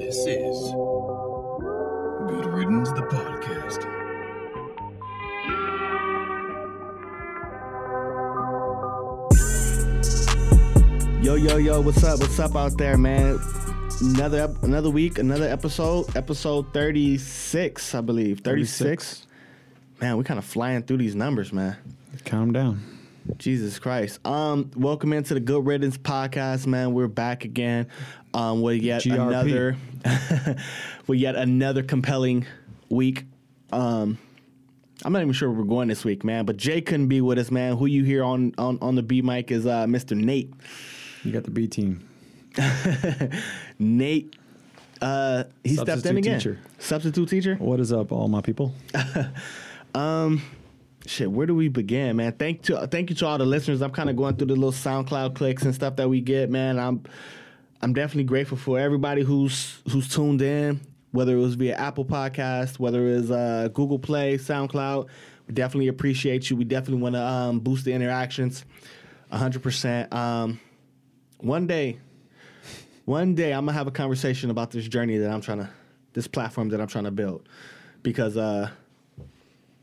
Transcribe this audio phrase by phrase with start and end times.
[0.00, 0.58] This is
[2.26, 3.84] Good Riddance, the podcast.
[11.22, 12.18] Yo, yo, yo, what's up?
[12.20, 13.38] What's up out there, man?
[14.00, 18.40] Another ep- another week, another episode, episode 36, I believe.
[18.40, 19.26] 36.
[20.00, 21.76] Man, we're kind of flying through these numbers, man.
[22.24, 22.82] Calm down.
[23.36, 24.26] Jesus Christ.
[24.26, 26.94] Um, welcome into the Good Riddance podcast, man.
[26.94, 27.86] We're back again.
[28.32, 29.14] Um, with yet GRP.
[29.14, 29.76] another
[31.06, 32.46] with yet another compelling
[32.88, 33.24] week.
[33.72, 34.18] Um
[35.02, 36.44] I'm not even sure where we're going this week, man.
[36.44, 37.76] But Jay couldn't be with us, man.
[37.76, 40.16] Who you hear on on, on the B mic is uh, Mr.
[40.16, 40.52] Nate.
[41.24, 42.06] You got the B team.
[43.78, 44.36] Nate,
[45.00, 46.38] uh, he stepped in Substitute again.
[46.38, 46.58] teacher.
[46.78, 47.54] Substitute teacher.
[47.56, 48.74] What is up, all my people?
[51.06, 52.32] Shit, where do we begin, man?
[52.32, 53.80] Thank to thank you to all the listeners.
[53.80, 56.78] I'm kind of going through the little SoundCloud clicks and stuff that we get, man.
[56.78, 57.02] I'm
[57.82, 60.80] I'm definitely grateful for everybody who's who's tuned in,
[61.12, 65.08] whether it was via Apple Podcast, whether it was uh, Google Play, SoundCloud.
[65.48, 66.56] We definitely appreciate you.
[66.56, 68.64] We definitely want to um, boost the interactions,
[69.30, 69.62] 100.
[69.62, 70.60] percent um,
[71.38, 71.98] One day,
[73.06, 75.70] one day, I'm gonna have a conversation about this journey that I'm trying to,
[76.12, 77.48] this platform that I'm trying to build,
[78.02, 78.68] because uh,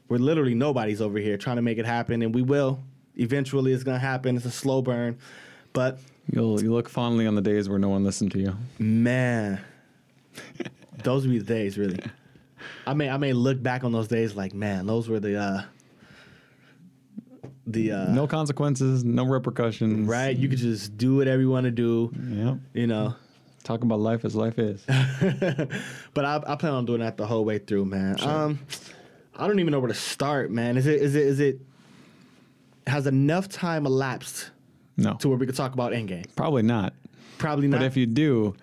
[0.07, 2.79] we're literally nobody's over here trying to make it happen, and we will.
[3.15, 4.37] Eventually, it's gonna happen.
[4.37, 5.17] It's a slow burn,
[5.73, 5.97] but
[6.31, 8.55] You'll you look fondly on the days where no one listened to you.
[8.79, 9.59] man,
[11.03, 11.77] those would be the days.
[11.77, 11.99] Really,
[12.85, 15.61] I may I may look back on those days like, man, those were the uh,
[17.65, 20.07] the uh, No consequences, no repercussions.
[20.07, 20.35] right.
[20.35, 22.11] You could just do whatever you want to do.
[22.29, 22.57] Yep.
[22.73, 23.15] You know,
[23.63, 24.83] talking about life as life is.
[26.13, 28.15] but I, I plan on doing that the whole way through, man.
[28.21, 28.59] Um,
[29.35, 30.77] I don't even know where to start, man.
[30.77, 31.59] Is it is it is it
[32.87, 34.51] has enough time elapsed
[34.97, 35.13] No.
[35.15, 36.25] to where we could talk about Endgame?
[36.35, 36.93] Probably not.
[37.37, 37.79] Probably not.
[37.79, 38.55] But if you do,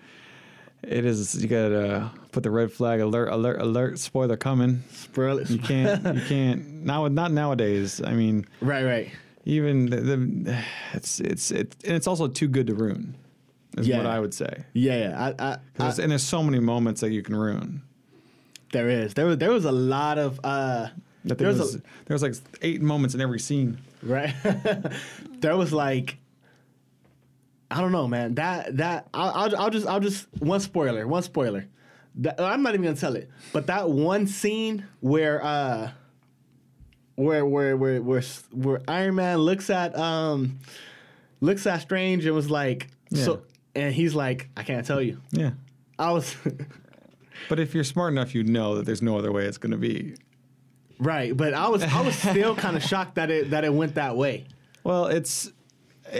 [0.83, 4.83] it is you gotta put the red flag alert, alert, alert, spoiler coming.
[4.91, 5.49] Spoil it.
[5.49, 8.01] You can't you can't now not nowadays.
[8.03, 9.11] I mean, Right, right.
[9.45, 10.57] even the, the
[10.93, 13.15] it's it's it's and it's also too good to ruin.
[13.77, 13.97] Is Yeah.
[13.97, 14.63] what I would say.
[14.73, 15.33] Yeah, yeah.
[15.39, 17.81] I, I, I, There's, and there's so many moments that you can ruin.
[18.71, 19.13] there is.
[19.13, 20.87] There was there was a lot of uh
[21.23, 23.79] there was was, there was like eight moments in every scene.
[24.03, 24.33] right.
[25.39, 26.17] there was like
[27.71, 28.35] I don't know, man.
[28.35, 31.65] That that I'll, I'll I'll just I'll just one spoiler, one spoiler.
[32.15, 35.91] That, I'm not even gonna tell it, but that one scene where uh
[37.15, 38.21] where where where where
[38.51, 40.59] where Iron Man looks at um
[41.41, 43.43] looks at Strange and was like so
[43.73, 45.21] and he's like I can't tell you.
[45.31, 45.51] Yeah.
[45.97, 46.35] I was
[47.49, 49.77] But if you're smart enough, you'd know that there's no other way it's going to
[49.77, 50.15] be.
[50.99, 53.95] right, but I was I was still kind of shocked that it that it went
[53.95, 54.45] that way.
[54.83, 55.51] Well, it's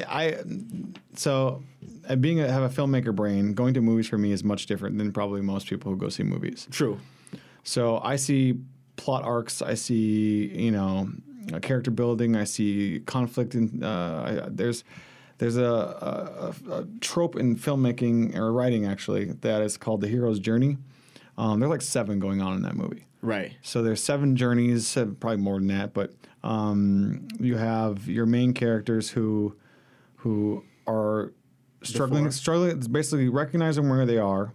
[0.08, 0.38] I
[1.16, 1.64] so
[2.20, 5.12] being a, have a filmmaker brain, going to movies for me is much different than
[5.12, 6.68] probably most people who go see movies.
[6.72, 7.00] True.
[7.64, 8.60] So I see
[8.96, 11.10] plot arcs, I see you know
[11.54, 14.84] uh, character building, I see conflict, and uh, I, there's
[15.38, 20.08] there's a, a, a- a trope in filmmaking or writing actually that is called the
[20.08, 20.78] hero's journey.
[21.38, 23.06] Um, there's like seven going on in that movie.
[23.22, 23.54] Right.
[23.62, 26.14] So there's seven journeys, probably more than that, but
[26.44, 29.56] um, you have your main characters who
[30.26, 31.34] who are
[31.84, 32.32] struggling, Before.
[32.32, 34.54] struggling, basically recognizing where they are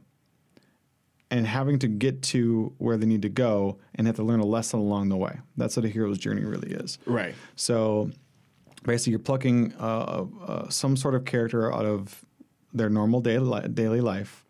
[1.31, 4.45] and having to get to where they need to go and have to learn a
[4.45, 5.39] lesson along the way.
[5.57, 6.99] That's what a hero's journey really is.
[7.07, 7.37] Right.
[7.55, 8.11] So
[8.83, 12.25] basically, you're plucking uh, uh, some sort of character out of
[12.75, 14.45] their normal daily, li- daily life.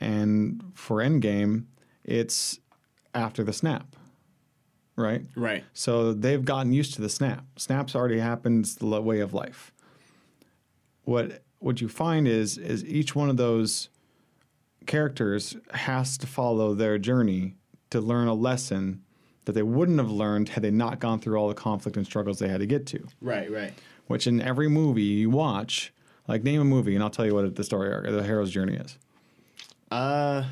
[0.00, 1.66] And for Endgame,
[2.02, 2.58] it's
[3.14, 3.94] after the snap,
[4.96, 5.22] right?
[5.36, 5.64] Right.
[5.72, 7.44] So they've gotten used to the snap.
[7.56, 8.64] Snaps already happened.
[8.64, 9.72] It's the way of life.
[11.06, 13.88] What what you find is is each one of those
[14.86, 17.54] characters has to follow their journey
[17.90, 19.02] to learn a lesson
[19.44, 22.40] that they wouldn't have learned had they not gone through all the conflict and struggles
[22.40, 23.06] they had to get to.
[23.20, 23.48] Right.
[23.50, 23.72] Right.
[24.08, 25.92] Which in every movie you watch,
[26.26, 28.74] like name a movie and I'll tell you what the story arc, the hero's journey
[28.74, 28.98] is.
[29.92, 30.44] Uh,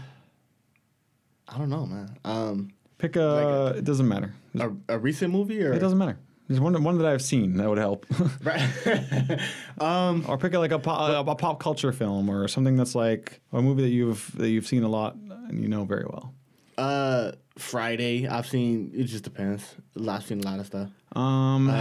[1.49, 2.17] I don't know, man.
[2.25, 3.75] Um, Pick a.
[3.77, 4.33] it doesn't matter.
[4.59, 6.17] a, a recent movie or It doesn't matter.
[6.49, 8.07] There's one one that I've seen that would help.
[8.45, 9.41] right.
[10.29, 13.63] or pick a, like a pop, a pop culture film or something that's like a
[13.63, 15.15] movie that you've that you've seen a lot
[15.49, 16.35] and you know very well.
[16.79, 18.27] uh, Friday.
[18.29, 18.91] I've seen.
[18.95, 19.75] It just depends.
[20.09, 20.91] I've seen a lot of stuff.
[21.17, 21.73] Um,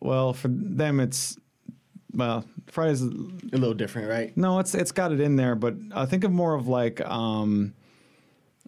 [0.00, 1.36] well, for them it's
[2.14, 4.34] well Friday's A little different, right?
[4.36, 7.74] no, it's it's got it in there, but I think of more of like um,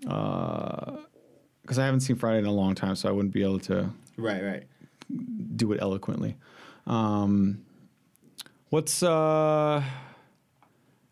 [0.06, 0.96] uh,
[1.62, 3.90] because I haven't seen Friday in a long time, so I wouldn't be able to
[4.16, 4.42] Right.
[4.42, 4.64] Right.
[5.56, 6.37] Do it eloquently.
[6.87, 7.62] Um,
[8.70, 9.85] what's uh, I,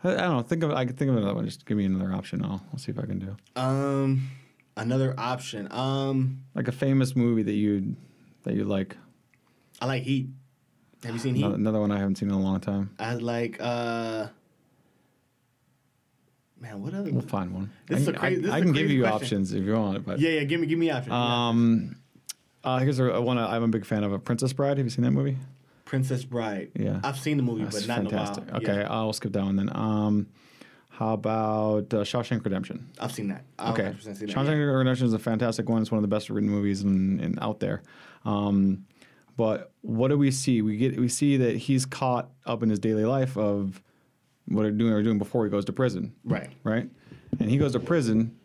[0.05, 0.43] I don't know.
[0.43, 1.45] Think of I can think of another one.
[1.45, 2.45] Just give me another option.
[2.45, 4.31] I'll, I'll see if I can do Um,
[4.77, 5.71] another option.
[5.73, 7.97] Um, like a famous movie that you
[8.45, 8.97] that you like.
[9.81, 10.29] I like Heat.
[11.05, 11.45] Have you seen Heat?
[11.45, 12.91] Another, one I haven't seen in a long time.
[12.99, 13.59] I like.
[13.61, 14.29] uh
[16.61, 17.13] Man, what other?
[17.13, 17.71] We'll find one.
[17.87, 19.23] This I is a can, crazy- I, is can give you question.
[19.23, 20.45] options if you want but Yeah, yeah.
[20.45, 21.13] Give me, give me option.
[21.13, 21.97] um,
[22.65, 24.13] uh, here's a, one I'm a big fan of.
[24.13, 24.79] A Princess Bride.
[24.79, 25.37] Have you seen that movie?
[25.85, 26.71] Princess Bride.
[26.75, 27.01] Yeah.
[27.05, 28.45] I've seen the movie, That's but not fantastic.
[28.45, 28.63] in a while.
[28.63, 29.71] Okay, Yeah, I'll skip that one then.
[29.75, 30.27] Um,
[30.89, 32.89] how about uh, Shawshank Redemption?
[32.99, 33.45] I've seen that.
[33.59, 34.29] I'll Okay, 100% that.
[34.29, 34.65] Shawshank yeah.
[34.65, 35.83] Redemption is a fantastic one.
[35.83, 37.83] It's one of the best written movies in, in out there.
[38.25, 38.87] Um,
[39.37, 40.63] but what do we see?
[40.63, 43.83] We get we see that he's caught up in his daily life of
[44.47, 46.15] what they're doing or doing before he goes to prison.
[46.25, 46.51] Right.
[46.63, 46.89] Right,
[47.41, 48.39] and he goes to prison,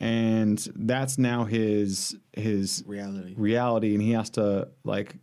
[0.00, 3.34] and that's now his his Reality.
[3.36, 5.16] reality, and he has to like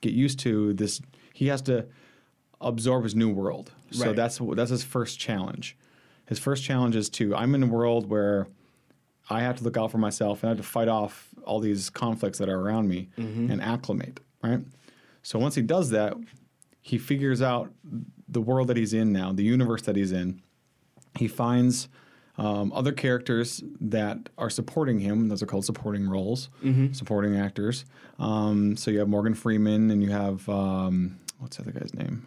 [0.00, 1.00] get used to this.
[1.32, 1.86] He has to
[2.60, 3.72] absorb his new world.
[3.90, 4.16] So Right.
[4.16, 5.76] that's that's his first challenge.
[6.26, 8.48] His first challenge is to I'm in a world where
[9.28, 11.88] I have to look out for myself and I have to fight off all these
[11.90, 13.50] conflicts that are around me mm-hmm.
[13.50, 14.60] and acclimate, right?
[15.22, 16.14] So once he does that,
[16.82, 17.70] he figures out
[18.28, 20.40] the world that he's in now, the universe that he's in.
[21.18, 21.88] He finds
[22.40, 25.28] um, other characters that are supporting him.
[25.28, 26.48] Those are called supporting roles,
[26.94, 27.84] supporting actors.
[28.18, 32.26] Um, so you have Morgan Freeman and you have um, what's the other guy's name?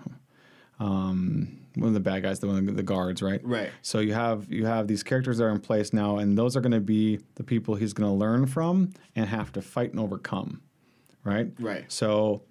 [0.80, 3.42] Um, one of the bad guys, the one of the guards, right?
[3.44, 3.72] Right.
[3.82, 6.62] So you have you have these characters that are in place now, and those are
[6.62, 10.00] going to be the people he's going to learn from and have to fight and
[10.00, 10.62] overcome,
[11.24, 11.52] right?
[11.60, 11.92] Right.
[11.92, 12.44] So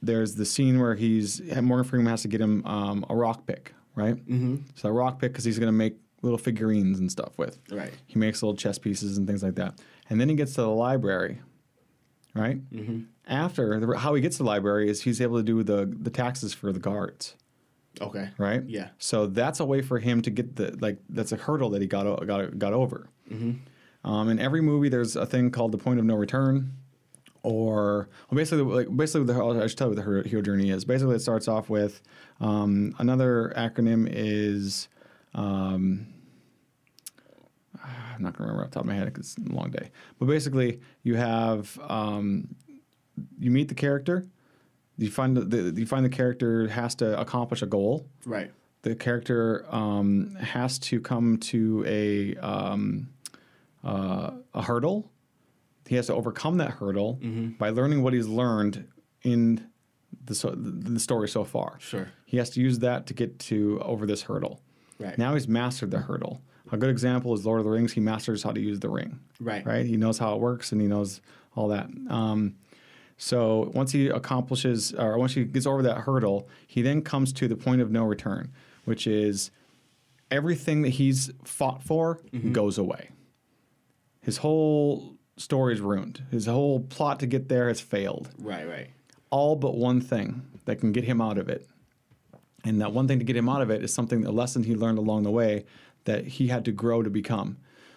[0.00, 3.74] there's the scene where he's Morgan Freeman has to get him um, a rock pick,
[3.94, 4.16] right?
[4.16, 4.56] Mm-hmm.
[4.74, 7.58] So a rock pick because he's going to make little figurines and stuff with.
[7.70, 7.92] Right.
[8.06, 9.78] He makes little chess pieces and things like that,
[10.08, 11.40] and then he gets to the library,
[12.34, 12.58] right?
[12.70, 13.00] Mm-hmm.
[13.26, 16.10] After the, how he gets to the library is he's able to do the the
[16.10, 17.36] taxes for the guards
[18.00, 18.28] Okay.
[18.38, 18.62] right?
[18.66, 18.90] Yeah.
[18.98, 21.88] So that's a way for him to get the like that's a hurdle that he
[21.88, 23.08] got got got over.
[24.02, 26.72] Um, in every movie, there's a thing called the point of no return,
[27.42, 30.70] or well, basically like basically the, I should tell you what the hero, hero journey
[30.70, 30.84] is.
[30.84, 32.00] Basically, it starts off with
[32.40, 34.88] um, another acronym is.
[35.34, 36.06] Um,
[37.82, 39.70] I'm not going to remember off the top of my head because it's a long
[39.70, 39.90] day.
[40.18, 42.54] But basically, you have um,
[43.38, 44.26] you meet the character.
[44.98, 48.06] You find the, the you find the character has to accomplish a goal.
[48.26, 48.50] Right.
[48.82, 53.08] The character um, has to come to a um,
[53.84, 55.10] uh, a hurdle.
[55.86, 57.18] He has to overcome that hurdle
[57.58, 58.86] by learning what he's learned
[59.22, 59.66] in
[60.24, 61.78] the, so, the the story so far.
[61.80, 62.08] Sure.
[62.26, 64.60] He has to use that to get to over this hurdle.
[65.00, 65.18] Right.
[65.18, 66.40] Now he's mastered the hurdle.
[66.72, 67.92] A good example is Lord of the Rings.
[67.92, 69.18] He masters how to use the ring.
[69.40, 69.66] Right.
[69.66, 69.84] Right.
[69.86, 71.20] He knows how it works and he knows
[71.56, 71.88] all that.
[72.08, 72.54] Um,
[73.16, 77.48] so once he accomplishes, or once he gets over that hurdle, he then comes to
[77.48, 78.52] the point of no return,
[78.84, 79.50] which is
[80.30, 82.20] everything that he's fought for
[82.52, 83.10] goes away.
[84.22, 86.22] His whole story is ruined.
[86.30, 88.68] His whole plot to get there has failed Right.
[88.68, 88.90] Right.
[89.30, 91.66] all but one thing that can get him out of it.
[92.64, 94.74] And that one thing to get him out of it is something, a lesson he
[94.74, 95.64] learned along the way
[96.04, 97.56] that he had to grow to become.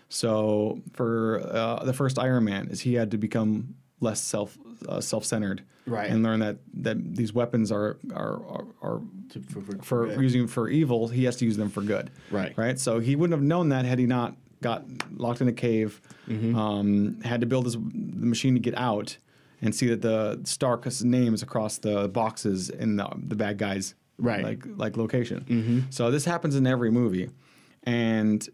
[0.10, 4.58] So for uh, the first Iron Man, is he had to become less self
[4.88, 6.10] uh, self centered, Right.
[6.10, 9.02] And learn that that these weapons are are are, are
[9.32, 11.08] To- for, for, for using for evil.
[11.08, 12.54] He has to use them for good, Right.
[12.58, 12.80] Right.
[12.80, 16.56] So he wouldn't have known that had he not got locked in a cave, Mm-hmm.
[16.56, 19.18] um, had to build his the machine to get out,
[19.62, 24.44] and see that the Stark's names across the boxes in the, the bad guys Right.
[24.44, 25.88] like like location.
[25.90, 27.30] So this happens in every movie,
[27.84, 28.48] and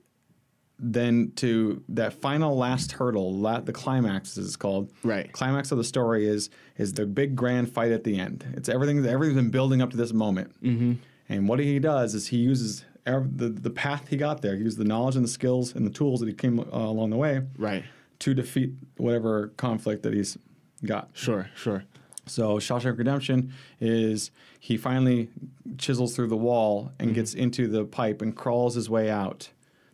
[0.81, 4.91] then to that final last hurdle, la- the climax as it's called.
[5.03, 5.31] Right.
[5.33, 8.45] Climax of the story is is the big grand fight at the end.
[8.55, 9.05] It's everything.
[9.05, 10.53] Everything's been building up to this moment.
[10.63, 10.93] Mm-hmm.
[11.27, 14.55] And what he does is he uses ev- the the path he got there.
[14.55, 17.09] He used the knowledge and the skills and the tools that he came uh, along
[17.09, 17.83] the way Right.
[18.19, 20.37] to defeat whatever conflict that he's
[20.85, 21.09] got.
[21.11, 21.49] Sure.
[21.55, 21.83] Sure.
[22.29, 25.29] So Shawshank Redemption is he finally
[25.77, 27.15] chisels through the wall and mm-hmm.
[27.15, 29.49] gets into the pipe and crawls his way out.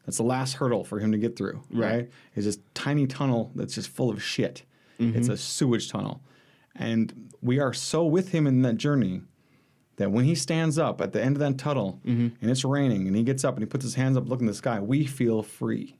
[0.05, 1.63] That's the last hurdle for him to get through.
[1.71, 1.91] Right.
[1.91, 2.09] Right?
[2.35, 4.63] Is this tiny tunnel that's just full of shit.
[4.99, 5.17] Mm-hmm.
[5.17, 6.21] It's a sewage tunnel,
[6.73, 9.21] and we are so with him in that journey
[9.97, 12.27] that when he stands up at the end of that tunnel mm-hmm.
[12.41, 14.51] and it's raining and he gets up and he puts his hands up looking at
[14.51, 15.97] the sky, we feel free.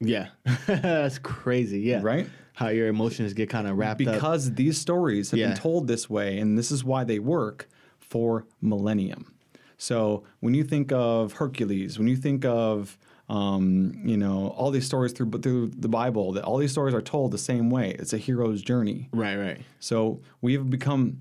[0.00, 0.28] Yeah.
[0.66, 1.80] That's crazy.
[1.80, 2.00] Yeah.
[2.02, 2.28] Right?
[2.54, 4.14] How your emotions get kind of wrapped up.
[4.14, 5.48] because these stories have Yeah.
[5.48, 7.68] been told this way, and this is why they work
[7.98, 9.32] for millennium.
[9.78, 14.84] So when you think of Hercules, when you think of um, you know all these
[14.84, 17.96] stories through through the Bible, that all these stories are told the same way.
[17.98, 19.08] It's a hero's journey.
[19.12, 19.36] Right.
[19.36, 19.60] Right.
[19.80, 21.18] So we've become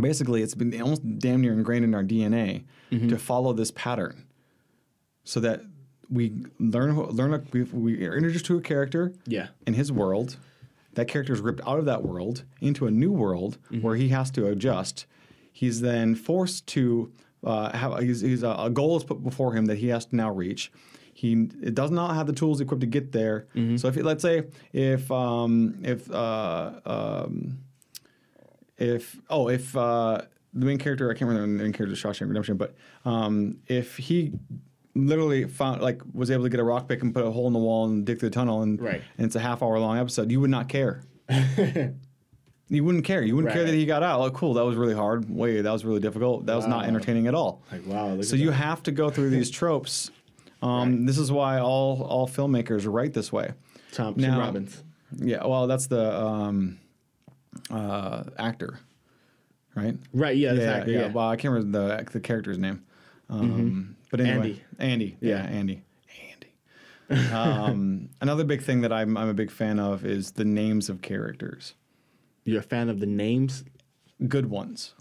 [0.00, 3.08] basically it's been almost damn near ingrained in our DNA Mm-hmm.
[3.08, 4.26] to follow this pattern,
[5.24, 5.62] so that
[6.08, 9.48] we learn learn a, we, we are introduced to a character Yeah.
[9.66, 10.36] in his world.
[10.96, 13.80] That character is ripped out of that world into a new world Mm-hmm.
[13.82, 15.06] where he has to adjust.
[15.52, 17.12] He's then forced to
[17.44, 20.16] uh, have he's, he's a, a goal is put before him that he has to
[20.16, 20.72] now reach.
[21.14, 23.46] He it does not have the tools equipped to get there.
[23.54, 23.76] Mm-hmm.
[23.78, 27.58] So if let's say if um, if uh, um,
[28.76, 30.22] if oh if uh,
[30.52, 32.74] the main character I can't remember the main character Shawshank Redemption, but
[33.04, 34.32] um, if he
[34.96, 37.52] literally found like was able to get a rock pick and put a hole in
[37.52, 39.02] the wall and dig through the tunnel and Right.
[39.18, 41.02] and it's a half hour long episode, you would not care.
[42.68, 43.22] you wouldn't care.
[43.22, 44.20] You wouldn't care that he got out.
[44.20, 44.54] Oh, cool.
[44.54, 45.28] That was really hard.
[45.28, 46.46] Wait, that was really difficult.
[46.46, 47.62] That was not entertaining at all.
[47.70, 48.52] Like, wow, look So you that.
[48.54, 50.10] have to go through these tropes.
[50.62, 51.06] Um, Right.
[51.06, 53.52] This is why all all filmmakers write this way.
[53.92, 54.82] Tom, Now- Robbins.
[55.18, 56.78] Yeah, well, that's the um,
[57.70, 58.80] uh, actor,
[59.76, 59.96] right?
[60.12, 60.36] Right.
[60.36, 60.52] Yeah.
[60.52, 60.94] yeah, Exactly.
[60.94, 61.00] yeah.
[61.02, 61.12] Yeah.
[61.12, 62.82] Well, I can't remember the the character's name.
[63.30, 64.62] Um, But anyway, Andy.
[64.78, 65.16] Andy.
[65.20, 65.50] Yeah, Yeah.
[65.58, 65.82] Andy.
[67.10, 67.28] Andy.
[67.32, 71.02] um, another big thing that I'm I'm a big fan of is the names of
[71.02, 71.74] characters,
[72.44, 73.64] You're a fan of the names.
[74.28, 74.94] good ones.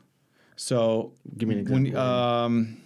[0.56, 2.02] So Give me an when- example.
[2.02, 2.78] um,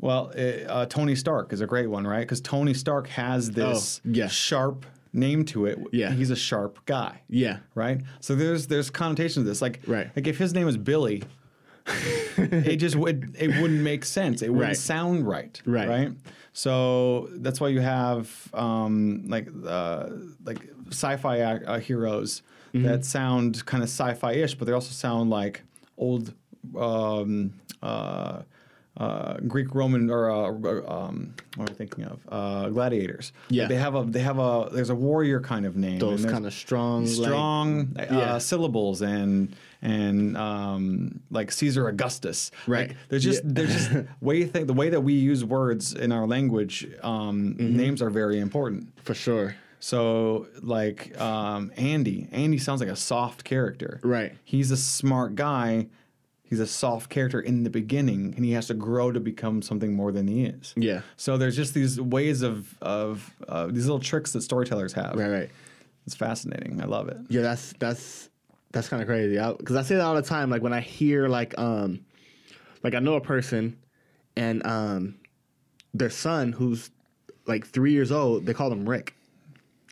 [0.00, 2.20] well, uh, uh, Tony Stark is a great one, right?
[2.20, 4.28] Because Tony Stark has this Oh, yeah.
[4.28, 5.78] sharp name to it.
[5.92, 6.12] Yeah.
[6.12, 7.22] he's a sharp guy.
[7.28, 7.58] Yeah.
[7.74, 8.00] right?
[8.20, 9.60] So there's there's connotations to this.
[9.62, 10.10] Like Right.
[10.14, 11.24] like if his name is Billy,
[12.36, 14.42] it just would it wouldn't make sense.
[14.42, 14.76] It wouldn't Right.
[14.76, 15.60] sound right.
[15.66, 15.88] Right.
[15.88, 16.12] Right.
[16.52, 20.08] So that's why you have um, like uh,
[20.44, 22.42] like sci-fi uh, heroes
[22.74, 22.86] Mm-hmm.
[22.86, 25.62] that sound kind of sci-fi-ish, but they also sound like
[25.96, 26.34] old
[26.78, 28.42] um, uh,
[28.98, 30.48] uh, Greek Roman or uh,
[30.92, 32.20] um, what am I thinking of?
[32.28, 33.32] Uh, gladiators.
[33.48, 33.66] Yeah.
[33.68, 35.98] they have a they have a there's a warrior kind of name.
[36.00, 38.38] Those kind of strong, like- strong uh, Yeah.
[38.38, 42.50] syllables and and um, like Caesar Augustus.
[42.66, 42.88] Right.
[42.88, 43.50] Like, there's just Yeah.
[43.52, 43.90] there's just
[44.20, 46.86] way th- the way that we use words in our language.
[47.02, 47.76] Um, Mm-hmm.
[47.76, 48.88] Names are very important.
[49.04, 49.54] for sure.
[49.80, 54.00] So like um, Andy, Andy sounds like a soft character.
[54.02, 54.32] Right.
[54.44, 55.86] He's a smart guy.
[56.48, 59.94] He's a soft character in the beginning, and he has to grow to become something
[59.94, 60.72] more than he is.
[60.76, 61.02] Yeah.
[61.16, 65.14] So there's just these ways of of uh, these little tricks that storytellers have.
[65.14, 65.28] Right.
[65.28, 65.50] Right.
[66.06, 66.80] It's fascinating.
[66.80, 67.18] I love it.
[67.28, 68.30] Yeah, that's that's
[68.72, 69.38] that's kind of crazy.
[69.58, 70.48] Because I, say that all the time.
[70.48, 72.00] Like when I hear like um,
[72.82, 73.76] like I know a person,
[74.34, 75.16] and um,
[75.92, 76.90] their son who's
[77.46, 79.14] like three years old, they call him Rick.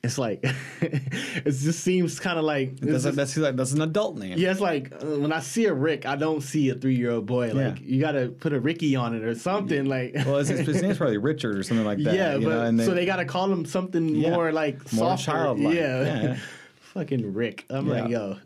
[0.07, 0.41] It's like
[0.81, 4.39] it just seems kind of like That's, just- that's, that's an adult name.
[4.39, 4.51] yeah.
[4.53, 7.27] It's like uh, when I see a Rick, I don't see a three year old
[7.27, 7.53] boy.
[7.53, 7.85] Like Yeah.
[7.85, 9.85] you got to put a Ricky on it or something.
[9.85, 12.15] Like Well, his, his name's probably Richard or something like that.
[12.15, 14.31] yeah, you but know, and so they got to call him something Yeah.
[14.31, 15.33] more like More softer.
[15.33, 15.75] childlike.
[15.75, 16.03] Yeah.
[16.23, 16.37] Yeah.
[16.95, 17.67] Fucking Rick.
[17.69, 18.39] I'm like, yo.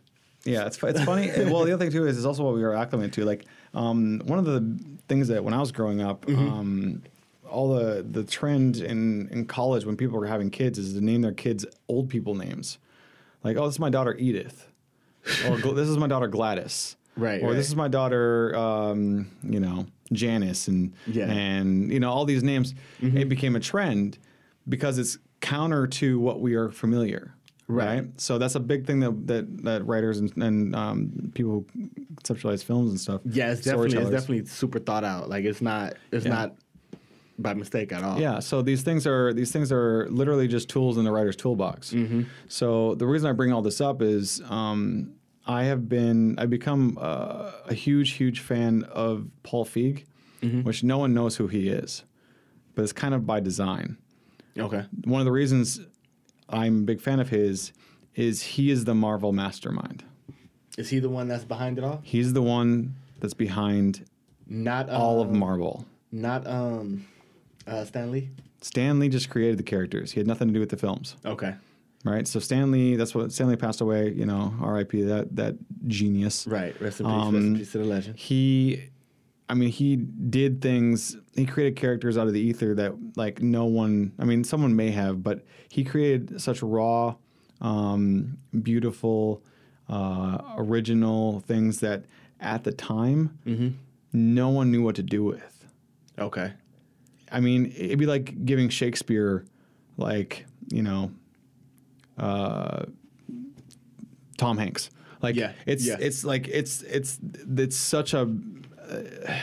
[0.44, 1.30] Yeah, it's it's funny.
[1.36, 3.24] well, the other thing too is it's also what we were acclimated to.
[3.26, 4.76] Like um, one of the
[5.06, 6.48] things that when I was growing up, Mm-hmm.
[6.48, 7.02] um,
[7.50, 11.21] all the the trend in in college when people were having kids is to name
[11.23, 12.78] their kids old people names.
[13.42, 14.69] Like, oh, this is my daughter Edith,
[15.49, 17.54] or this is my daughter Gladys, Right, Or right.
[17.57, 21.25] this is my daughter, um, you know, Janice, and Yeah.
[21.25, 21.33] Mm-hmm.
[21.38, 22.75] and you know all these names.
[23.00, 24.19] It became a trend
[24.69, 27.35] because it's counter to what we are familiar.
[27.66, 28.00] Right.
[28.00, 28.21] Right.
[28.21, 32.62] So that's a big thing that that, that writers and, and um, people who conceptualize
[32.64, 33.21] films and stuff.
[33.25, 35.28] Yeah, it's definitely it's definitely super thought out.
[35.30, 36.33] Like it's not it's Yeah.
[36.35, 36.57] not
[37.42, 38.20] by mistake at all.
[38.20, 41.92] Yeah, so these things are these things are literally just tools in the writer's toolbox.
[41.92, 42.23] Mm-hmm.
[42.49, 45.12] So the reason I bring all this up is um,
[45.47, 50.04] I have been I've become uh, a huge huge fan of Paul Feig,
[50.42, 50.62] Mm-hmm.
[50.62, 52.02] which no one knows who he is,
[52.75, 53.99] but it's kind of by design.
[54.59, 54.85] Okay.
[55.04, 55.80] One of the reasons
[56.49, 57.73] I'm a big fan of his
[58.14, 60.02] is he is the Marvel mastermind.
[60.78, 62.00] Is he the one that's behind it all?
[62.02, 64.06] He's the one that's behind
[64.47, 65.85] Not um, all of Marvel.
[66.11, 67.06] Not um,
[67.70, 68.30] uh, Stan Lee.
[68.60, 70.12] Stan Lee just created the characters.
[70.12, 71.16] He had nothing to do with the films.
[71.24, 71.54] Okay.
[72.04, 72.26] right?
[72.28, 74.10] So Stan Lee, that's what Stan Lee passed away.
[74.12, 75.02] You know, R.I.P.
[75.02, 75.54] That that
[75.86, 76.46] genius.
[76.46, 76.78] Right.
[76.80, 77.14] Rest in peace.
[77.14, 78.16] Um, rest in peace to the legend.
[78.18, 78.84] He,
[79.48, 81.16] I mean, he did things.
[81.34, 84.12] He created characters out of the ether that like no one.
[84.18, 87.14] I mean, someone may have, but he created such raw,
[87.62, 89.42] um, beautiful,
[89.88, 92.04] uh, original things that
[92.40, 93.68] at the time Mm-hmm.
[94.12, 95.66] no one knew what to do with.
[96.18, 96.52] Okay.
[97.30, 99.44] I mean, it'd be like giving Shakespeare,
[99.96, 101.10] like you know,
[102.18, 102.84] uh,
[104.37, 104.90] Tom Hanks.
[105.22, 105.96] Like Yeah, it's yeah.
[106.00, 107.18] it's like it's it's
[107.56, 108.22] it's such a.
[108.88, 109.34] Uh,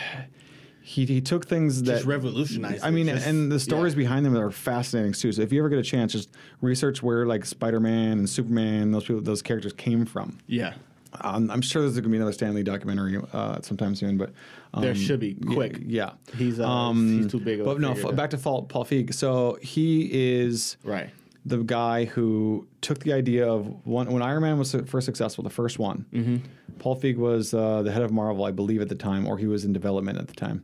[0.81, 2.83] he he took things that Just revolutionized.
[2.83, 3.99] I mean, Just- and the stories yeah.
[3.99, 5.31] behind them are fascinating too.
[5.33, 6.29] So if you ever get a chance, just
[6.61, 10.37] research where like Spider Man and Superman, those people, those characters came from.
[10.47, 10.73] Yeah.
[11.21, 14.31] Um, I'm sure there's going to be another Stan Lee documentary uh, sometime soon, but
[14.73, 15.79] um, There should be, quick.
[15.85, 18.85] Yeah, He's, uh, he's too big of a But no, f- back to Paul, Paul
[18.85, 19.13] Feig.
[19.13, 20.09] So he
[20.41, 21.09] is Right.
[21.45, 25.49] the guy who took the idea of one when Iron Man was first successful, the
[25.49, 26.05] first one.
[26.13, 26.37] Mm-hmm.
[26.79, 29.47] Paul Feig was uh, the head of Marvel, I believe, at the time, or he
[29.47, 30.63] was in development at the time.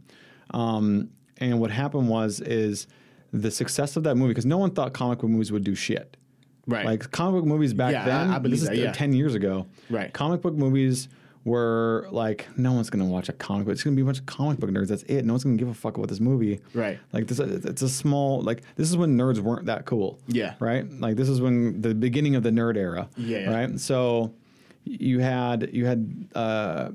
[0.52, 2.88] Um, and what happened was is
[3.32, 6.18] the success of that movie because no one thought comic book movies would do shit.
[6.68, 6.86] Right.
[6.86, 8.30] Like comic book movies back Yeah, then.
[8.30, 8.92] I believe this is that, yeah.
[8.92, 9.66] ten years ago.
[9.90, 10.14] Right.
[10.14, 11.10] Comic book movies
[11.46, 13.74] were like no one's gonna watch a comic book.
[13.74, 14.88] It's gonna be a bunch of comic book nerds.
[14.88, 15.26] That's it.
[15.26, 16.62] No one's gonna give a fuck about this movie.
[16.74, 17.00] Right.
[17.12, 20.20] Like this, it's a small like this is when nerds weren't that cool.
[20.28, 20.56] Yeah.
[20.60, 20.90] Right.
[21.00, 23.10] Like this is when the beginning of the nerd era.
[23.18, 23.50] Yeah.
[23.54, 23.80] Right.
[23.80, 24.34] So
[24.86, 26.90] you had you had uh,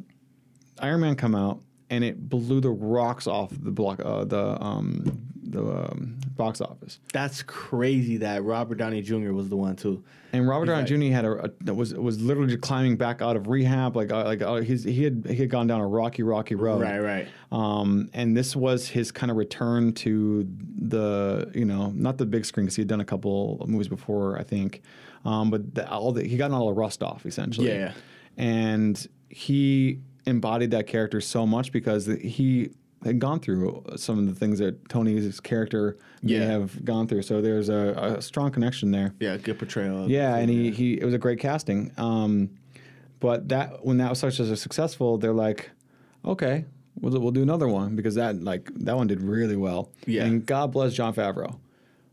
[0.79, 5.29] Iron Man come out and it blew the rocks off the block uh, the um
[5.43, 6.99] the um, box office.
[7.13, 9.33] That's crazy that Robert Downey Jr.
[9.33, 10.03] was the one too.
[10.33, 11.09] And Robert Downey Exactly.
[11.09, 11.15] Jr.
[11.15, 14.41] had a, a was was literally just climbing back out of rehab, like uh, like
[14.41, 16.81] uh, he's, he had he had gone down a rocky rocky road.
[16.81, 17.29] Right, right.
[17.53, 20.47] Um, and this was his kind of return to
[20.79, 23.89] the you know not the big screen because he had done a couple of movies
[23.89, 24.83] before I think,
[25.25, 27.69] um, but the, all the, he got all the rust off essentially.
[27.69, 27.93] Yeah, yeah.
[28.37, 32.71] And he embodied that character so much because he
[33.05, 36.45] had gone through some of the things that Tony's character may Yeah.
[36.47, 37.23] have gone through.
[37.23, 39.15] So there's a, a strong connection there.
[39.21, 40.11] Yeah, good portrayal.
[40.11, 41.93] Yeah, and he, he it was a great casting.
[41.97, 42.51] Um,
[43.21, 45.71] but that when that was such as a successful, they're like,
[46.25, 46.65] okay,
[47.01, 49.91] we'll, we'll do another one because that like that one did really well.
[50.07, 50.25] Yeah.
[50.25, 51.57] and God bless Jon Favreau.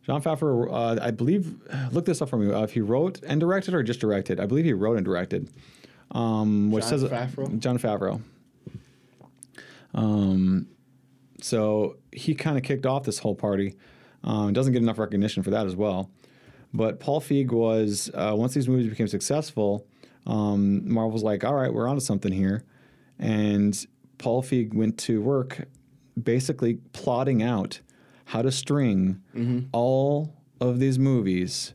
[0.04, 1.56] Jon Favreau, uh, I believe,
[1.92, 2.54] look this up for me.
[2.54, 5.50] Uh, if he wrote and directed or just directed, I believe he wrote and directed.
[6.12, 7.58] Um, which John says Favreau?
[7.60, 8.22] Jon Favreau.
[9.94, 10.68] Um,
[11.42, 13.75] so he kind of kicked off this whole party.
[14.24, 16.10] Um, doesn't get enough recognition for that as well.
[16.74, 19.86] But Paul Feig was uh, once these movies became successful,
[20.25, 22.63] um, Marvel's like, all right, we're onto something here,
[23.20, 23.86] and
[24.18, 25.68] Paul Feig went to work,
[26.22, 27.80] basically plotting out
[28.25, 29.22] how to string
[29.72, 31.74] all of these movies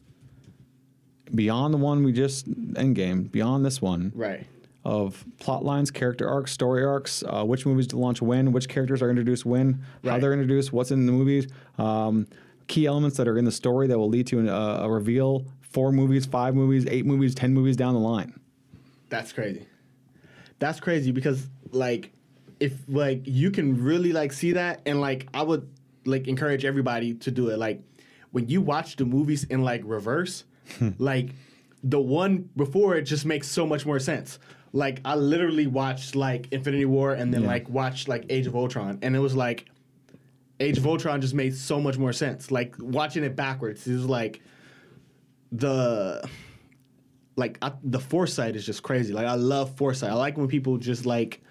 [1.34, 4.46] beyond the one we just Endgame, beyond this one, Right.
[4.84, 9.02] Of plot lines, character arcs, story arcs, uh, which movies to launch when, which characters
[9.02, 12.26] are introduced when, how they're introduced, what's in the movies, um,
[12.66, 15.44] key elements that are in the story that will lead to an, uh, a reveal.
[15.60, 18.40] Four movies, five movies, eight movies, ten movies down the line.
[19.08, 19.66] That's crazy.
[20.58, 22.12] That's crazy because like
[22.58, 25.68] if like you can really like see that and like I would
[26.04, 27.58] like encourage everybody to do it.
[27.58, 27.82] Like
[28.32, 30.44] when you watch the movies in like reverse,
[30.98, 31.30] like
[31.82, 34.38] the one before it just makes so much more sense.
[34.72, 37.48] Like I literally watched like Infinity War and then Yeah.
[37.48, 39.66] like watched like Age of Ultron and it was like
[40.60, 42.50] Age of Ultron just made so much more sense.
[42.50, 44.40] Like watching it backwards, it was like
[45.52, 46.22] the
[47.36, 49.12] like I, the foresight is just crazy.
[49.12, 50.10] Like I love foresight.
[50.10, 51.42] I like when people just like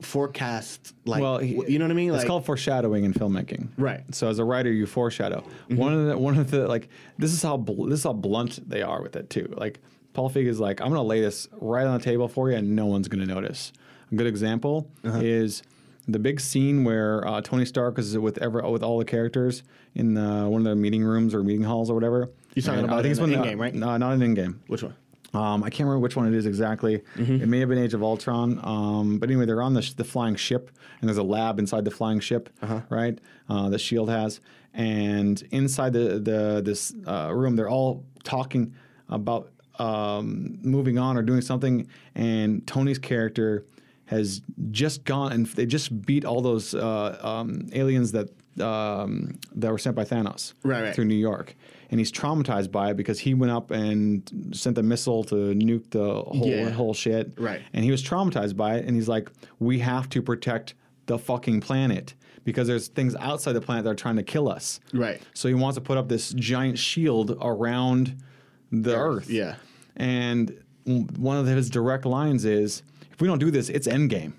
[0.00, 2.10] forecast like Well, he- you know what I mean?
[2.10, 3.68] It's Like called foreshadowing in filmmaking.
[3.78, 4.02] Right.
[4.14, 5.40] So as a writer, you foreshadow.
[5.68, 5.76] Mm-hmm.
[5.76, 8.68] One of the one of the like this is how bl- this is how blunt
[8.68, 9.52] they are with it too.
[9.56, 9.80] Like
[10.14, 12.74] Paul Feig is like, I'm gonna lay this right on the table for you, and
[12.74, 13.72] no one's gonna notice.
[14.10, 15.20] A good example Uh-huh.
[15.22, 15.62] is
[16.08, 19.62] the big scene where uh, Tony Stark is with ever with all the characters
[19.94, 22.30] in the, one of the meeting rooms or meeting halls or whatever.
[22.54, 23.74] You're talking And, uh, about I think in it's the when Endgame, right?
[23.74, 24.54] No, not an in Endgame.
[24.68, 24.94] which one?
[25.32, 27.02] Um, I can't remember which one it is exactly.
[27.16, 27.42] Mm-hmm.
[27.42, 28.60] It may have been Age of Ultron.
[28.62, 31.84] Um, but anyway, they're on the, sh- the flying ship, and there's a lab inside
[31.84, 32.82] the flying ship, Uh-huh.
[32.88, 33.18] right?
[33.48, 34.38] Uh, that Shield has,
[34.74, 38.74] and inside the the this uh, room, they're all talking
[39.08, 43.64] about um, moving on or doing something, and Tony's character
[44.06, 48.28] has just gone and they just beat all those uh, um, aliens that
[48.62, 50.94] um, that were sent by Thanos Right, right.
[50.94, 51.56] through New York,
[51.90, 55.90] and he's traumatized by it because he went up and sent the missile to nuke
[55.90, 56.70] the whole Yeah.
[56.70, 57.32] whole shit.
[57.36, 57.62] Right.
[57.72, 60.74] And he was traumatized by it, and he's like, "We have to protect
[61.06, 64.78] the fucking planet because there's things outside the planet that are trying to kill us."
[64.92, 65.20] Right.
[65.34, 68.14] So he wants to put up this giant shield around
[68.82, 69.30] the Earth.
[69.30, 69.56] Yeah.
[69.96, 72.82] And one of his direct lines is,
[73.12, 74.32] "If we don't do this, it's Endgame."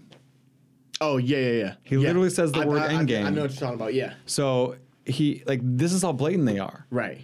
[1.02, 1.74] Oh yeah, yeah, yeah.
[1.84, 2.02] He Yeah.
[2.08, 3.26] literally says the I- word I, I- endgame.
[3.26, 3.94] I know what you're talking about.
[3.94, 4.14] Yeah.
[4.26, 6.86] So he like this is how blatant they are.
[6.90, 7.22] Right.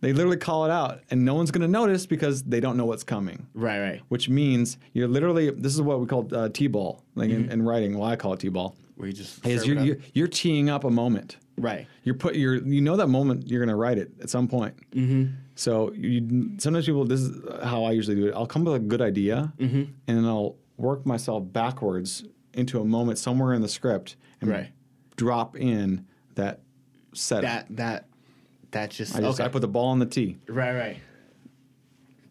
[0.00, 2.84] They literally call it out, and no one's going to notice because they don't know
[2.84, 3.46] what's coming.
[3.54, 3.80] Right.
[3.80, 4.02] Right.
[4.08, 7.96] Which means you're literally this is what we call uh, t-ball, like in, in writing.
[7.98, 8.76] Well, I call it t-ball.
[8.96, 11.38] Where you just, is you're, you're you're teeing up a moment.
[11.56, 11.86] right.
[12.04, 14.74] You're put you're you know that moment you're going to write it at some point.
[14.92, 15.32] Mm-hmm.
[15.54, 18.34] So you sometimes people this is how I usually do it.
[18.34, 19.82] I'll come up with a good idea, Mm-hmm.
[20.08, 24.70] and then I'll work myself backwards into a moment somewhere in the script and Right.
[25.16, 26.60] drop in that
[27.12, 27.42] setup.
[27.68, 28.04] That that
[28.72, 29.46] that just I just okay.
[29.46, 30.38] I put the ball on the tee.
[30.48, 30.74] right.
[30.74, 30.96] Right.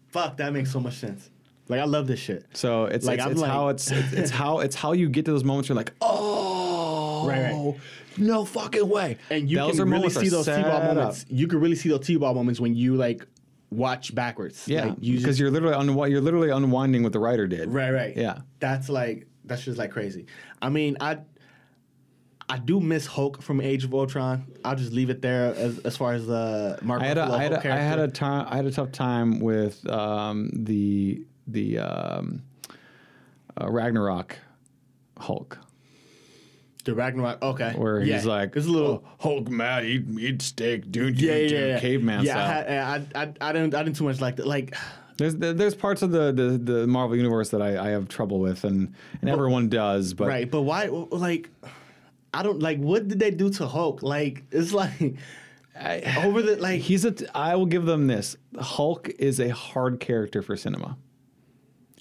[0.09, 0.37] Fuck.
[0.37, 1.29] That makes so much sense.
[1.69, 2.45] Like I love this shit.
[2.53, 5.25] So it's Like, it's, it's like- how it's, it's it's how it's how you get
[5.25, 5.69] to those moments.
[5.69, 7.75] Where you're like, oh, Right, right.
[8.17, 9.17] No fucking way.
[9.29, 10.95] And you Those can really see those T-ball up.
[10.95, 11.25] moments.
[11.29, 13.25] You can really see those T-ball moments when you like
[13.69, 14.67] watch backwards.
[14.67, 17.71] Yeah, like, you because you're literally unwi- you're literally unwinding what the writer did.
[17.73, 18.15] right, right.
[18.15, 18.39] Yeah.
[18.59, 20.25] that's like that's just like crazy.
[20.61, 21.19] I mean, I
[22.49, 24.45] I do miss Hulk from Age of Ultron.
[24.63, 27.31] I'll just leave it there as, as far as the Mark I had a, Ruffalo
[27.31, 30.49] I had Hulk a, I had a time I had a tough time with um,
[30.53, 32.43] the the um,
[33.59, 34.37] uh, Ragnarok
[35.17, 35.57] Hulk.
[36.83, 37.41] The Ragnarok.
[37.41, 38.15] Okay, where yeah.
[38.15, 39.03] he's like, it's a little.
[39.05, 41.79] "Oh, Hulk mad, eat, eat steak, dude, yeah, yeah, yeah.
[41.79, 43.05] caveman yeah, style.
[43.15, 44.47] I, I, I, I didn't, I didn't too much like that.
[44.47, 44.75] Like,
[45.17, 48.63] there's there's parts of the, the, the Marvel universe that I, I have trouble with,
[48.63, 50.87] and, and everyone does, but right, but why?
[50.87, 51.49] Like,
[52.33, 52.79] I don't like.
[52.79, 54.03] What did they do to Hulk?
[54.03, 55.15] Like, it's like
[56.17, 56.81] over the like.
[56.81, 57.11] he's a.
[57.11, 60.97] T- I will give them this: Hulk is a hard character for cinema.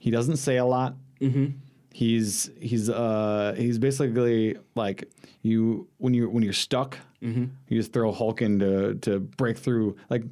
[0.00, 0.96] He doesn't say a lot.
[1.20, 1.58] Mm-hmm.
[1.92, 5.10] He's he's uh he's basically like
[5.42, 7.44] you when you when you're stuck, Mm-hmm.
[7.68, 10.24] you just throw Hulk in to to break through like.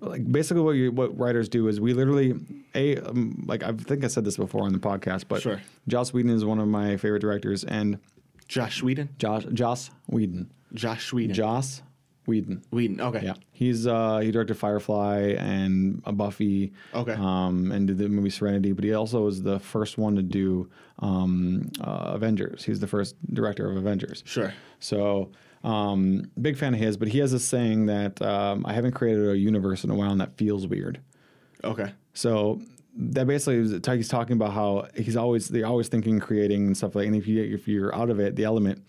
[0.00, 2.32] Like basically, what you, what writers do is we literally
[2.76, 5.60] a um, like I think I said this before on the podcast, but Sure.
[5.88, 7.98] Joss Whedon is one of my favorite directors, and
[8.46, 9.08] Josh Whedon.
[9.18, 11.34] Josh Joss Whedon, Josh Whedon.
[11.34, 11.82] Joss
[12.28, 13.00] Whedon, Whedon.
[13.00, 13.24] Okay.
[13.24, 16.74] yeah, he's uh, he directed Firefly and uh, Buffy.
[16.94, 17.14] Okay.
[17.14, 20.68] Um, and did the movie Serenity, but he also was the first one to do
[20.98, 22.64] um, uh, Avengers.
[22.64, 24.22] He's the first director of Avengers.
[24.26, 24.52] Sure.
[24.78, 25.32] So
[25.64, 29.26] um, big fan of his, but he has a saying that um, I haven't created
[29.26, 31.00] a universe in a while, and that feels weird.
[31.64, 31.92] Okay.
[32.12, 32.60] So
[32.94, 36.94] that basically is he's talking about how he's always they're always thinking, creating and stuff
[36.94, 37.06] like.
[37.06, 38.84] And if you if you're out of it, the element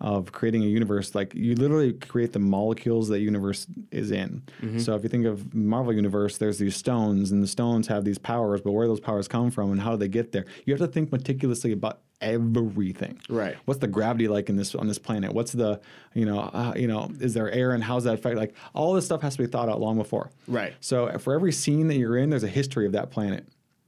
[0.00, 4.42] of creating a universe, like you literally create the molecules that universe is in.
[4.78, 8.18] So if you think of Marvel universe, there's these stones, and the stones have these
[8.18, 10.44] powers, but where those powers come from and how do they get there?
[10.64, 13.20] You have to think meticulously about everything.
[13.28, 13.56] Right.
[13.64, 15.32] What's the gravity like in this on this planet?
[15.32, 15.80] What's the
[16.14, 18.36] you know uh, you know is there air and how's that affect?
[18.36, 20.30] Like all this stuff has to be thought out long before.
[20.46, 20.74] Right.
[20.80, 23.46] So for every scene that you're in, there's a history of that planet.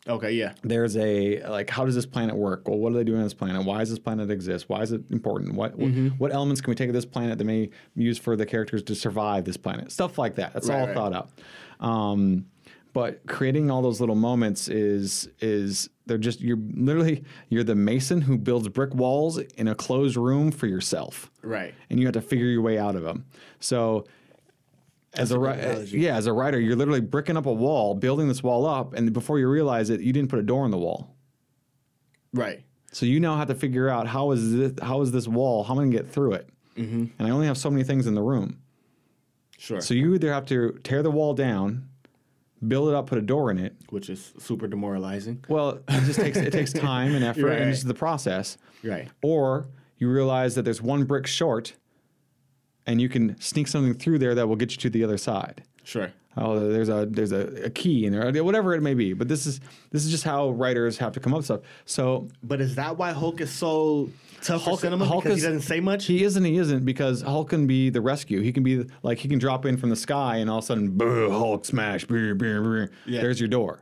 [0.08, 0.32] Okay.
[0.32, 0.54] Yeah.
[0.62, 2.66] There's a like, how does this planet work?
[2.68, 3.64] Well, what are they doing on this planet?
[3.64, 4.68] Why does this planet exist?
[4.68, 5.54] Why is it important?
[5.54, 6.08] What Mm-hmm.
[6.08, 8.82] what, what elements can we take of this planet that may use for the characters
[8.84, 9.92] to survive this planet?
[9.92, 10.52] Stuff like that.
[10.54, 10.94] That's Right, all right.
[10.94, 11.30] thought out.
[11.80, 12.46] Um,
[12.94, 18.22] but creating all those little moments is is they're just you're literally you're the mason
[18.22, 21.74] who builds brick walls in a closed room for yourself Right.
[21.90, 23.26] and you have to figure your way out of them.
[23.60, 24.06] So,
[25.14, 25.98] as a a, analogy.
[26.00, 29.12] yeah, as a writer, you're literally bricking up a wall, building this wall up, and
[29.12, 31.16] before you realize it, you didn't put a door in the wall.
[32.32, 32.62] Right.
[32.92, 35.64] So you now have to figure out how is this how is this wall?
[35.64, 36.48] How am I going to get through it?
[36.76, 37.06] Mm-hmm.
[37.18, 38.60] And I only have so many things in the room.
[39.58, 39.80] Sure.
[39.80, 41.88] So you either have to tear the wall down,
[42.66, 43.74] build it up, put a door in it.
[43.90, 45.44] Which is super demoralizing.
[45.48, 47.60] Well, it just takes it takes time and effort, Right.
[47.60, 48.56] and it's the process.
[48.84, 49.08] Right.
[49.22, 51.74] Or you realize that there's one brick short,
[52.88, 55.62] and you can sneak something through there that will get you to the other side.
[55.84, 56.12] Sure.
[56.36, 59.12] Oh, there's a there's a, a key in there, whatever it may be.
[59.12, 61.60] But this is this is just how writers have to come up with stuff.
[61.84, 64.10] So But is that why Hulk is so
[64.42, 65.04] tough for cinema?
[65.04, 66.06] because is- he doesn't say much.
[66.06, 66.44] He isn't.
[66.44, 68.40] He isn't because Hulk can be the rescue.
[68.40, 70.66] He can be like he can drop in from the sky and all of a
[70.66, 73.20] sudden, "Boo, Hulk smash, brr, brr, brr." Yeah.
[73.20, 73.80] there's your door.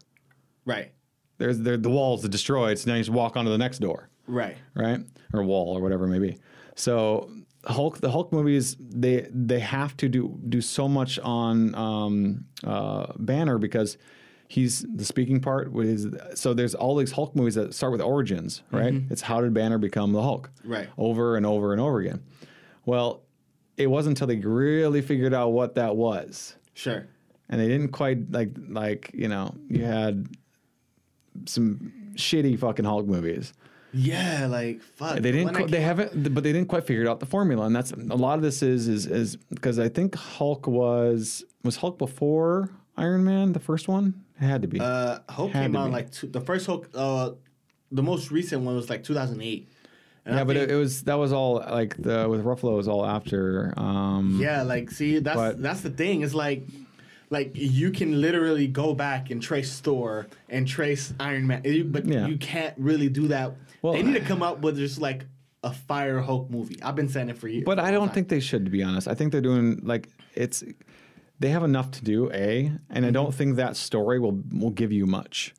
[0.65, 0.93] right.
[1.39, 4.09] There's there, the walls are destroyed, so now you just walk onto the next door.
[4.27, 4.57] Right.
[4.75, 5.01] right?
[5.35, 6.39] Or wall or whatever it may be.
[6.77, 7.31] So
[7.67, 13.13] Hulk, the Hulk movies, they they have to do do so much on um, uh,
[13.19, 13.99] Banner because
[14.49, 15.75] he's the speaking part.
[15.77, 18.95] Is so there's all these Hulk movies that start with origins, right?
[19.11, 20.89] It's how did Banner become the Hulk, Right.
[20.97, 22.23] Over and over and over again.
[22.85, 23.23] Well,
[23.77, 27.07] it wasn't until they really figured out what that was Sure.
[27.49, 30.29] and they didn't quite like like you know you had
[31.47, 33.53] some shitty fucking Hulk movies.
[33.97, 34.47] Yeah.
[34.47, 35.19] Like fuck.
[35.21, 35.55] They didn't.
[35.55, 36.35] Qu- they haven't.
[36.35, 38.89] But they didn't quite figure out the formula, and that's a lot of this is
[38.89, 44.23] is is because I think Hulk was was Hulk before Iron Man, the first one.
[44.41, 44.79] It had to be.
[44.81, 45.93] Uh, Hulk Had came out be.
[45.93, 46.89] like two, the first Hulk.
[46.95, 47.31] Uh,
[47.93, 49.69] the most recent one was like 2008.
[50.27, 52.77] And I yeah, but think- it, it was that was all like the with Ruffalo
[52.77, 53.73] was all after.
[53.77, 56.23] Um, Yeah, like see, that's But- that's the thing.
[56.23, 56.67] It's like
[57.31, 62.27] like you can literally go back and trace Thor and trace Iron Man, but Yeah.
[62.27, 63.55] you can't really do that.
[63.87, 65.27] Well, they need to come up with just like
[65.63, 66.83] a fire Hulk movie.
[66.83, 67.63] I've been saying it for years.
[67.65, 68.15] But I don't time.
[68.15, 69.07] think they should, to be honest.
[69.07, 70.65] I think they're doing like it's.
[71.39, 74.91] They have enough to do, a, and I don't think that story will will give
[74.91, 75.55] you much.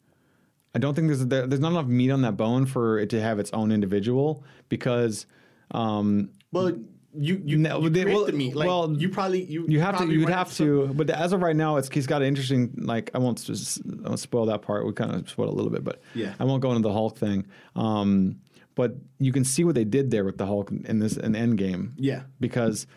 [0.75, 3.21] I don't think there's there, there's not enough meat on that bone for it to
[3.21, 5.25] have its own individual because.
[5.71, 6.77] Um, Well,
[7.17, 8.55] you you, No, you they- create well- the meat.
[8.55, 10.07] Like, well, you probably you You have to.
[10.11, 10.87] You would have to.
[10.93, 12.73] But as of right now, it's he's got an interesting.
[12.77, 13.39] Like I won't.
[13.49, 14.85] s- I won't spoil that part.
[14.85, 16.33] We kind of spoiled a little bit, but Yeah.
[16.39, 17.45] I won't go into the Hulk thing.
[17.75, 18.37] Um,
[18.75, 21.91] but you can see what they did there with the Hulk in this in Endgame.
[21.97, 22.23] Yeah.
[22.39, 22.87] Because.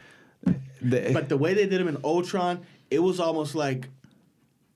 [0.82, 3.88] The, But the way they did him in Ultron, it was almost like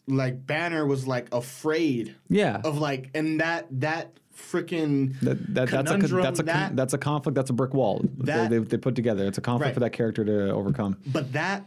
[0.06, 2.60] like Banner was like afraid yeah.
[2.62, 6.98] of like and that that freaking That, that, that's a that's a that- that's a
[6.98, 7.34] conflict.
[7.36, 9.24] That's a brick wall That- they, they, they put together.
[9.26, 9.74] It's a conflict Right.
[9.74, 10.96] for that character to overcome.
[11.06, 11.64] but that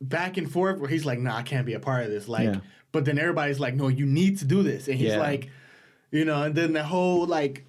[0.00, 2.28] back and forth where he's like, nah, I can't be a part of this.
[2.28, 2.60] Like Yeah.
[2.92, 4.88] but then everybody's like, no, you need to do this.
[4.88, 5.18] And he's Yeah.
[5.18, 5.50] like,
[6.10, 7.64] you know, and then the whole like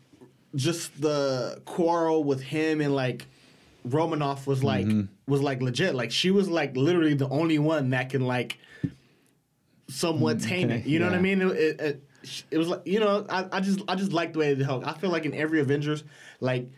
[0.55, 3.25] just the quarrel with him and like
[3.83, 5.31] Romanoff was like Mm-hmm.
[5.31, 5.93] was like legit.
[5.95, 8.57] Like she was like literally the only one that can like
[9.87, 10.85] somewhat tame it.
[10.85, 11.41] You know what I mean?
[11.41, 12.03] It, it, it,
[12.51, 14.85] it was like you know I, I just I just like the way they help.
[14.87, 16.03] I feel like in every Avengers
[16.39, 16.69] like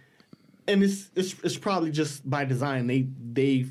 [0.67, 3.65] and it's it's it's probably just by design they they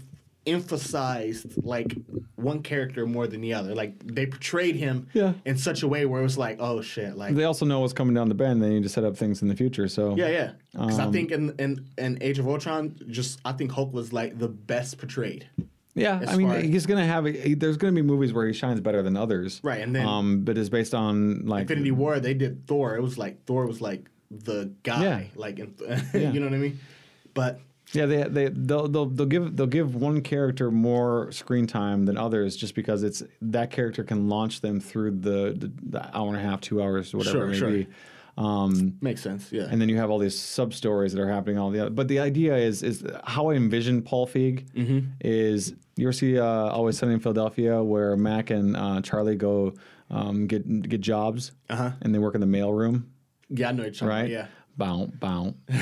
[0.48, 1.96] emphasized like
[2.36, 3.74] one character more than the other.
[3.74, 5.32] Like they portrayed him Yeah.
[5.44, 7.92] in such a way where it was like oh shit like They also know what's
[7.92, 8.62] coming down the bend.
[8.62, 9.88] They need to set up things in the future.
[9.88, 13.52] So yeah yeah because I Um, think in, in in Age of Ultron just I
[13.52, 15.48] think Hulk was like the best portrayed.
[15.96, 17.24] Yeah, I mean, he's gonna have.
[17.24, 20.42] he- There's gonna be movies where he shines better than others, Right, and then- um,
[20.44, 23.80] but it's based on like Infinity War they did Thor it was like Thor was
[23.80, 25.22] like the guy Yeah.
[25.36, 25.74] like in,
[26.14, 26.32] Yeah.
[26.32, 26.78] you know what I mean
[27.32, 27.60] but
[27.92, 32.16] Yeah, they they they'll, they'll they'll give they'll give one character more screen time than
[32.18, 36.36] others just because it's that character can launch them through the the, the hour and
[36.36, 37.70] a half, two hours, whatever Sure, it may sure.
[37.70, 37.86] be.
[38.38, 41.56] Um, makes sense yeah and then you have all these sub stories that are happening.
[41.56, 44.98] All the other, but the idea is is how I envision Paul Feig Mm-hmm.
[45.22, 49.74] is you ever see uh, Always Sunny in Philadelphia where Mac and uh, Charlie go
[50.10, 51.92] um, get get jobs Uh-huh.
[52.02, 53.10] and they work in the mail room.
[53.48, 54.28] yeah I know what you're right?
[54.30, 55.54] yeah Bow, bow.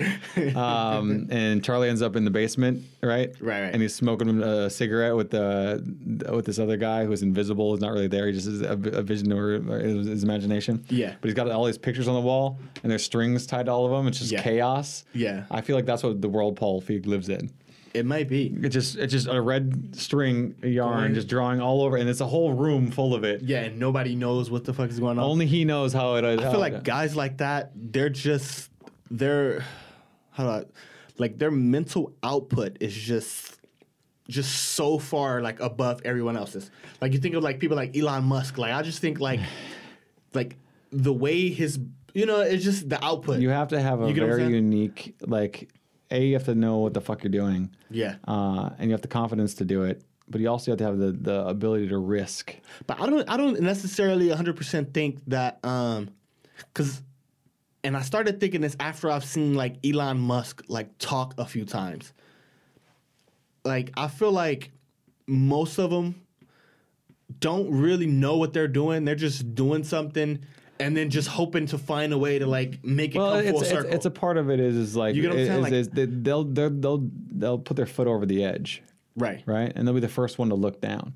[0.56, 3.34] um, and Charlie ends up in the basement, right?
[3.40, 3.72] Right, right.
[3.72, 7.92] And he's smoking a cigarette with the with this other guy who's invisible, is not
[7.92, 8.26] really there.
[8.26, 10.84] He just is a, a vision or his, his imagination.
[10.88, 11.16] Yeah.
[11.20, 13.84] But he's got all these pictures on the wall, and there's strings tied to all
[13.84, 14.06] of them.
[14.06, 14.42] It's just Yeah.
[14.42, 15.04] chaos.
[15.12, 15.44] Yeah.
[15.50, 17.50] I feel like that's what the world Paul Feig lives in.
[17.92, 21.96] It might be It's just it's just a red string yarn, just drawing all over,
[21.96, 23.42] and it's a whole room full of it.
[23.42, 26.24] yeah and nobody knows what the fuck is going on Only he knows how it
[26.24, 26.40] is.
[26.40, 28.70] I feel like guys like that, they're just
[29.10, 29.64] they're
[30.30, 30.64] how do I
[31.18, 33.58] like their mental output is just
[34.28, 36.70] just so far like above everyone else's.
[37.00, 38.56] Like you think of like people like Elon Musk.
[38.58, 39.40] Like I just think like
[40.34, 40.56] like
[40.92, 41.78] the way his
[42.14, 43.40] you know it's just the output.
[43.40, 45.68] You have to have a You get what I'm very unique, like,
[46.10, 47.70] A, you have to know what the fuck you're doing.
[47.90, 50.02] yeah, Uh, and you have the confidence to do it.
[50.28, 52.54] But you also have to have the, the ability to risk.
[52.86, 56.10] but I don't I don't necessarily 100 percent think that um
[56.72, 57.02] because
[57.82, 61.64] and I started thinking this after I've seen like Elon Musk like talk a few
[61.64, 62.12] times.
[63.64, 64.70] Like I feel like
[65.26, 66.14] most of them
[67.40, 69.04] don't really know what they're doing.
[69.04, 70.44] They're just doing something
[70.80, 73.60] and then just hoping to find a way to like make it Well, come full
[73.60, 73.92] it's, it's, circle.
[73.92, 75.62] it's a part of it is, is like, You get what I'm is, saying?
[75.62, 78.82] Like- is that they'll, they'll, they'll, they'll put their foot over the edge,
[79.16, 79.72] right, right?
[79.74, 81.14] And they'll be the first one to look down.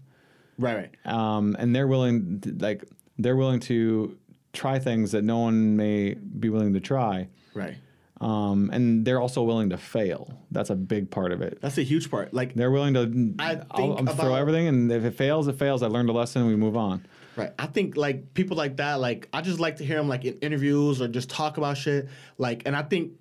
[0.59, 1.13] right, right.
[1.13, 2.85] Um, and they're willing, to, like,
[3.19, 4.17] they're willing to
[4.53, 7.29] try things that no one may be willing to try.
[7.55, 7.77] Right.
[8.21, 10.39] Um, and they're also willing to fail.
[10.53, 11.59] That's a big part of it.
[11.61, 12.33] That's a huge part.
[12.33, 13.35] Like They're willing to.
[13.41, 15.83] I I'll, I'll throw everything, and if it fails, it fails.
[15.83, 16.47] I learned a lesson.
[16.47, 17.05] We move on.
[17.37, 17.53] Right.
[17.59, 20.39] I think like people like that, like I just like to hear them like in
[20.39, 22.09] interviews or just talk about shit.
[22.39, 23.13] Like, and I think,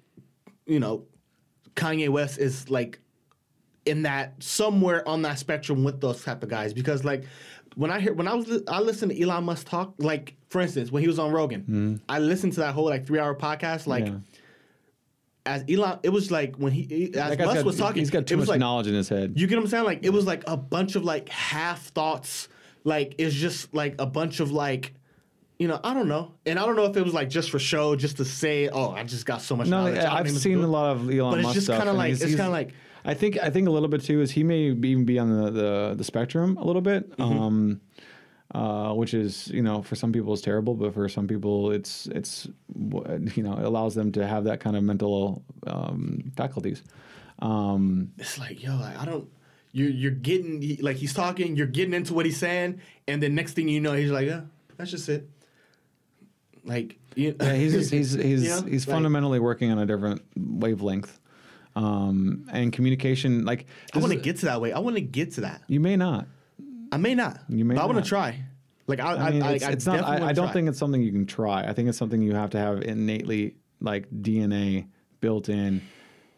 [0.65, 1.05] you know,
[1.75, 2.99] Kanye West is like
[3.85, 7.25] in that somewhere on that spectrum with those type of guys because like
[7.75, 10.61] when I hear when I was li- I listened to Elon Musk talk like for
[10.61, 11.95] instance when he was on Rogan mm-hmm.
[12.07, 14.13] I listened to that whole like three hour podcast like Yeah.
[15.45, 18.27] as Elon it was like when he as Musk got- was talking He's got it
[18.27, 19.33] too was much like, knowledge in his head.
[19.35, 19.83] you get what I'm saying?
[19.83, 22.47] Like it was like a bunch of like half thoughts.
[22.83, 24.93] Like it's just like a bunch of like,
[25.59, 26.33] you know, I don't know.
[26.45, 28.91] And I don't know if it was like just for show, just to say, oh,
[28.91, 29.97] I just got so much no, knowledge.
[29.99, 32.35] I've seen a lot of Elon But it's Musk just kind of like he's- it's
[32.35, 32.73] kind of like
[33.05, 35.29] I think I think a little bit too is he may be- even be on
[35.29, 37.39] the the, the spectrum a little bit, Mm-hmm.
[37.39, 37.81] um,
[38.55, 42.07] uh, which is you know for some people it's terrible, but for some people it's
[42.07, 42.47] it's
[43.35, 46.83] you know it allows them to have that kind of mental um, faculties.
[47.39, 49.27] Um, it's like yo, I don't.
[49.75, 53.53] You're you're getting like he's talking, you're getting into what he's saying, and then next
[53.53, 54.41] thing you know, he's like, yeah,
[54.77, 55.27] that's just it.
[56.63, 58.61] Like you, yeah, he's just, he's he's You know?
[58.61, 61.19] he's Like- fundamentally working on a different wavelength,
[61.75, 63.45] um, and communication.
[63.45, 64.71] Like I want to get to that way.
[64.71, 65.61] I want to get to that.
[65.67, 66.27] You may not.
[66.91, 67.39] I may not.
[67.49, 68.39] You may but I want to try.
[68.85, 70.03] Like I, I, I mean, I, it's, I it's not.
[70.03, 71.63] I, I don't think it's something you can try.
[71.63, 74.87] I think it's something you have to have innately, like DNA
[75.19, 75.81] built in.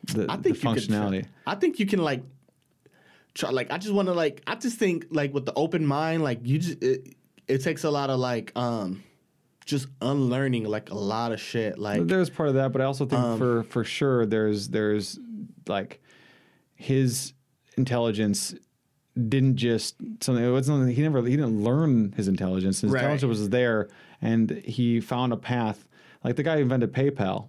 [0.06, 1.26] the, I the think you try- functionality.
[1.46, 2.24] I think you can like
[3.36, 3.52] try.
[3.52, 4.42] Like I just want to like.
[4.48, 7.16] I just think like with the open mind, like you just it,
[7.48, 9.04] it takes a lot of like um
[9.66, 11.78] just unlearning like a lot of shit.
[11.78, 15.20] Like There's part of that, but I also think Um, for for sure there's there's
[15.68, 16.02] like
[16.76, 17.34] his
[17.78, 18.56] intelligence
[19.30, 22.82] didn't just something it wasn't he never he didn't learn his intelligence.
[22.82, 23.02] His Right.
[23.02, 23.88] intelligence was there
[24.22, 25.88] and he found a path.
[26.24, 27.48] Like the guy who invented PayPal,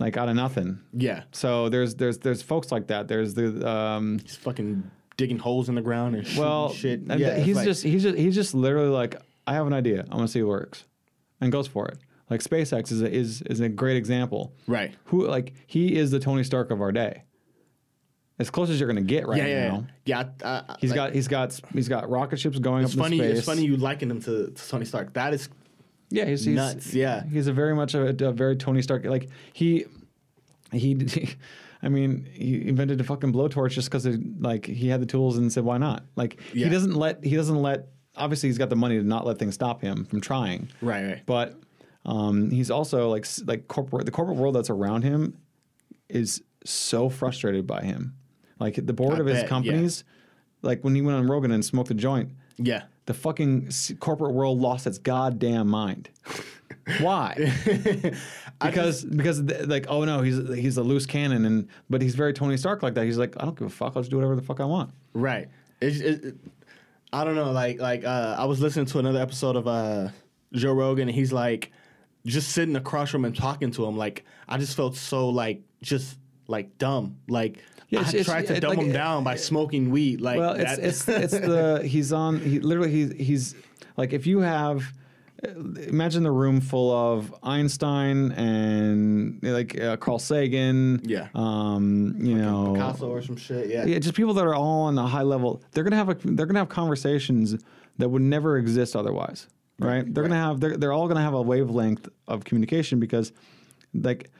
[0.00, 0.80] like out of nothing.
[0.92, 3.06] yeah, So there's there's there's folks like that.
[3.06, 7.00] There's the um he's fucking digging holes in the ground and well shit.
[7.08, 9.14] and Yeah, he's like- just he's just he's just literally like
[9.46, 10.04] I have an idea.
[10.10, 10.84] I want to see it works.
[11.40, 11.98] And goes for it.
[12.28, 14.52] Like SpaceX is a, is is a great example.
[14.66, 14.94] right.
[15.04, 17.24] who like he is the Tony Stark of our day.
[18.38, 19.86] As close as you're gonna get right Yeah, yeah, now.
[20.06, 20.24] yeah.
[20.40, 23.16] yeah I, He's like, got he's got he's got rocket ships going It's up funny.
[23.18, 23.38] into space.
[23.38, 25.12] It's funny you liken him to, to Tony Stark.
[25.12, 25.50] That is
[26.10, 27.24] yeah, he's, he's nuts, yeah.
[27.24, 29.04] he's a very much a, a very Tony Stark.
[29.04, 29.86] Like he
[30.72, 31.36] he.
[31.82, 34.06] I mean, he invented a fucking blowtorch just because
[34.38, 36.66] like he had the tools and said, "Why not?" Like Yeah.
[36.66, 37.88] he doesn't let he doesn't let.
[38.16, 40.68] Obviously, he's got the money to not let things stop him from trying.
[40.82, 41.22] right, right.
[41.24, 41.58] But
[42.04, 45.38] um, he's also like like corporate the corporate world that's around him
[46.10, 48.14] is so frustrated by him.
[48.58, 49.48] Like the board I of his bet, yeah.
[49.48, 50.04] companies,
[50.60, 52.82] like when he went on Rogan and smoked a joint, Yeah.
[53.10, 56.08] The fucking corporate world lost its goddamn mind.
[57.00, 57.34] Why?
[58.64, 62.32] because because th- like oh no he's he's a loose cannon and but he's very
[62.32, 63.04] Tony Stark like that.
[63.06, 63.94] He's like I don't give a fuck.
[63.96, 64.90] I'll just do whatever the fuck I want.
[65.12, 65.48] Right.
[65.80, 66.34] It, it-
[67.12, 67.50] I don't know.
[67.50, 70.10] Like like uh, I was listening to another episode of uh,
[70.52, 71.72] Joe Rogan, and he's like
[72.24, 73.96] just sitting across from him talking to him.
[73.96, 77.16] Like I just felt so like just like dumb.
[77.28, 77.58] Like
[77.90, 80.20] Yeah, I it's- it's- tried to it- dumb like, him down by smoking weed.
[80.20, 83.54] Like Well, it's that- it's it's the he's on he literally he's he's
[83.96, 84.84] like if you have
[85.46, 85.50] uh,
[85.88, 91.28] imagine the room full of Einstein and like uh, Carl Sagan, Yeah.
[91.34, 93.68] um, you know, Picasso or some shit.
[93.68, 93.86] Yeah.
[93.86, 95.62] yeah, just people that are all on a high level.
[95.72, 97.56] They're gonna have a they're gonna have conversations
[97.98, 99.46] that would never exist otherwise,
[99.78, 100.04] right?
[100.14, 103.32] They're gonna have they're they're all gonna have a wavelength of communication because,
[103.94, 104.30] like,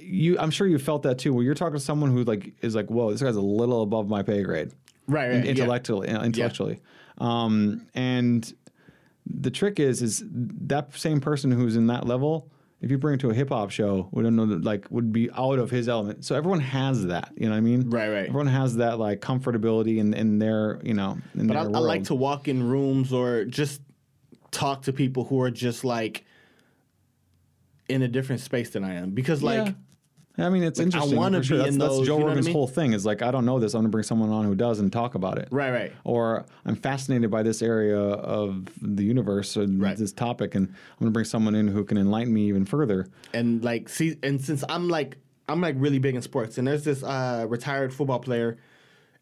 [0.00, 1.32] you I'm sure you felt that too.
[1.32, 4.08] Where you're talking to someone who like is like, whoa, this guy's a little above
[4.08, 4.72] my pay grade
[5.08, 5.28] Right.
[5.28, 5.44] Right.
[5.44, 5.50] yeah.
[5.50, 6.80] intellectually uh, intellectually
[7.18, 8.52] um, and
[9.24, 13.20] the trick is is that same person who's in that level if you bring it
[13.20, 16.24] to a hip hop show would know that like would be out of his element
[16.24, 18.26] so everyone has that you know what i mean Right, right.
[18.28, 21.80] everyone has that like comfortability in, in their you know in But their I, I
[21.80, 23.80] like to walk in rooms or just
[24.50, 26.24] talk to people who are just like
[27.88, 29.74] in a different space than I am because like.
[30.38, 31.16] I mean, it's Like, I interesting.
[31.16, 31.56] wanna for sure.
[31.56, 32.54] be That's, in that's Joe you know what I Rogan's mean?
[32.54, 32.92] whole thing.
[32.92, 33.72] Is like, I don't know this.
[33.72, 35.48] I'm going to bring someone on who does and talk about it.
[35.50, 35.92] Right, right.
[36.04, 39.96] Or I'm fascinated by this area of the universe and Right.
[39.96, 43.06] this topic, and I'm going to bring someone in who can enlighten me even further.
[43.32, 45.16] and like see and since I'm like
[45.48, 48.58] I'm like really big in sports and there's this uh retired football player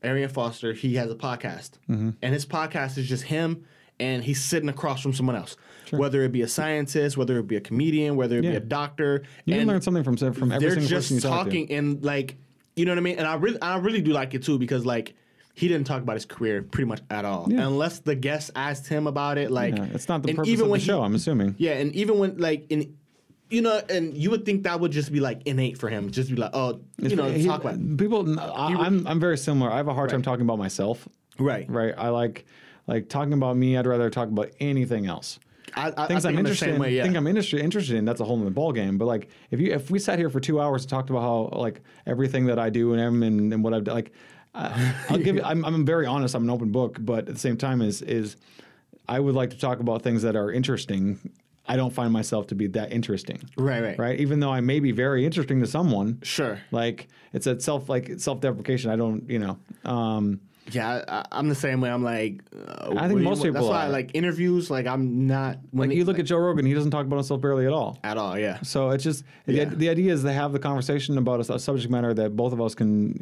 [0.03, 2.11] Arian Foster he has a podcast Mm-hmm.
[2.23, 3.67] and his podcast is just him
[4.01, 5.57] and he's sitting across from someone else
[5.91, 9.23] whether it be a scientist whether it be a comedian whether it be a doctor
[9.45, 12.37] You can learn something from from every single just person you talk talking and like
[12.77, 14.85] you know what I mean and I really I really do like it too because
[14.87, 15.15] like
[15.55, 17.67] he didn't talk about his career pretty much at all Yeah.
[17.67, 19.77] unless the guest asked him about it like.
[19.77, 21.01] Yeah, it's not the purpose even of the when he- show.
[21.03, 21.55] I'm assuming.
[21.59, 22.97] yeah, and even when like in
[23.51, 26.29] you know, and you would think that would just be like innate for him, just
[26.29, 27.97] be like, oh, you know, He- talk about it.
[27.99, 28.41] people.
[28.41, 29.71] I, I'm I'm very similar.
[29.71, 31.07] I have a hard time talking about myself.
[31.39, 31.71] right.
[31.71, 31.95] Right.
[31.97, 32.47] I like
[32.89, 33.77] like talking about me.
[33.77, 35.39] I'd rather talk about anything else.
[35.75, 36.81] I, I, things I I'm interested in.
[36.81, 37.03] way, yeah.
[37.05, 38.05] Think I'm interested interested in.
[38.05, 38.99] That's a whole other ball game.
[38.99, 41.59] But like, if you if we sat here for two hours and talked about how
[41.59, 44.13] like everything that I do and am and, and what I've done, like,
[44.55, 45.37] uh, I'll give.
[45.37, 46.35] you I'm I'm very honest.
[46.35, 46.99] I'm an open book.
[47.01, 48.37] But at the same time, is is
[49.09, 51.19] I would like to talk about things that are interesting.
[51.67, 53.41] I don't find myself to be that interesting.
[53.57, 54.21] right, right, Right.
[54.21, 56.21] Even though I may be very interesting to someone.
[56.23, 56.61] Sure.
[56.71, 58.91] Like it's a self like self deprecation.
[58.91, 59.29] I don't.
[59.29, 59.59] You know.
[59.85, 61.91] Um, Yeah, I, I'm the same way.
[61.91, 63.91] I'm like, uh, I think do you most want- That's people why, are.
[63.91, 66.65] like interviews, like I'm not when like you look at Joe Rogan.
[66.65, 67.99] He doesn't talk about himself barely at all.
[68.03, 68.39] at all.
[68.39, 69.67] Yeah, So it's just Yeah.
[69.67, 72.53] the, the idea is to have the conversation about a, a subject matter that both
[72.55, 73.13] of us can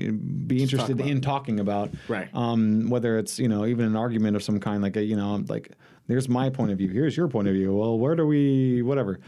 [0.46, 1.08] be interested about.
[1.10, 1.90] in talking about.
[2.06, 2.28] Right.
[2.32, 5.42] Um, whether it's you know even an argument of some kind, like a, you know
[5.48, 5.72] like
[6.06, 7.74] there's my point of view, here's your point of view.
[7.74, 9.18] Well, where do we whatever?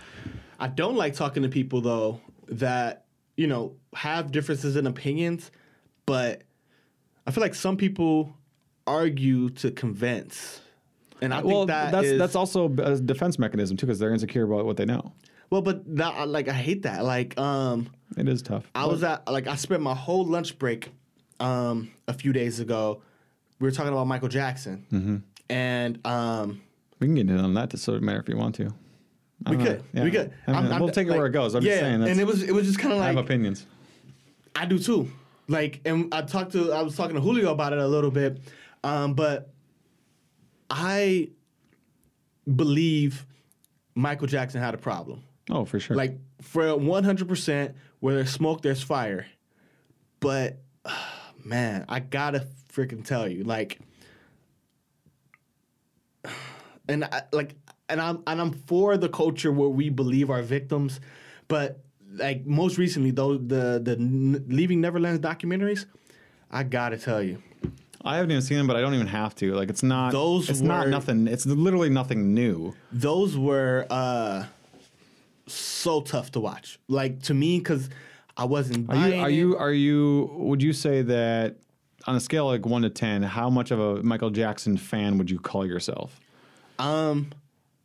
[0.60, 3.06] I don't like talking to people though that
[3.36, 5.50] you know have differences in opinions,
[6.06, 6.42] but
[7.26, 8.34] I feel like some people
[8.86, 10.60] argue to convince,
[11.22, 14.12] and I think well, that that's is- that's also a defense mechanism too, because they're
[14.12, 15.12] insecure about what they know.
[15.50, 17.04] well, but that like I hate that.
[17.04, 18.70] Like, um, It is tough.
[18.74, 20.90] I was at like I spent my whole lunch break
[21.40, 23.02] um, a few days ago.
[23.60, 25.16] We were talking about Michael Jackson, Mm-hmm.
[25.48, 26.60] and um,
[27.00, 28.74] we can get in on that to sort of matter if you want to.
[29.48, 30.04] We could, Yeah.
[30.04, 30.32] we could.
[30.46, 31.54] I mean, I'm- I'm- we'll take it like, where it goes.
[31.54, 32.02] I'm yeah, just saying.
[32.02, 33.66] And it was it was just kind of like I have opinions.
[34.56, 35.10] I do too.
[35.48, 38.40] Like, and I talked to, I was talking to Julio about it a little bit,
[38.82, 39.52] um, but
[40.70, 41.30] I
[42.54, 43.26] believe
[43.94, 45.22] Michael Jackson had a problem.
[45.50, 45.96] Oh, for sure.
[45.96, 49.26] Like, for one hundred percent, where there's smoke, there's fire.
[50.20, 50.62] But
[51.44, 53.78] man, I gotta freaking tell you, like,
[56.88, 57.54] and I, like,
[57.88, 61.00] and I'm and I'm for the culture where we believe our victims,
[61.48, 61.83] but
[62.16, 63.96] like most recently, though the the
[64.48, 65.86] Leaving Neverland documentaries,
[66.50, 67.42] I gotta tell you,
[68.04, 69.54] I haven't even seen them, but I don't even have to.
[69.54, 70.12] Like, it's not.
[70.12, 71.26] Those It's not nothing.
[71.26, 72.74] It's literally nothing new.
[72.92, 74.44] those were uh
[75.46, 76.78] so tough to watch.
[76.88, 77.90] Like to me, because
[78.36, 78.90] I wasn't.
[78.90, 79.20] Are you?
[79.20, 79.34] Are it.
[79.34, 79.56] you?
[79.56, 80.30] Are you?
[80.34, 81.56] Would you say that
[82.06, 85.30] on a scale like one to ten, how much of a Michael Jackson fan would
[85.30, 86.20] you call yourself?
[86.78, 87.30] Um,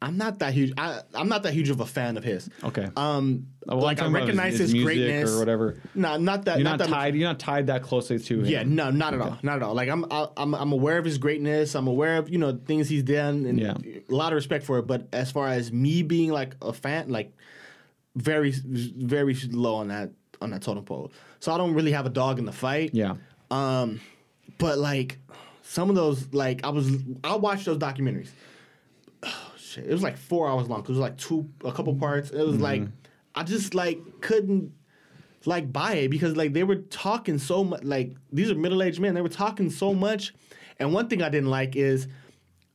[0.02, 0.74] I'm not that huge.
[0.78, 2.50] I, I'm not that huge of a fan of his.
[2.64, 2.88] Okay.
[2.96, 5.76] Um, well, like I recognize his, his, his greatness or whatever.
[5.94, 6.58] No, not that.
[6.58, 7.16] You're not, not, that much- tied.
[7.16, 8.46] You're not tied that closely to him.
[8.46, 9.74] Yeah, no, not at all, not at all.
[9.74, 11.76] Like I'm, I- I'm, I'm aware of his greatness.
[11.76, 13.76] I'm aware of you know things he's done, and Yeah.
[14.10, 14.88] a lot of respect for it.
[14.88, 17.34] But as far as me being like a fan, like
[18.16, 21.12] very, very low on that on that totem pole.
[21.42, 22.92] So I don't really have a dog in the fight.
[22.94, 23.16] Yeah.
[23.52, 24.00] Um,
[24.58, 25.18] but like
[25.64, 26.90] some of those, like I was,
[27.24, 28.30] I watched those documentaries.
[29.70, 29.86] Shit!
[29.86, 30.82] It was like four hours long.
[30.82, 32.32] 'cause it was like two, a couple parts.
[32.32, 32.84] It was like
[33.36, 34.74] I just like couldn't
[35.46, 37.84] like buy it because like they were talking so much.
[37.84, 39.14] Like these are middle aged men.
[39.14, 40.34] They were talking so much.
[40.80, 42.08] And one thing I didn't like is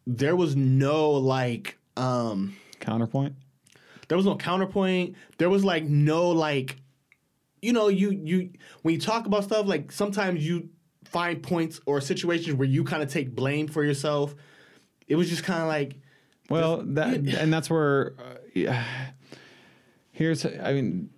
[0.07, 3.35] there was no like um Counterpoint.
[4.09, 5.17] there was no counterpoint.
[5.39, 6.77] There was like no like,
[7.63, 8.51] you know, you you
[8.83, 10.69] when you talk about stuff like sometimes you
[11.05, 14.35] find points or situations where you kind of take blame for yourself.
[15.07, 15.97] It was just kind of like,
[16.51, 18.85] Well, that and that's where uh, yeah.
[20.13, 21.11] here's I mean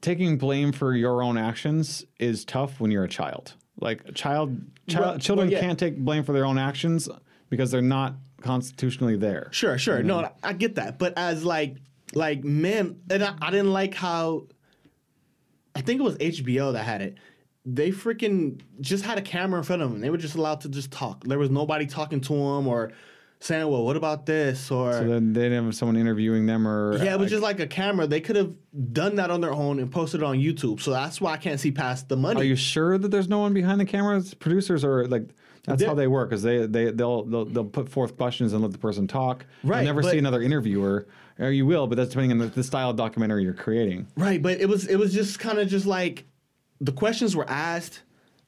[0.00, 3.54] taking blame for your own actions is tough when you're a child.
[3.80, 5.60] Like a child, child Well- children well, yeah.
[5.60, 7.08] can't take blame for their own actions
[7.50, 9.48] because they're not constitutionally there.
[9.50, 11.76] sure, sure, no, I get that, but as like
[12.14, 14.46] like men, and I, I didn't like how.
[15.74, 17.18] I think it was HBO that had it.
[17.66, 20.00] They freaking just had a camera in front of them.
[20.00, 21.24] They were just allowed to just talk.
[21.24, 22.92] There was nobody talking to them or
[23.40, 26.96] saying, "Well, what about this?" or So then they didn't have someone interviewing them or
[26.96, 28.06] Yeah, it was like, just like a camera.
[28.06, 28.52] They could have
[28.92, 30.80] done that on their own and posted it on YouTube.
[30.80, 32.40] So that's why I can't see past the money.
[32.40, 34.34] Are you sure that there's no one behind the cameras?
[34.34, 35.28] Producers are like
[35.64, 36.32] that's They're- how they work.
[36.32, 39.44] Is they they they'll, they'll they'll put forth questions and let the person talk.
[39.64, 41.06] Right, You'll never but- see another interviewer,
[41.38, 44.06] or you will, but that's depending on the, the style of documentary you're creating.
[44.16, 46.24] right, but it was it was just kind of just like
[46.80, 48.02] the questions were asked,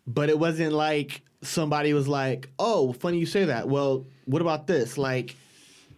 [0.06, 4.66] but it wasn't like somebody was like, "Oh, funny you say that." Well, what about
[4.66, 4.98] this?
[4.98, 5.34] Like,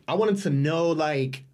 [0.06, 1.44] I wanted to know, like,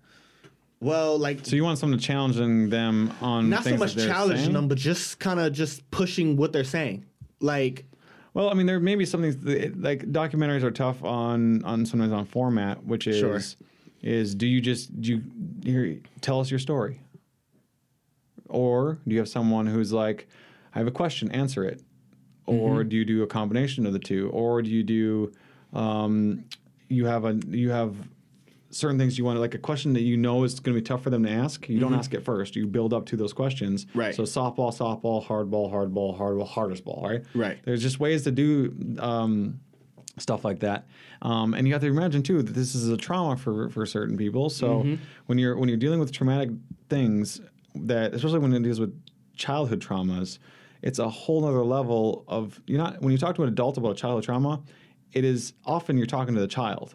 [0.80, 4.52] well, like So you want someone challenging them on not so much challenging saying?
[4.52, 7.04] them, but just kind of just pushing what they're saying.
[7.40, 7.86] Like,
[8.34, 12.12] Well, I mean, there may be something that- like documentaries are tough on on sometimes
[12.12, 13.40] on format, which is Sure.
[14.02, 15.22] is do you just do you
[15.64, 17.00] here tell us your story,
[18.48, 20.28] or do you have someone who's like,
[20.74, 21.82] I have a question, answer it,
[22.46, 22.88] or Mm-hmm.
[22.90, 25.32] do you do a combination of the two, or do you do
[25.72, 26.44] um,
[26.88, 27.94] you have a you have
[28.70, 30.84] certain things you want to like a question that you know is going to be
[30.84, 31.68] tough for them to ask.
[31.68, 32.56] You don't ask it first.
[32.56, 33.84] You build up to those questions.
[33.86, 33.98] Mm-hmm.
[33.98, 34.14] Right.
[34.14, 37.06] So softball, softball, hardball, hardball, hardball, hardest ball.
[37.08, 37.22] Right.
[37.34, 37.58] Right.
[37.64, 39.60] There's just ways to do um,
[40.18, 40.86] stuff like that,
[41.22, 44.16] um, and you have to imagine too that this is a trauma for for certain
[44.16, 44.50] people.
[44.50, 45.02] So Mm-hmm.
[45.26, 46.50] when you're when you're dealing with traumatic
[46.88, 47.40] things,
[47.74, 48.94] that especially when it deals with
[49.36, 50.38] childhood traumas,
[50.82, 53.92] it's a whole other level of you're not when you talk to an adult about
[53.92, 54.62] a childhood trauma,
[55.12, 56.94] it is often you're talking to the child.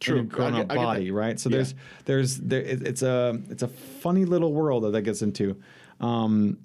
[0.00, 0.22] True.
[0.24, 1.38] grown up get- I get body, right?
[1.38, 1.56] So Yeah.
[1.56, 1.74] there's
[2.06, 5.60] there's there it, it's a it's a funny little world that that gets into.
[6.00, 6.58] Um,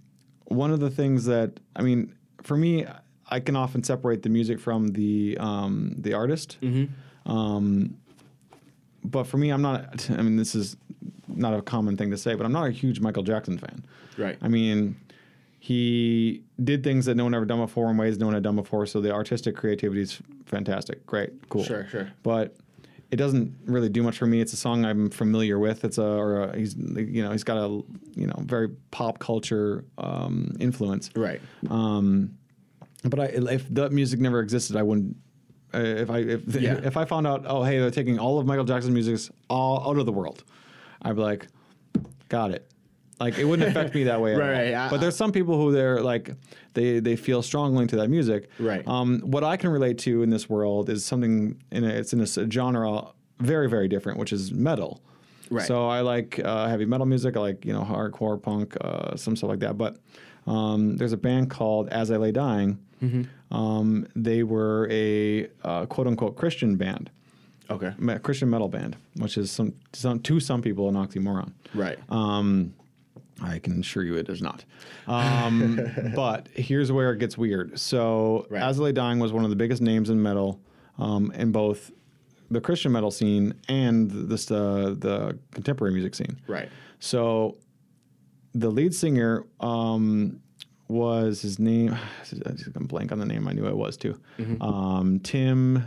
[0.45, 2.85] one of the things that I mean, for me,
[3.29, 6.57] I can often separate the music from the um, the artist.
[6.61, 7.29] Mm-hmm.
[7.29, 7.97] Um,
[9.03, 10.09] but for me, I'm not.
[10.11, 10.77] I mean, this is
[11.27, 13.83] not a common thing to say, but I'm not a huge Michael Jackson fan.
[14.17, 14.37] Right.
[14.41, 14.95] I mean,
[15.65, 18.55] he did things that no one ever done before in ways no one had done
[18.55, 18.85] before.
[18.85, 21.03] So the artistic creativity is fantastic.
[21.07, 21.63] Great, cool.
[21.63, 22.11] Sure, sure.
[22.21, 22.55] But
[23.09, 24.41] it doesn't really do much for me.
[24.41, 25.83] It's a song I'm familiar with.
[25.83, 27.81] It's a or a, he's you know he's got a
[28.15, 31.09] you know very pop culture um, influence.
[31.15, 31.41] right.
[31.71, 32.37] Um,
[33.03, 35.17] but I, if that music never existed, I wouldn't.
[35.73, 36.73] Uh, if I if Yeah.
[36.83, 39.97] if I found out, oh hey, they're taking all of Michael Jackson's music all out
[39.97, 40.43] of the world,
[41.01, 41.47] I'd be like,
[42.29, 42.69] got it.
[43.19, 44.33] Like it wouldn't affect me that way.
[44.33, 44.53] at Right, all.
[44.61, 44.73] right.
[44.73, 46.31] I- but there's some people who they're like
[46.73, 48.49] they they feel strongly to that music.
[48.59, 48.85] Right.
[48.87, 52.19] Um, what I can relate to in this world is something in a, it's in
[52.21, 53.03] a genre
[53.39, 55.01] very very different, which is metal.
[55.49, 55.65] Right.
[55.67, 57.37] So I like uh, heavy metal music.
[57.37, 59.77] I like you know hardcore punk, uh, some stuff like that.
[59.77, 59.97] But
[60.47, 62.77] Um, there's a band called As I Lay Dying.
[63.51, 67.09] Um, they were a uh, quote unquote Christian band,
[67.69, 67.93] Okay.
[67.97, 71.51] me- Christian metal band, which is some, some to some people an oxymoron.
[71.73, 71.97] Right.
[72.09, 72.73] Um,
[73.41, 74.63] I can assure you it is not.
[75.07, 75.79] Um,
[76.15, 77.77] but here's where it gets weird.
[77.79, 78.75] So, Right.
[78.75, 80.59] Lay Dying was one of the biggest names in metal
[80.97, 81.91] um, in both
[82.49, 86.39] the Christian metal scene and this uh, the contemporary music scene.
[86.47, 86.69] right.
[86.99, 87.57] So,
[88.53, 90.39] the lead singer um,
[90.87, 91.91] was his name.
[92.45, 93.47] I'm just gonna blank on the name.
[93.47, 94.19] I knew it was too.
[94.61, 95.83] Um, Tim.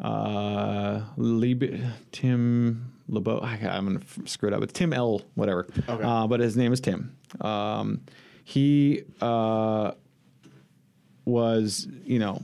[0.00, 3.38] Uh, Lieb, Tim LeBeau.
[3.38, 4.62] I, I'm gonna screw it up.
[4.62, 5.22] It's Tim L.
[5.34, 5.66] Whatever.
[5.88, 6.02] Okay.
[6.02, 7.16] Uh, but his name is Tim.
[7.40, 8.00] Um,
[8.44, 9.92] he uh,
[11.24, 12.42] was, you know,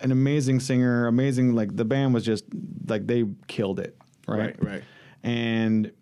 [0.00, 1.06] an amazing singer.
[1.06, 1.54] Amazing.
[1.54, 2.44] Like the band was just
[2.86, 3.96] like they killed it.
[4.26, 4.38] Right.
[4.38, 4.56] Right.
[4.62, 4.84] Right.
[5.22, 5.92] And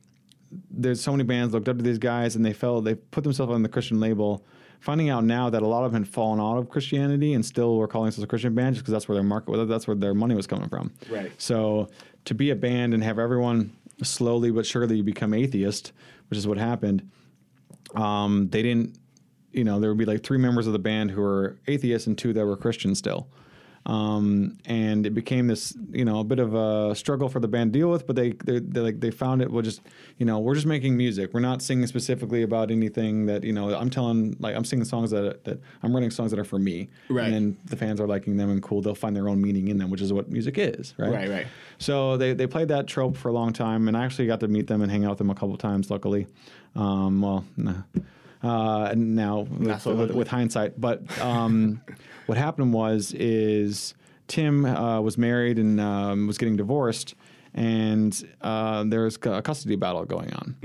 [0.71, 3.53] there's so many bands looked up to these guys and they felt they put themselves
[3.53, 4.45] on the Christian label.
[4.81, 7.79] Finding out now that a lot of them had fallen out of Christianity and still
[7.79, 10.13] were calling themselves a Christian band just because that's where their market, that's where their
[10.13, 10.93] money was coming from.
[11.09, 11.33] Right.
[11.39, 11.89] So
[12.25, 15.93] to be a band and have everyone slowly but surely become atheist,
[16.29, 17.11] which is what happened,
[17.95, 18.99] um, they didn't,
[19.53, 22.19] you know, there would be like three members of the band who were atheists and
[22.19, 23.29] two that were Christian still.
[23.87, 27.73] Um, and it became this, you know, a bit of a struggle for the band
[27.73, 28.07] to deal with.
[28.07, 29.51] But they, they, they like they found it.
[29.51, 29.83] Well, just,
[30.19, 31.35] you know, we're just making music.
[31.35, 35.11] We're not singing specifically about anything that, you know, I'm telling, like, I'm singing songs
[35.11, 36.89] that that I'm writing songs that are for me.
[37.11, 37.27] Right.
[37.27, 38.81] And then the fans are liking them and cool.
[38.81, 41.13] They'll find their own meaning in them, which is what music is, right?
[41.13, 41.47] Right, right.
[41.79, 44.49] So they, they played that trope for a long time, and I actually got to
[44.49, 46.27] meet them and hang out with them a couple times, luckily.
[46.75, 47.83] Um, well, nah.
[48.43, 51.81] uh, and now with, with, with hindsight, but um,
[52.27, 53.95] what happened was is
[54.29, 57.15] Tim uh, was married and um, was getting divorced,
[57.55, 60.57] and uh, there was a custody battle going on.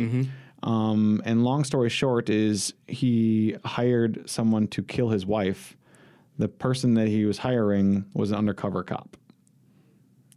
[0.61, 5.77] Um, and long story short is he hired someone to kill his wife.
[6.37, 9.17] The person that he was hiring was an undercover cop.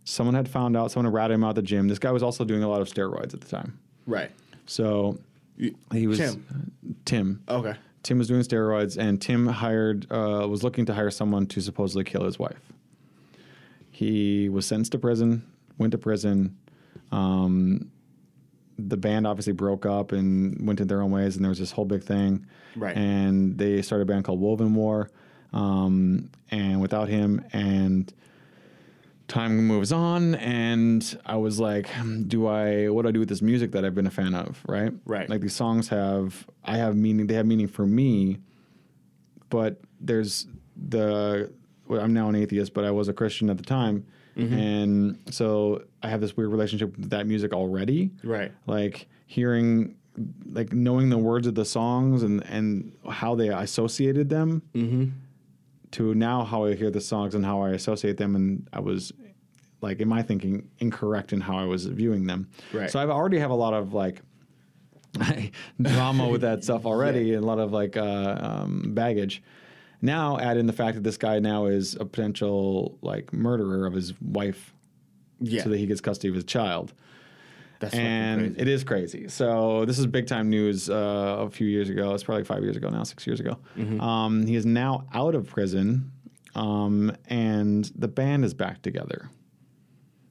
[0.05, 1.87] Someone had found out, someone had ratted him out of the gym.
[1.89, 3.79] This guy was also doing a lot of steroids at the time.
[4.07, 4.31] Right.
[4.66, 5.18] So
[5.93, 6.73] he was Tim.
[7.05, 7.43] Tim.
[7.49, 7.75] Okay.
[8.03, 12.05] Tim was doing steroids, and Tim hired uh, was looking to hire someone to supposedly
[12.05, 12.72] kill his wife.
[13.90, 15.46] He was sentenced to prison,
[15.78, 16.57] went to prison.
[17.12, 17.90] Um,
[18.78, 21.70] the band obviously broke up and went in their own ways, and there was this
[21.70, 22.46] whole big thing.
[22.74, 22.96] Right.
[22.96, 25.09] And they started a band called Wovenwar,
[25.53, 28.12] um, and without him, and
[29.33, 31.89] time moves on, and I was like,
[32.28, 32.89] do I?
[32.89, 34.61] What do I do with this music that I've been a fan of?
[34.68, 34.93] Right.
[35.07, 35.28] Right.
[35.28, 37.26] Like these songs have, I have meaning.
[37.26, 38.39] They have meaning for me,
[39.49, 41.51] but there's the.
[41.89, 44.07] Well, I'm now an atheist, but I was a Christian at the time,
[44.37, 48.51] and so I have this weird relationship with that music already Right.
[48.66, 49.97] like hearing
[50.51, 55.05] like knowing the words of the songs and and how they associated them Mm-hmm.
[55.93, 59.12] to now how I hear the songs and how I associate them and I was
[59.83, 62.49] like in my thinking incorrect in how I was viewing them.
[62.72, 62.91] Right.
[62.91, 64.22] So I've already have a lot of like
[65.83, 69.43] drama with that stuff already and a lot of like uh, um, baggage.
[70.01, 73.93] Now add in the fact that this guy now is a potential like murderer of
[73.93, 74.72] his wife
[75.41, 75.62] Yeah.
[75.64, 76.93] so that he gets custody of his child
[77.80, 79.28] That's and it is crazy.
[79.28, 82.14] So this is big time news uh, a few years ago.
[82.14, 83.59] It's probably five years ago now, six years ago.
[83.76, 84.01] Mm-hmm.
[84.01, 86.11] Um, he is now out of prison,
[86.55, 89.28] um, and the band is back together.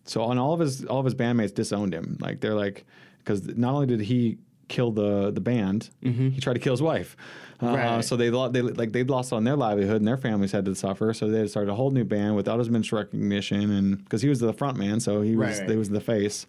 [0.05, 2.17] So and all of his all of his bandmates disowned him.
[2.19, 2.85] Like they're like
[3.19, 4.37] because not only did he
[4.67, 7.15] kill the the band, he tried to kill his wife.
[7.19, 7.75] Uh, Mm-hmm.
[7.75, 8.03] Right.
[8.03, 11.13] So they they like they lost on their livelihood and their families had to suffer.
[11.13, 14.39] So they started a whole new band without as much recognition and because he was
[14.39, 16.47] the front man, so he was Right, he was the face.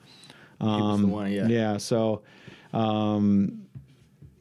[0.58, 1.46] was the one, yeah.
[1.48, 1.76] Yeah.
[1.76, 2.22] So,
[2.72, 3.66] um,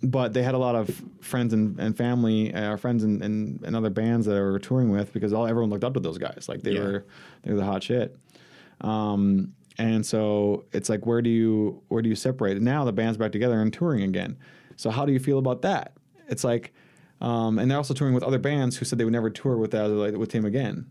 [0.04, 0.90] but they had a lot of
[1.22, 4.90] friends and, and family, uh, friends and, and, and other bands that they were touring
[4.90, 6.46] with because all everyone looked up to those guys.
[6.48, 6.84] Like they Yeah.
[6.84, 7.06] were
[7.44, 8.18] they were the hot shit.
[8.82, 12.58] Um, and so it's like where do you where do you separate?
[12.58, 14.38] And now the band's back together and touring again.
[14.76, 15.94] So how do you feel about that?
[16.28, 16.74] It's like,
[17.20, 19.72] um, and they're also touring with other bands who said they would never tour with
[19.72, 20.90] that like with him again.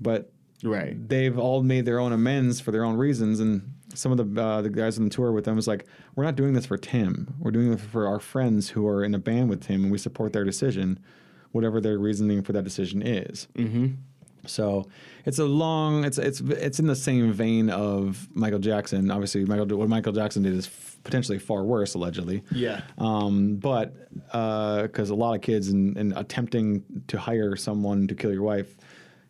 [0.00, 0.32] But
[0.62, 0.96] right.
[1.08, 4.60] they've all made their own amends for their own reasons and some of the uh,
[4.60, 7.34] the guys on the tour with them was like we're not doing this for Tim
[7.38, 9.98] we're doing it for our friends who are in a band with Tim and we
[9.98, 10.98] support their decision
[11.52, 13.94] whatever their reasoning for that decision is Mm-hmm.
[14.46, 14.86] So
[15.24, 19.76] it's a long it's it's it's in the same vein of Michael Jackson obviously Michael
[19.78, 22.80] what Michael Jackson did is f- potentially far worse allegedly Yeah.
[22.98, 28.32] um, but because a lot of kids and in, attempting to hire someone to kill
[28.32, 28.76] your wife,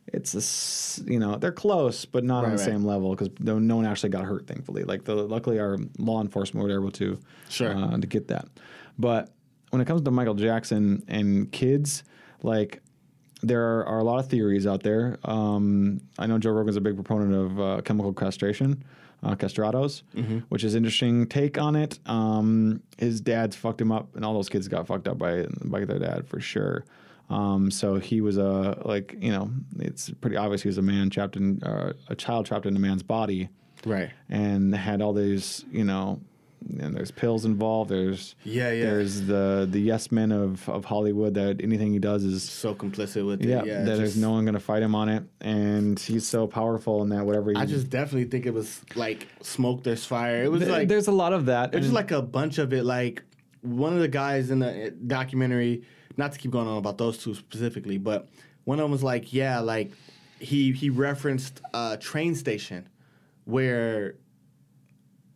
[0.09, 2.65] it's a, you know they're close, but not on the right.
[2.65, 4.47] same level because no, no one actually got hurt.
[4.47, 7.75] Thankfully, like the luckily our law enforcement were able to Sure.
[7.75, 8.47] uh, to get that.
[8.99, 9.33] But
[9.71, 12.05] when it comes to Michael Jackson and kids,
[12.43, 12.83] like
[13.47, 15.19] there are, are a lot of theories out there.
[15.25, 18.83] Um, I know Joe Rogan's a big proponent of uh, chemical castration,
[19.23, 20.03] uh, castrados,
[20.49, 21.99] which is interesting take on it.
[22.07, 25.85] Um, his dad's fucked him up, and all those kids got fucked up by by
[25.85, 26.85] their dad for sure.
[27.31, 31.09] Um, so he was a like you know it's pretty obvious he was a man
[31.11, 33.49] trapped in uh, a child trapped in a man's body
[33.87, 34.11] Right.
[34.31, 36.21] and had all these, you know,
[36.81, 37.91] and there's pills involved.
[37.91, 38.85] There's Yeah, yeah.
[38.85, 43.27] There's the the yes men of of Hollywood that anything he does is So complicit
[43.27, 43.49] with it.
[43.49, 43.63] yeah.
[43.65, 43.83] Yeah.
[43.85, 47.25] that there's no one gonna fight him on it, and he's so powerful in that
[47.27, 47.51] whatever.
[47.51, 49.83] He, I just definitely think it was like smoke.
[49.85, 50.45] There's fire.
[50.45, 51.75] It was Th- like there's a lot of that.
[51.75, 52.85] It was just like a bunch of it.
[52.85, 53.23] Like
[53.63, 55.83] one of the guys in the uh, documentary,
[56.17, 58.29] not to keep going on about those two specifically, but
[58.65, 59.93] one of them was like, yeah, like
[60.39, 62.89] he he referenced a train station
[63.45, 64.15] where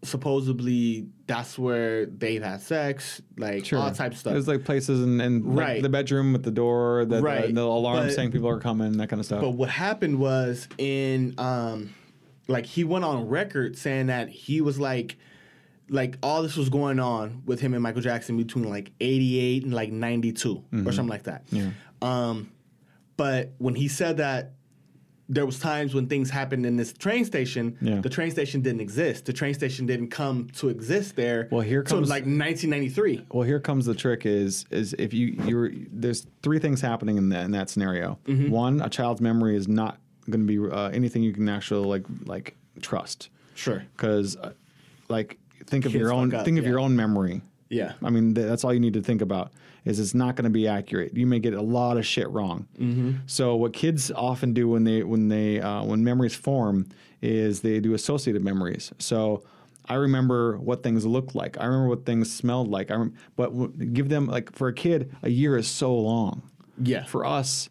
[0.08, 4.32] supposedly that's where they've had sex, like all types of stuff.
[4.32, 5.18] There's like places in
[5.54, 5.82] like Right.
[5.82, 7.46] the bedroom with the door, the, Right.
[7.48, 9.40] the, the alarm But- saying people are coming, that kind of stuff.
[9.40, 11.90] But what happened was in um
[12.48, 15.16] like he went on record saying that he was like
[15.90, 19.72] like all this was going on with him and Michael Jackson between like 88 and
[19.74, 21.44] like 92 or something like that.
[21.50, 21.70] Yeah.
[22.02, 22.50] Um
[23.16, 24.52] but when he said that
[25.30, 28.00] there was times when things happened in this train station, Yeah.
[28.00, 29.26] the train station didn't exist.
[29.26, 31.48] The train station didn't come to exist there.
[31.50, 33.26] Well, here comes- like 1993.
[33.30, 37.28] Well, here comes the trick: is is if you you're there's three things happening in
[37.30, 38.18] that in that scenario.
[38.26, 38.50] Mm-hmm.
[38.50, 39.98] One, a child's memory is not
[40.30, 43.84] going to be uh, anything you can actually like like trust Sure.
[43.96, 44.52] because uh,
[45.08, 46.70] like think of Kids your own up, think of yeah.
[46.70, 47.42] your own memory.
[47.68, 47.92] Yeah.
[48.02, 49.52] I mean th- that's all you need to think about
[49.84, 51.16] is it's not going to be accurate.
[51.16, 52.66] You may get a lot of shit wrong.
[52.78, 53.12] Mm-hmm.
[53.26, 56.86] So what kids often do when they when they uh, when memories form
[57.22, 58.92] is they do associative memories.
[58.98, 59.42] So
[59.88, 61.56] I remember what things looked like.
[61.58, 62.90] I remember what things smelled like.
[62.90, 66.42] I rem- but w- give them like for a kid, a year is so long.
[66.80, 67.04] Yeah.
[67.06, 67.70] For us,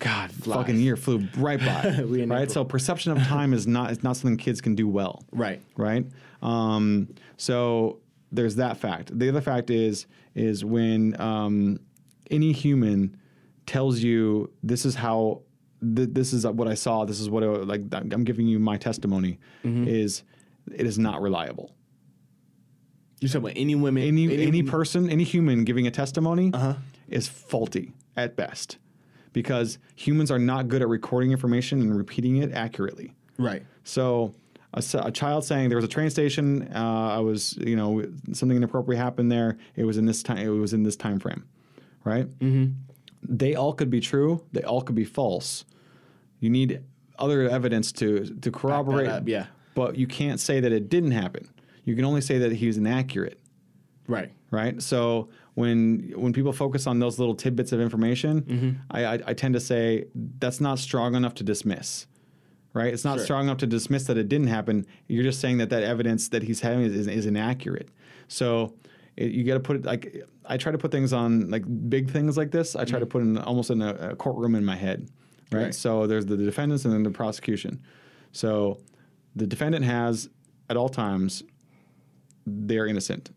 [0.00, 1.64] God, fucking year flew right by.
[2.04, 2.22] Right.
[2.22, 2.48] April.
[2.48, 5.60] So perception of time is not it's not something kids can do well Right.
[5.76, 6.06] right?
[6.40, 7.98] Um, so
[8.32, 9.16] there's that fact.
[9.18, 11.78] The other fact is is when um,
[12.30, 13.16] any human
[13.66, 15.42] tells you this is how
[15.82, 17.04] th- this is what I saw.
[17.04, 19.38] This is what I, like I'm giving you my testimony.
[19.64, 19.88] Mm-hmm.
[19.88, 20.22] Is
[20.72, 21.74] it is not reliable.
[23.20, 26.74] You said what any women Any any, person, any human giving a testimony Uh-huh.
[27.08, 28.78] is faulty at best,
[29.32, 33.14] because humans are not good at recording information and repeating it accurately.
[33.38, 33.64] Right.
[33.84, 34.34] So
[34.74, 36.70] a, a child saying there was a train station.
[36.74, 39.56] Uh, I was, you know, something inappropriate happened there.
[39.76, 40.38] It was in this time.
[40.38, 41.44] It was in this time frame,
[42.04, 42.26] right?
[42.38, 42.72] Mm-hmm.
[43.22, 44.44] They all could be true.
[44.52, 45.64] They all could be false.
[46.40, 46.82] You need
[47.18, 49.08] other evidence to to corroborate.
[49.08, 49.46] up, yeah.
[49.74, 51.48] But you can't say that it didn't happen.
[51.84, 53.40] You can only say that he was inaccurate
[54.06, 54.30] Right.
[54.50, 54.80] right?
[54.82, 58.70] So when when people focus on those little tidbits of information, Mm-hmm.
[58.90, 60.06] I, I, I tend to say
[60.38, 62.06] that's not strong enough to dismiss,
[62.78, 62.92] right?
[62.94, 63.24] It's not Sure.
[63.24, 64.86] strong enough to dismiss that it didn't happen.
[65.08, 67.88] You're just saying that that evidence that he's having is, is, inaccurate.
[68.28, 68.74] So
[69.16, 72.10] it, you got to put it like I try to put things on like big
[72.10, 72.76] things like this.
[72.76, 75.08] I try to put in almost in a, a courtroom in my head, right?
[75.50, 75.56] Mm-hmm.
[75.64, 75.74] Right.
[75.74, 77.80] So there's the defendants and then the prosecution.
[78.32, 78.78] So
[79.36, 80.28] the defendant has
[80.70, 81.42] at all times
[82.46, 83.30] they're innocent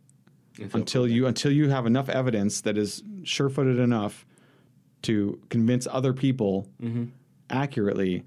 [0.74, 4.26] until you until you have enough evidence that is sure-footed enough
[5.04, 7.06] to convince other people Mm-hmm.
[7.50, 8.24] accurately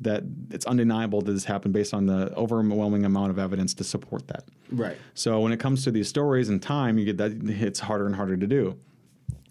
[0.00, 4.26] that it's undeniable that this happened based on the overwhelming amount of evidence to support
[4.28, 4.44] that.
[4.70, 4.96] Right.
[5.14, 8.14] So when it comes to these stories and time, you get that it's harder and
[8.14, 8.78] harder to do.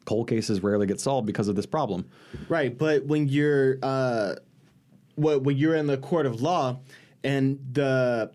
[0.05, 2.05] Cold cases rarely get solved because of this problem.
[2.47, 4.35] Right, but when you're uh,
[5.15, 6.79] what when you're in the court of law,
[7.25, 8.31] and the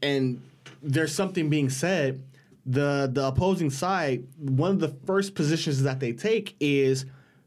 [0.00, 0.40] and
[0.80, 2.22] there's something being said,
[2.66, 7.04] the the opposing side, one of the first positions that they take is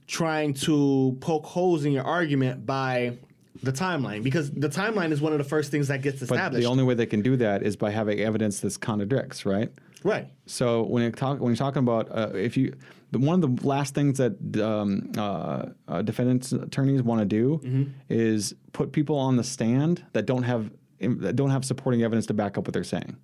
[0.08, 3.18] trying to poke holes in your argument by
[3.64, 6.52] the timeline because the timeline is one of the first things that gets established.
[6.54, 9.72] But the only way they can do that is by having evidence that contradicts, right?
[10.04, 10.28] right.
[10.46, 12.74] So when you talk when you're talking about uh, if you
[13.12, 17.60] the, one of the last things that um, uh, uh, defendants attorneys want to do
[17.64, 17.84] Mm-hmm.
[18.10, 22.34] is put people on the stand that don't have that don't have supporting evidence to
[22.34, 23.16] back up what they're saying,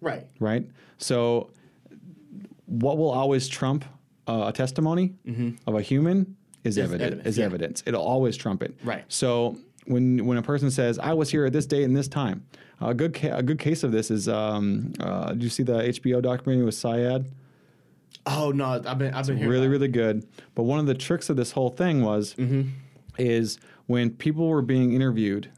[0.00, 0.26] Right.
[0.40, 0.68] right?
[0.98, 1.50] So
[2.66, 3.84] what will always trump
[4.26, 5.14] uh, a testimony
[5.66, 6.92] of a human is, evidence.
[6.94, 7.04] Mm-hmm.
[7.06, 7.44] evidence, Is yeah.
[7.44, 7.82] evidence.
[7.86, 8.74] It'll always trump it.
[8.84, 9.04] Right.
[9.08, 9.56] So
[9.86, 12.44] when when a person says, "I was here at this date and this time,"
[12.80, 15.74] a good ca- a good case of this is, um, uh, did you see the
[15.88, 17.26] HBO documentary with Syed?
[18.26, 21.36] Oh no, I've been I've been really really good but one of the tricks of
[21.36, 22.34] this whole thing was
[23.18, 25.50] is when people were being interviewed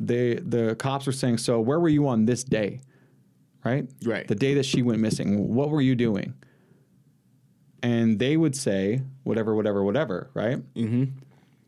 [0.00, 2.80] they the cops were saying so where were you on this day
[3.64, 4.26] right Right.
[4.26, 6.34] the day that she went missing what were you doing
[7.84, 10.56] and they would say whatever, whatever, whatever, right?
[10.74, 11.04] Mm-hmm.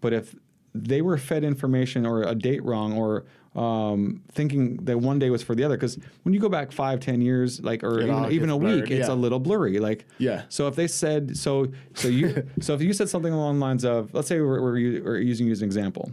[0.01, 0.35] But if
[0.75, 5.43] they were fed information or a date wrong or um, thinking that one day was
[5.43, 8.33] for the other, because when you go back five, ten years, like or It even,
[8.33, 9.15] even a week, it's yeah.
[9.15, 9.79] a little blurry.
[9.79, 10.45] Like Yeah.
[10.49, 13.85] So if they said so, so you so if you said something along the lines
[13.85, 16.13] of, let's say we're, we're, we're using you as an example,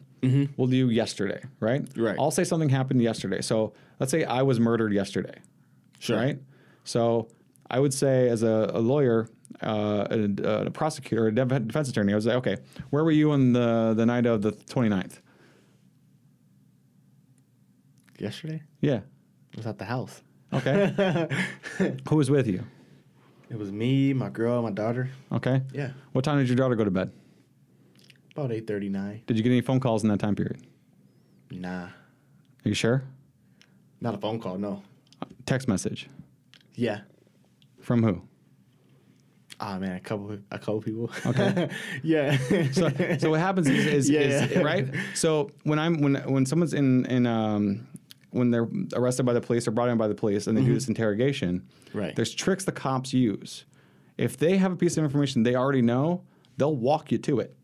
[0.58, 1.84] we'll do yesterday, right?
[1.84, 2.04] Mm-hmm.
[2.04, 2.16] Right.
[2.20, 3.41] I'll say something happened yesterday.
[3.41, 5.36] So let's say I was murdered yesterday
[5.99, 6.18] Sure.
[6.18, 6.39] right?
[6.84, 7.30] So
[7.70, 9.30] I would say, as a, a lawyer,
[9.62, 12.58] uh, a, a prosecutor, a defense attorney, I was like, okay,
[12.89, 15.20] where were you on the, the night of the 29th?
[18.20, 19.01] Yesterday, Yeah.
[19.54, 20.22] I was at the house.
[20.51, 21.28] Okay.
[22.10, 22.64] Who was with you?
[23.49, 25.10] It was me, my girl, my daughter.
[25.32, 25.62] Okay.
[25.74, 27.12] Yeah, What time did your daughter go to bed?
[28.36, 29.22] about eight thirty nine.
[29.28, 30.66] Did you get any phone calls in that time period?
[31.51, 31.91] Nah, Are
[32.64, 33.04] you sure?
[34.01, 34.58] not a phone call.
[34.58, 34.82] No.
[35.45, 36.08] Text message
[36.74, 37.01] Yeah.
[37.80, 38.22] from who?
[39.66, 41.09] Ah man, a couple, a couple people.
[41.26, 41.70] Okay.
[42.03, 42.38] yeah.
[42.74, 44.59] So, so what happens is, is, Yeah, is yeah.
[44.59, 44.88] right.
[45.16, 47.88] So when I'm when when someone's in in um,
[48.32, 50.74] when they're arrested by the police or brought in by the police and they do
[50.74, 51.99] this interrogation, Mm-hmm.
[51.99, 52.16] Right.
[52.16, 53.66] There's tricks the cops use.
[54.18, 56.24] If they have a piece of information they already know,
[56.57, 57.55] they'll walk you to it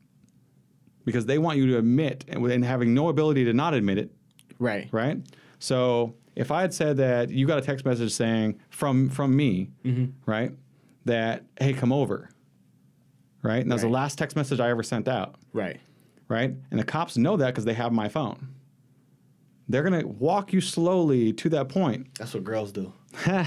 [1.05, 4.11] because they want you to admit and, and having no ability to not admit it,
[4.59, 4.87] right.
[4.91, 5.17] right?
[5.59, 9.71] So if I had said that you got a text message saying from from me,
[9.83, 10.05] Mm-hmm.
[10.31, 10.51] right,
[11.09, 12.29] that hey come over,
[13.43, 15.79] right, and that was the last text message I ever sent out Right.
[16.27, 16.53] right?
[16.71, 18.49] And the cops know that because they have my phone.
[19.67, 22.07] They're gonna walk you slowly to that point.
[22.17, 22.91] That's what girls do.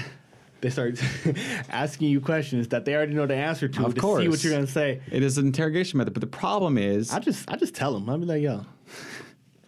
[0.61, 0.97] They start
[1.69, 4.27] asking you questions that they already know the answer to Of to see course.
[4.29, 5.01] what you're gonna say.
[5.11, 8.09] it is an interrogation method, but the problem is I just, I just tell them.
[8.09, 8.65] I'll be like, yo,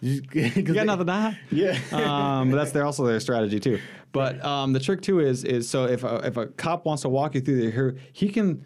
[0.00, 1.38] you got nothing to hide.
[1.50, 1.78] Yeah.
[1.92, 3.78] um, but that's their also their strategy too.
[4.16, 7.08] But um, the trick too is is so if a, if a cop wants to
[7.10, 8.64] walk you through the he can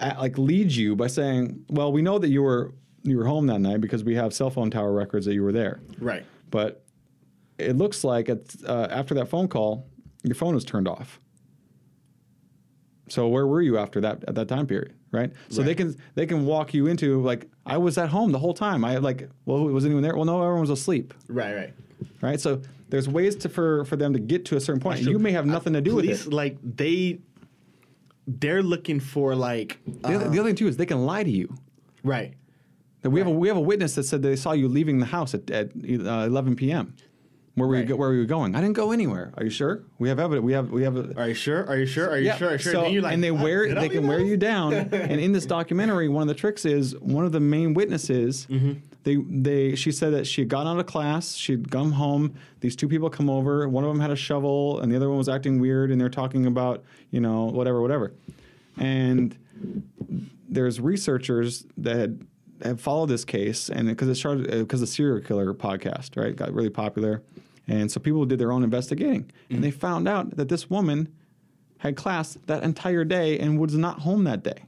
[0.00, 2.72] uh, like lead you by saying, well, we know that you were
[3.02, 5.52] you were home that night because we have cell phone tower records that you were
[5.52, 5.80] there.
[6.00, 6.24] right.
[6.50, 6.84] But
[7.58, 9.86] it looks like at, uh, after that phone call,
[10.22, 11.20] your phone was turned off.
[13.08, 15.30] So where were you after that at that time period, right?
[15.50, 18.54] So they can they can walk you into like I was at home the whole
[18.54, 18.84] time.
[18.84, 20.16] I like well was anyone there?
[20.16, 21.54] Well, no, everyone was asleep, Right.
[21.54, 21.74] Right.
[22.20, 22.40] Right?
[22.40, 25.00] So there's ways to for for them to get to a certain point.
[25.02, 26.32] You may have nothing to do with Police, it.
[26.32, 27.20] Like they,
[28.26, 29.78] they're looking for like.
[29.86, 31.54] The, other, uh, the other thing too is they can lie to you.
[32.02, 32.34] right.
[33.02, 35.06] That we have a we have a witness that said they saw you leaving the
[35.06, 36.96] house at, at uh, 11 p.m.
[37.54, 37.88] Where were you Right.
[37.88, 38.56] go, where we were you going?
[38.56, 39.32] I didn't go anywhere.
[39.36, 39.84] Are you sure?
[40.00, 40.44] We have evidence.
[40.44, 40.96] We have we have.
[40.96, 41.64] A, Are you sure?
[41.68, 42.08] Are you sure?
[42.10, 42.48] Are you sure?
[42.48, 42.72] Are you sure?
[42.72, 44.72] So, like, and they "Ah, wear they can wear you down.
[44.92, 48.48] and in this documentary, one of the tricks is one of the main witnesses.
[49.04, 49.42] Mm-hmm.
[49.42, 51.34] They they she said that she had gotten out of class.
[51.34, 52.34] She'd come home.
[52.60, 53.68] These two people come over.
[53.68, 55.90] One of them had a shovel, and the other one was acting weird.
[55.90, 58.12] And they're talking about you know whatever whatever.
[58.76, 59.36] And
[60.48, 62.10] there's researchers that
[62.62, 66.52] have followed this case, and because it started because the serial killer podcast right got
[66.52, 67.22] really popular,
[67.66, 71.12] and so people did their own investigating, and they found out that this woman
[71.78, 74.64] had class that entire day and was not home that day.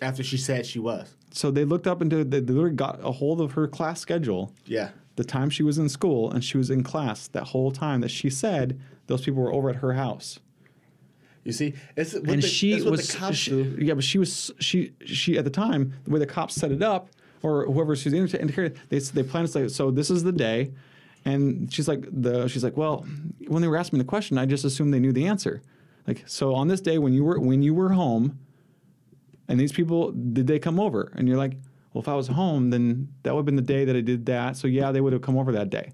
[0.00, 1.14] After she said she was.
[1.30, 4.90] So they looked up into they literally got a hold of her class schedule, Yeah.
[5.16, 8.10] the time she was in school, and she was in class that whole time that
[8.10, 10.38] she said those people were over at her house.
[11.44, 13.76] You see, it's what and the, she it's what was the cops she- do.
[13.80, 16.82] yeah, but she was she she at the time the way the cops set it
[16.82, 17.08] up
[17.42, 20.72] or whoever she's indicated they they planned to say so this is the day,
[21.24, 23.06] and she's like the she's like well
[23.46, 25.62] when they were asking me the question I just assumed they knew the answer,
[26.06, 28.38] like so on this day when you were when you were home,
[29.48, 31.56] and these people did they come over and you're like
[31.92, 34.26] well if I was home then that would have been the day that I did
[34.26, 35.92] that so yeah they would have come over that day.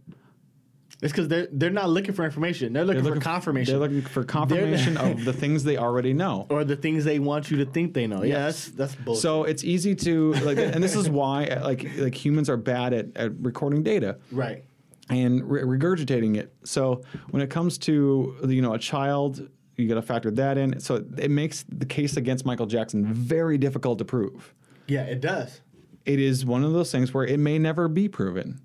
[1.02, 2.72] It's because they're they're not looking for information.
[2.72, 3.72] They're looking, They're for confirmation.
[3.72, 6.46] They're looking for confirmation of the things they already know.
[6.48, 8.22] or the things they want you to think they know.
[8.22, 9.22] Yeah, that's that's bullshit.
[9.22, 13.06] So it's easy to like, and this is why like like humans are bad at,
[13.16, 14.64] at recording data right.
[15.10, 16.54] and re- regurgitating it.
[16.64, 19.46] So when it comes to you know a child,
[19.76, 20.78] you got to factor that in.
[20.80, 24.54] So it makes the case against Michael Jackson very difficult to prove.
[24.86, 25.60] Yeah, it does.
[26.04, 28.60] It is one of those things where it may never be proven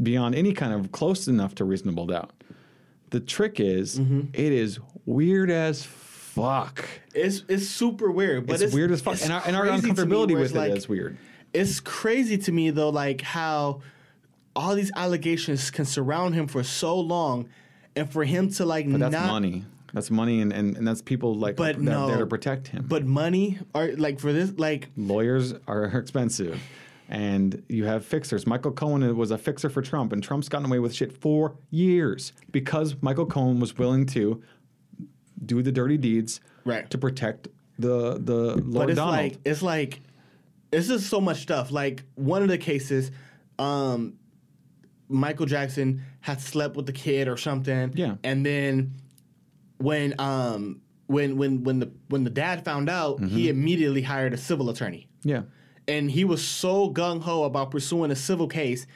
[0.00, 2.32] beyond any kind of close enough to reasonable doubt.
[3.10, 4.28] The trick is, mm-hmm.
[4.32, 6.88] it is weird as fuck.
[7.14, 9.92] It's it's super weird, but It's, it's, weird as fuck, and our, and our crazy
[9.92, 11.18] to me uncomfortability with like- is weird.
[11.52, 13.82] It's crazy to me though, like how
[14.56, 17.48] all these allegations can surround him for so long,
[17.94, 19.26] and for him to like But that's not.
[19.26, 19.64] money.
[19.92, 22.86] That's money, and, and, and that's people like But that no, there to protect him.
[22.88, 26.60] But money, are like for this, like lawyers are expensive,
[27.08, 28.46] and you have fixers.
[28.46, 32.32] Michael Cohen was a fixer for Trump, and Trump's gotten away with shit for years
[32.50, 34.42] because Michael Cohen was willing to
[35.44, 36.88] do the dirty deeds Right.
[36.90, 39.16] to protect the the Lord but it's Donald.
[39.16, 40.00] like it's like
[40.70, 41.70] it's just so much stuff.
[41.70, 43.10] Like one of the cases,
[43.58, 44.14] um,
[45.08, 47.92] Michael Jackson had slept with the kid or something.
[47.94, 48.14] Yeah.
[48.24, 48.92] and then
[49.82, 53.26] when um when when when the when the dad found out, Mm-hmm.
[53.36, 55.08] he immediately hired a civil attorney.
[55.24, 55.42] yeah,
[55.88, 58.86] and he was so gung ho about pursuing a civil case.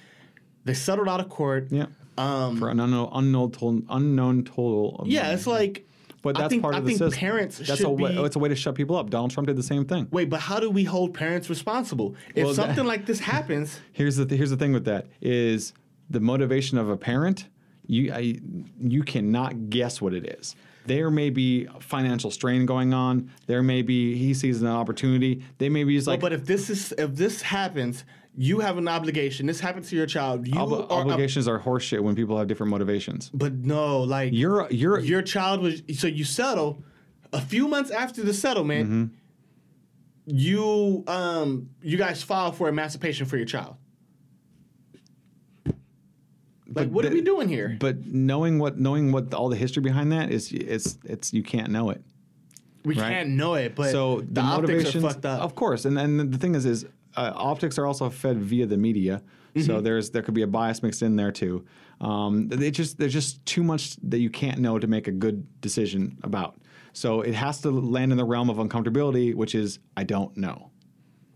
[0.65, 1.69] They settled out of court.
[1.71, 1.87] yeah.
[2.19, 4.97] Um, For an unknown unknown total, unknown total.
[5.01, 5.35] Of yeah, money.
[5.35, 5.83] it's like.
[6.23, 7.21] But I that's think, part I of the think system.
[7.21, 8.21] parents That's should a way, be.
[8.25, 9.11] it's a way to shut people up.
[9.11, 10.09] Donald Trump did the same thing.
[10.11, 13.79] Wait, but how do we hold parents responsible if Well, that- something like this happens?
[13.93, 15.73] Here's the th- here's the thing with that is
[16.11, 17.47] the motivation of a parent.
[17.87, 18.41] You I,
[18.81, 20.57] you cannot guess what it is.
[20.87, 23.31] There may be financial strain going on.
[23.47, 25.43] There may be he sees an opportunity.
[25.59, 28.05] They may be just like but if this is if this happens,
[28.37, 29.47] you have an obligation.
[29.47, 30.47] This happens to your child.
[30.47, 33.31] You ob- are ob- obligations are horseshit when people have different motivations.
[33.33, 36.83] but no, like You're you're your child was so you settle
[37.33, 38.89] a few months after the settlement.
[38.91, 39.15] Mm-hmm.
[40.29, 43.77] You um you guys file for emancipation for your child.
[46.77, 47.77] Like, what are we doing here?
[47.81, 51.71] But knowing what knowing what all the history behind that is, it's it's you can't
[51.71, 52.03] know it.
[52.85, 53.11] We right.
[53.11, 55.41] can't know it, but so the, the, optics are fucked up.
[55.41, 55.87] of course.
[55.87, 56.85] And and the thing is, is
[57.17, 59.23] uh, optics are also fed via the media.
[59.55, 59.67] Mm-hmm.
[59.67, 61.65] So there's there could be a bias mixed in there too.
[62.01, 65.61] Um, it just there's just too much that you can't know to make a good
[65.61, 66.59] decision about.
[66.93, 70.71] So it has to land in the realm of uncomfortability, which is I don't know.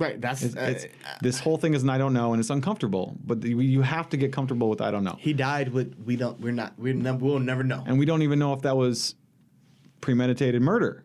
[0.00, 0.20] Right.
[0.20, 0.86] That's It's, uh, it's,
[1.22, 3.16] this whole thing is an I don't know, and it's uncomfortable.
[3.24, 5.16] But the, you have to get comfortable with I don't know.
[5.18, 7.84] he died with we don't we're not we're never we'll never know.
[7.86, 9.14] and we don't even know if that was
[10.00, 11.04] premeditated murder.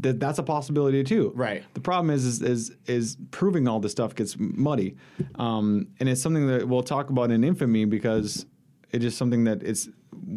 [0.00, 1.32] That that's a possibility too.
[1.34, 1.64] Right.
[1.74, 4.96] The problem is is is, is proving all this stuff gets muddy,
[5.36, 8.46] um, and it's something that we'll talk about in infamy because
[8.90, 9.88] it is something that it's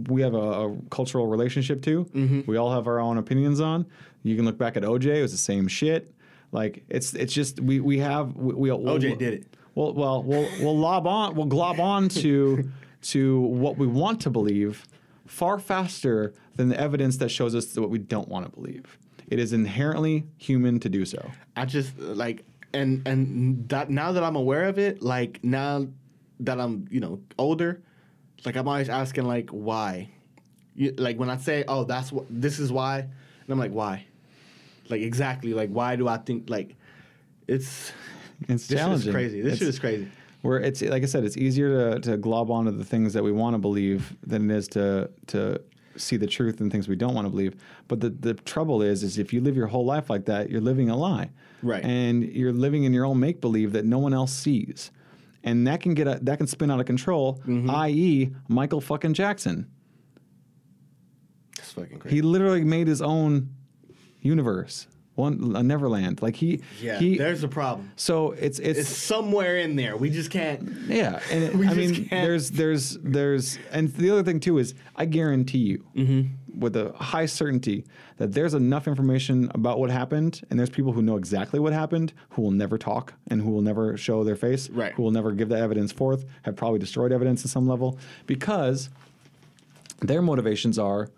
[0.08, 2.06] we have a, a cultural relationship to.
[2.06, 2.42] Mm-hmm.
[2.48, 3.86] We all have our own opinions on.
[4.24, 6.14] You can look back at OJ; it was the same shit.
[6.52, 9.58] Like it's it's just we we have we, we OJ did it.
[9.76, 12.70] well, well, we'll we'll lob on we'll glob on to
[13.02, 14.86] to what we want to believe
[15.26, 18.98] far faster than the evidence that shows us what we don't want to believe.
[19.30, 21.32] It is inherently human to do so.
[21.56, 22.44] I just like
[22.74, 25.88] and and that now that I'm aware of it, like now
[26.42, 27.82] that I'm you know older,
[28.46, 30.10] like I'm always asking like why,
[30.76, 34.06] you, like when I say oh that's what this is why, and I'm like why,
[34.92, 36.76] like exactly like why do I think like
[37.48, 37.92] it's
[38.48, 39.42] It's this shit is crazy.
[39.42, 40.08] This It's- shit is crazy.
[40.42, 43.32] Where it's like I said, it's easier to, to glob onto the things that we
[43.32, 45.62] want to believe than it is to to
[45.98, 47.56] see the truth and things we don't want to believe.
[47.88, 50.62] But the, the trouble is, is if you live your whole life like that, you're
[50.62, 51.30] living a lie,
[51.62, 51.84] Right.
[51.84, 54.90] And you're living in your own make believe that no one else sees,
[55.44, 57.36] and that can get a, that can spin out of control.
[57.46, 57.70] Mm-hmm.
[57.70, 59.70] I.e., Michael fucking Jackson.
[61.60, 62.16] It's fucking crazy.
[62.16, 63.50] He literally made his own
[64.22, 66.22] universe, one a Neverland.
[66.22, 67.18] Like he yeah, he.
[67.18, 67.92] there's a problem.
[67.96, 69.98] So it's it's It's somewhere in there.
[69.98, 70.62] We just can't.
[70.88, 74.40] Yeah, and it, We I just mean, can't- there's there's there's, and the other thing
[74.40, 76.60] too is, I guarantee you, Mm-hmm.
[76.60, 77.86] with a high certainty,
[78.18, 82.14] that there's enough information about what happened, and there's people who know exactly what happened,
[82.32, 84.94] who will never talk and who will never show their face, Right.
[84.94, 87.98] who will never give the evidence forth, have probably destroyed evidence at some level,
[88.28, 88.90] because
[90.02, 91.10] their motivations are,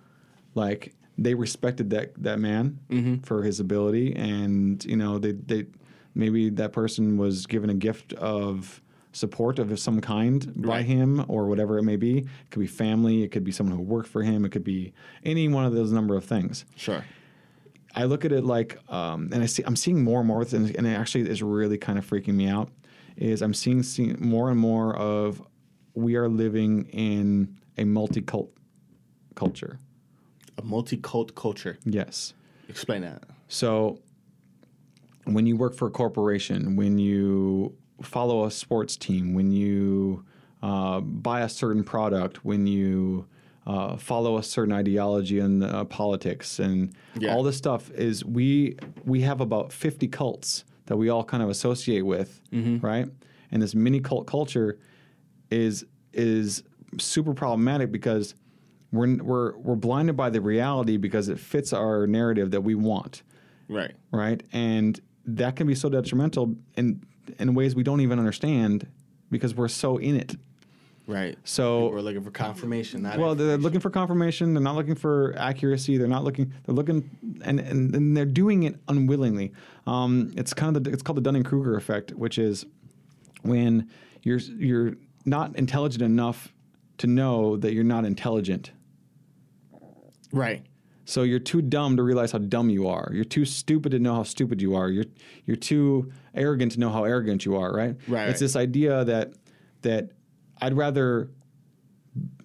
[0.56, 3.16] like they respected that that man Mm-hmm.
[3.24, 5.66] for his ability, and you know they they
[6.16, 10.86] maybe that person was given a gift of support of some kind by Right.
[10.86, 12.18] him or whatever it may be.
[12.20, 14.94] It could be family, it could be someone who worked for him, it could be
[15.24, 16.66] any one of those number of things.
[16.76, 17.04] Sure.
[17.96, 20.52] I look at it like, um, and I see, I'm seeing more and more, it,
[20.54, 22.70] and it actually is really kind of freaking me out.
[23.18, 25.44] Is I'm seeing, seeing more and more of
[25.94, 28.52] we are living in a multi-cult
[29.36, 29.78] culture.
[30.58, 31.78] A multi-cult culture.
[31.86, 32.34] Yes.
[32.70, 33.24] Explain that.
[33.48, 34.00] So
[35.26, 40.24] when you work for a corporation, when you follow a sports team, when you
[40.62, 43.26] uh, buy a certain product, when you
[43.66, 47.34] uh, follow a certain ideology in uh, politics, and Yeah.
[47.34, 48.76] all this stuff is we
[49.06, 52.42] we have about fifty cults that we all kind of associate with,
[52.82, 53.08] right?
[53.52, 54.80] And this mini cult culture
[55.50, 56.64] is is
[57.00, 58.36] super problematic because
[58.94, 63.24] we're we're we're blinded by the reality because it fits our narrative that we want
[63.68, 63.94] Right.
[64.12, 64.42] right?
[64.54, 67.04] And that can be so detrimental in
[67.40, 68.88] in ways we don't even understand
[69.32, 70.36] because we're so in it.
[71.06, 71.38] Right.
[71.44, 73.02] So We're looking for confirmation.
[73.02, 74.54] Not well, they're looking for confirmation.
[74.54, 75.98] They're not looking for accuracy.
[75.98, 76.54] They're not looking.
[76.66, 77.10] They're looking,
[77.44, 79.52] and and, and they're doing it unwillingly.
[79.86, 82.66] Um, it's kind of the, it's called the Dunning Kruger effect, which is
[83.42, 83.90] when
[84.22, 84.94] you're you're
[85.26, 86.54] not intelligent enough
[87.00, 88.72] to know that you're not intelligent.
[90.34, 90.66] Right.
[91.06, 93.10] So you're too dumb to realize how dumb you are.
[93.14, 94.90] You're too stupid to know how stupid you are.
[94.90, 95.06] You're
[95.46, 97.96] you're too arrogant to know how arrogant you are, right?
[98.08, 98.30] Right.
[98.30, 99.34] It's this idea that
[99.82, 100.12] that
[100.62, 101.30] I'd rather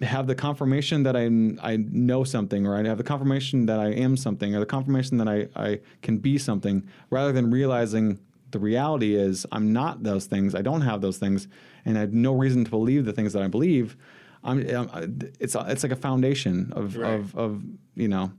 [0.03, 1.27] have the confirmation that I
[1.63, 5.19] I know something, or I have the confirmation that I am something, or the confirmation
[5.19, 8.19] that I, I can be something, rather than realizing
[8.51, 10.55] the reality is I'm not those things.
[10.55, 11.49] I don't have those things,
[11.85, 13.97] and I have no reason to believe the things that I believe.
[14.45, 17.15] I'm, I'm it's it's like a foundation of Right.
[17.15, 17.63] of of
[17.95, 18.33] you know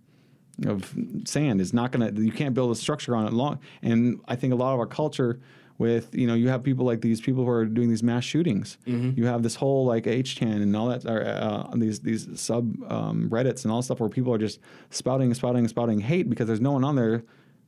[0.66, 0.94] of
[1.26, 3.60] sand is not gonna you can't build a structure on it long.
[3.82, 5.40] And I think a lot of our culture
[5.78, 8.78] with you know you have people like these people who are doing these mass shootings.
[8.86, 13.30] You have this whole like 8chan and all that or, uh, these these sub um,
[13.30, 16.72] Reddits and all stuff where people are just spouting, spouting, spouting hate because there's no
[16.74, 17.24] one on there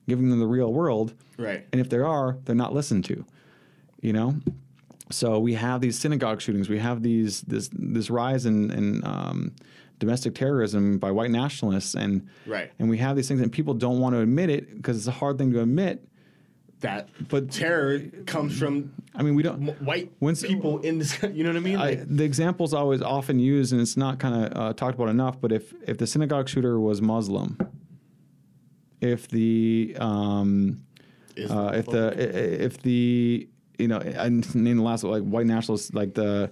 [0.09, 1.13] giving them the real world.
[1.37, 1.65] Right.
[1.71, 3.25] And if there are, they're not listened to.
[4.01, 4.35] You know.
[5.11, 6.69] So we have these synagogue shootings.
[6.69, 9.53] We have these this this rise in, in um,
[9.99, 12.71] domestic terrorism by white nationalists, and Right.
[12.79, 15.11] and we have these things, and people don't want to admit it because it's a
[15.11, 16.07] hard thing to admit.
[16.79, 19.69] That But- terror comes from I mean, we don't.
[19.69, 21.21] m- white When's- people in this.
[21.31, 21.75] You know what I mean?
[21.77, 25.09] I, Like, the example's always often used, and it's not kind of uh, talked about
[25.09, 25.39] enough.
[25.39, 27.57] But if if the synagogue shooter was Muslim,
[28.99, 30.81] if the um,
[31.49, 33.47] uh, if the i- i- if the
[33.81, 36.51] you know I name the last like white nationalists like the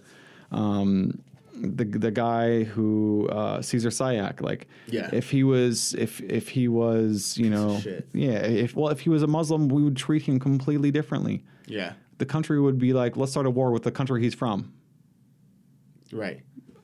[0.51, 1.19] um,
[1.53, 5.09] the the guy who uh, Cesar Sayoc like Yeah.
[5.13, 8.07] if he was if if he was you know shit.
[8.13, 11.43] yeah if well if he was a Muslim we would treat him completely differently.
[11.67, 11.93] yeah.
[12.17, 14.73] The country would be like let's start a war with the country he's from.
[16.11, 16.41] Right.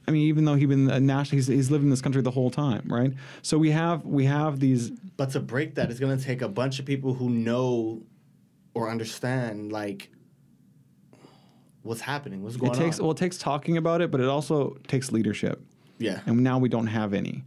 [0.08, 2.32] I mean, even though he's been a national, he's, he's lived in this country the
[2.32, 3.12] whole time, right?
[3.42, 4.92] So we have we have these.
[5.18, 8.04] But to break that, it's going to take a bunch of people who know
[8.76, 10.12] or understand, like,
[11.86, 13.06] what's happening, what's going It takes on.
[13.06, 15.62] well, it takes talking about it, but it also takes leadership,
[16.00, 16.20] yeah.
[16.26, 17.44] and now we don't have any.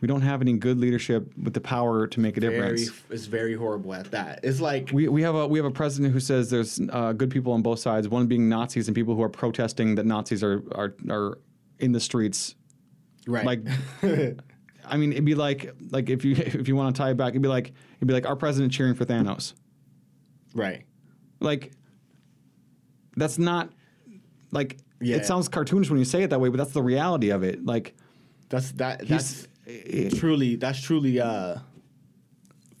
[0.00, 3.02] We don't have any good leadership with the power to make a Very, difference.
[3.10, 4.38] it's very horrible at that.
[4.44, 7.30] It's like, We, we have a we have a president who says there's uh, good
[7.30, 8.08] people on both sides.
[8.08, 11.38] One being Nazis and people who are protesting that Nazis are are, are
[11.80, 12.54] in the streets.
[13.26, 13.44] right.
[13.44, 13.60] Like,
[14.86, 17.30] I mean, it'd be like like if you if you want to tie it back,
[17.30, 19.54] it'd be like it'd be like our president cheering for Thanos.
[20.54, 20.84] right.
[21.40, 21.72] like
[23.18, 23.70] that's not
[24.50, 25.16] like Yeah.
[25.16, 27.64] it sounds cartoonish when you say it that way but that's the reality of it
[27.66, 27.94] like
[28.48, 29.06] That's that.
[29.06, 29.46] That's
[30.18, 30.56] truly.
[30.56, 31.58] That's truly uh,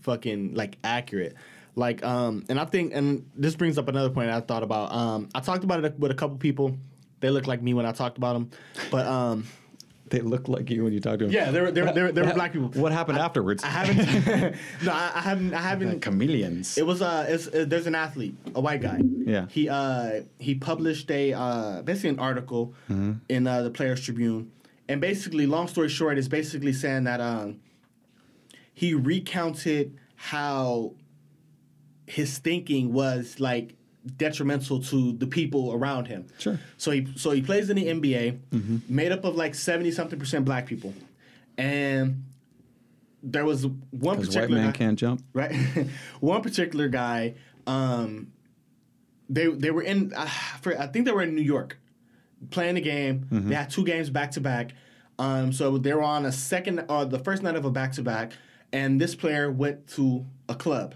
[0.02, 1.34] fucking like accurate.
[1.74, 4.92] Like um, and I think and this brings up another point I thought about.
[4.92, 6.76] Um, I talked about it with a couple people.
[7.20, 8.50] They look like me when I talked about them,
[8.90, 9.44] but um,
[10.10, 12.02] they look like you when you talk to them yeah, they were they were, they
[12.02, 12.68] were, they were black people.
[12.80, 14.56] what happened afterwards I haven't.
[14.84, 15.54] no, I, I haven't.
[15.54, 16.00] I haven't.
[16.00, 19.00] chameleons It was uh, it's, uh, there's an athlete, a white guy.
[19.24, 19.46] Yeah.
[19.50, 23.12] He uh he published a uh basically an article Mm-hmm.
[23.28, 24.50] in uh, the Players Tribune,
[24.88, 27.60] and basically, long story short, is basically saying that um
[28.72, 30.94] he recounted how
[32.06, 33.74] his thinking was like
[34.16, 36.26] detrimental to the people around him.
[36.38, 36.58] Sure.
[36.76, 40.44] So he so he plays in the NBA, made up of like seventy something percent
[40.44, 40.94] black people,
[41.56, 42.24] and
[43.22, 45.52] there was one particular white man guy- can't jump right?
[46.20, 47.34] One particular guy,
[47.66, 48.32] um,
[49.28, 50.12] they they were in.
[50.14, 50.26] Uh,
[50.60, 51.78] for, I think they were in New York,
[52.50, 53.26] playing the game.
[53.30, 54.72] They had two games back to back.
[55.18, 58.02] Um, so they were on a second or the first night of a back to
[58.02, 58.32] back,
[58.72, 60.94] and this player went to a club,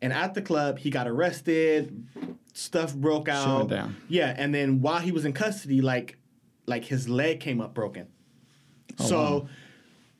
[0.00, 2.06] and at the club he got arrested.
[2.56, 3.70] Stuff broke out.
[4.08, 6.16] Yeah, and then while he was in custody, like
[6.66, 8.08] like his leg came up broken.
[8.98, 9.48] Oh, so wow.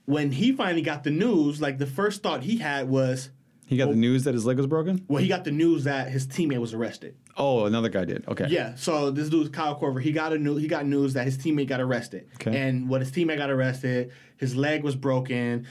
[0.05, 3.31] when he finally got the news, like the first thought he had was,
[3.67, 5.85] he got Well- the news that his leg was broken well, he got the news
[5.85, 7.17] that his teammate was arrested.
[7.39, 10.01] oh another guy did okay Yeah, so this dude's Kyle Korver.
[10.03, 12.29] He got a new he got news that his teammate got arrested.
[12.35, 12.55] Okay.
[12.57, 15.67] And when his teammate got arrested, his leg was broken.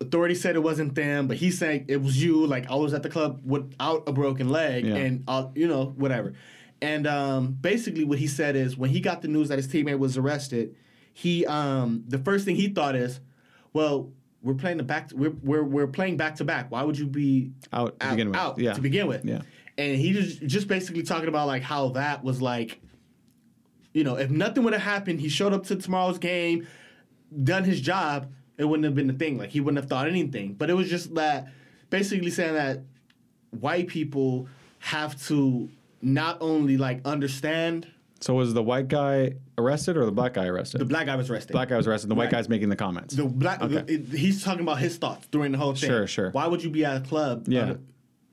[0.00, 2.44] Authorities said it wasn't them, but he's saying it was you.
[2.46, 4.96] Like I was at the club without a broken leg, Yeah.
[4.96, 6.34] and I'll, you know whatever.
[6.82, 9.98] And um, basically, what he said is when he got the news that his teammate
[9.98, 10.74] was arrested,
[11.12, 13.20] he um, the first thing he thought is,
[13.72, 15.10] well, we're playing the back.
[15.14, 16.70] We're we're, we're playing back to back.
[16.70, 19.24] Why would you be out to out, begin with out yeah to begin with.
[19.24, 19.42] Yeah.
[19.78, 22.80] And he just just basically talking about like how that was like,
[23.92, 26.66] you know, if nothing would have happened, he showed up to tomorrow's game,
[27.42, 29.38] done his job, it wouldn't have been a thing.
[29.38, 30.54] Like he wouldn't have thought anything.
[30.54, 31.48] But it was just that
[31.90, 32.80] basically saying that
[33.50, 34.48] white people
[34.80, 35.68] have to
[36.02, 37.86] not only like understand
[38.20, 41.30] so was the white guy arrested or the black guy arrested the black guy was
[41.30, 41.52] arrested.
[41.52, 43.74] black guy was arrested the white guy's making the comments The black, Okay.
[43.82, 45.88] the- it- he's talking about his thoughts during the whole thing.
[45.88, 46.30] Sure, sure.
[46.30, 47.44] Why would you be at a club?
[47.48, 47.62] Yeah.
[47.72, 47.74] uh,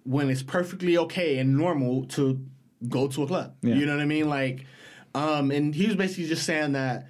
[0.04, 2.44] when it's perfectly okay and normal to
[2.90, 3.56] go to a club.
[3.62, 3.76] Yeah.
[3.76, 4.28] You know what I mean?
[4.30, 4.66] Like,
[5.14, 7.08] um, and he was basically just saying that,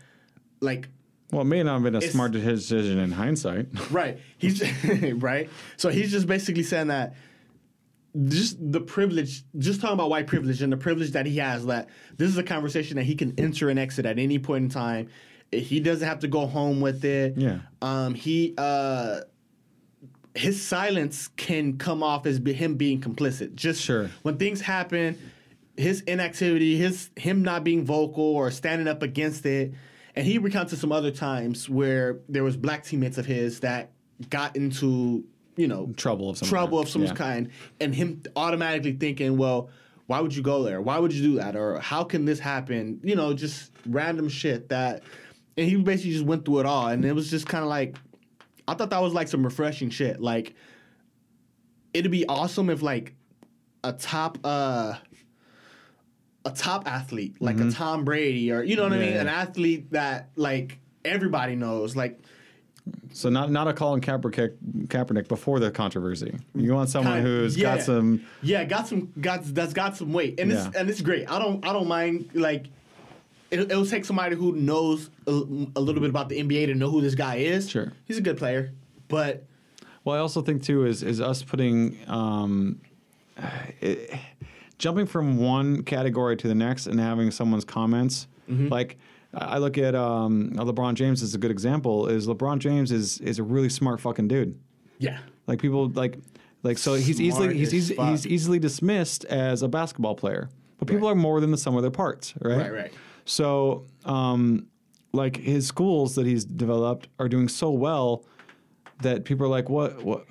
[0.59, 0.89] like,
[1.31, 3.67] Well, it may not have been a It's- smart decision in hindsight.
[3.91, 4.19] Right.
[4.37, 4.61] He's
[5.15, 5.49] right.
[5.77, 7.15] So he's just basically saying that
[8.27, 11.65] just the privilege, just talking about white privilege and the privilege that he has.
[11.65, 14.69] That this is a conversation that he can enter and exit at any point in
[14.69, 15.07] time.
[15.51, 17.37] He doesn't have to go home with it.
[17.37, 17.59] Yeah.
[17.81, 18.13] Um.
[18.13, 18.53] He.
[18.57, 19.21] Uh.
[20.33, 23.53] His silence can come off as be, him being complicit.
[23.53, 24.09] Just Sure.
[24.21, 25.17] when things happen,
[25.75, 29.73] his inactivity, his him not being vocal or standing up against it,
[30.15, 33.91] and he recounted some other times where there was black teammates of his that
[34.29, 35.23] got into
[35.57, 36.85] you know Trouble of some trouble kind.
[36.87, 37.13] of some Yeah.
[37.13, 37.49] kind,
[37.79, 39.69] and him automatically thinking, well,
[40.07, 40.81] why would you go there?
[40.81, 41.55] Why would you do that?
[41.55, 42.99] Or how can this happen?
[43.03, 45.03] You know, just random shit that,
[45.57, 47.97] and he basically just went through it all, and it was just kind of like,
[48.67, 50.19] I thought that was like some refreshing shit.
[50.21, 50.53] Like,
[51.93, 53.13] it'd be awesome if like
[53.83, 54.93] a top uh
[56.45, 59.19] a top athlete like a Tom Brady or you know what I mean Mm-hmm.
[59.19, 62.19] An athlete that like everybody knows like
[63.13, 64.55] So not not a Colin Kaepernick,
[64.87, 66.33] Kaepernick before the controversy.
[66.55, 67.75] You want someone Kind- who's yeah.
[67.75, 68.25] got some.
[68.41, 70.79] yeah got some got that's got some weight and it's Yeah.
[70.79, 72.65] and it's great I don't I don't mind like
[73.51, 76.89] it, it'll take somebody who knows a, a little bit about the NBA to know
[76.89, 77.91] who this guy is Sure.
[78.05, 78.71] he's a good player
[79.09, 79.43] but
[80.03, 82.79] Well, I also think too is is us putting um,
[83.81, 84.09] it,
[84.81, 88.97] jumping from one category to the next and having someone's comments like.
[89.33, 92.07] I look at um, LeBron James as a good example.
[92.09, 94.59] Is LeBron James is is a really smart fucking dude.
[94.99, 96.17] yeah Like people like
[96.63, 100.49] like so he's Smart easily he's as easy, he's easily dismissed as a basketball player.
[100.79, 101.13] But people Right.
[101.13, 102.57] are more than the sum of their parts, right?
[102.57, 102.93] Right, right.
[103.23, 104.67] So um
[105.13, 108.25] like his schools that he's developed are doing so well
[109.01, 110.25] that people are like, What what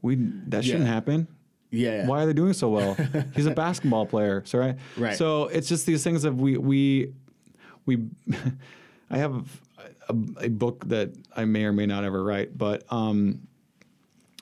[0.00, 0.14] we
[0.46, 0.94] that shouldn't Yeah.
[0.94, 1.28] happen.
[1.70, 2.96] Yeah Why are they doing so well?
[3.34, 4.76] He's a basketball player, so right.
[4.96, 5.16] Right.
[5.16, 7.12] So it's just these things that we we
[7.86, 8.04] we.
[9.10, 9.60] I have
[10.08, 10.14] a,
[10.44, 13.40] a book that I may or may not ever write, but um,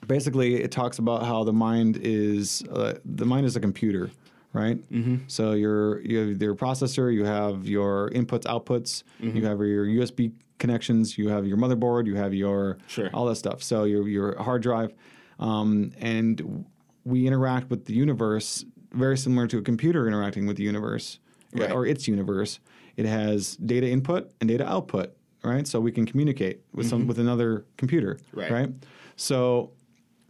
[0.05, 4.11] basically it talks about how the mind is uh, the mind is a computer,
[4.53, 4.77] right?
[4.91, 5.17] Mm-hmm.
[5.27, 9.37] So your you have your processor, you have your inputs, outputs, Mm-hmm.
[9.37, 13.09] you have your USB connections, you have your motherboard, you have your Sure.
[13.13, 13.63] all that stuff.
[13.63, 14.93] So your your hard drive,
[15.39, 16.65] um, and
[17.07, 21.19] we interact with the universe very similar to a computer interacting with the universe
[21.53, 21.71] Right.
[21.71, 22.59] or its universe.
[22.97, 25.65] It has data input and data output, right?
[25.65, 28.39] So we can communicate with some with another computer, Mm-hmm.
[28.39, 28.51] Right.
[28.51, 28.69] right?
[29.15, 29.71] So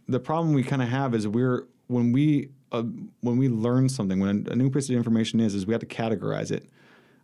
[0.06, 2.82] the problem we kind of have is we're when we uh,
[3.20, 5.86] when we learn something when a, new piece of information is is we have to
[5.86, 6.68] categorize it.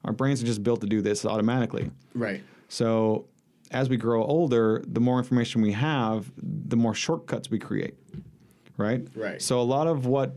[0.05, 1.91] Our brains are just built to do this automatically.
[2.15, 3.27] right So
[3.71, 7.95] as we grow older, the more information we have, the more shortcuts we create.
[8.77, 9.07] Right?
[9.15, 9.41] Right.
[9.41, 10.37] So a lot of what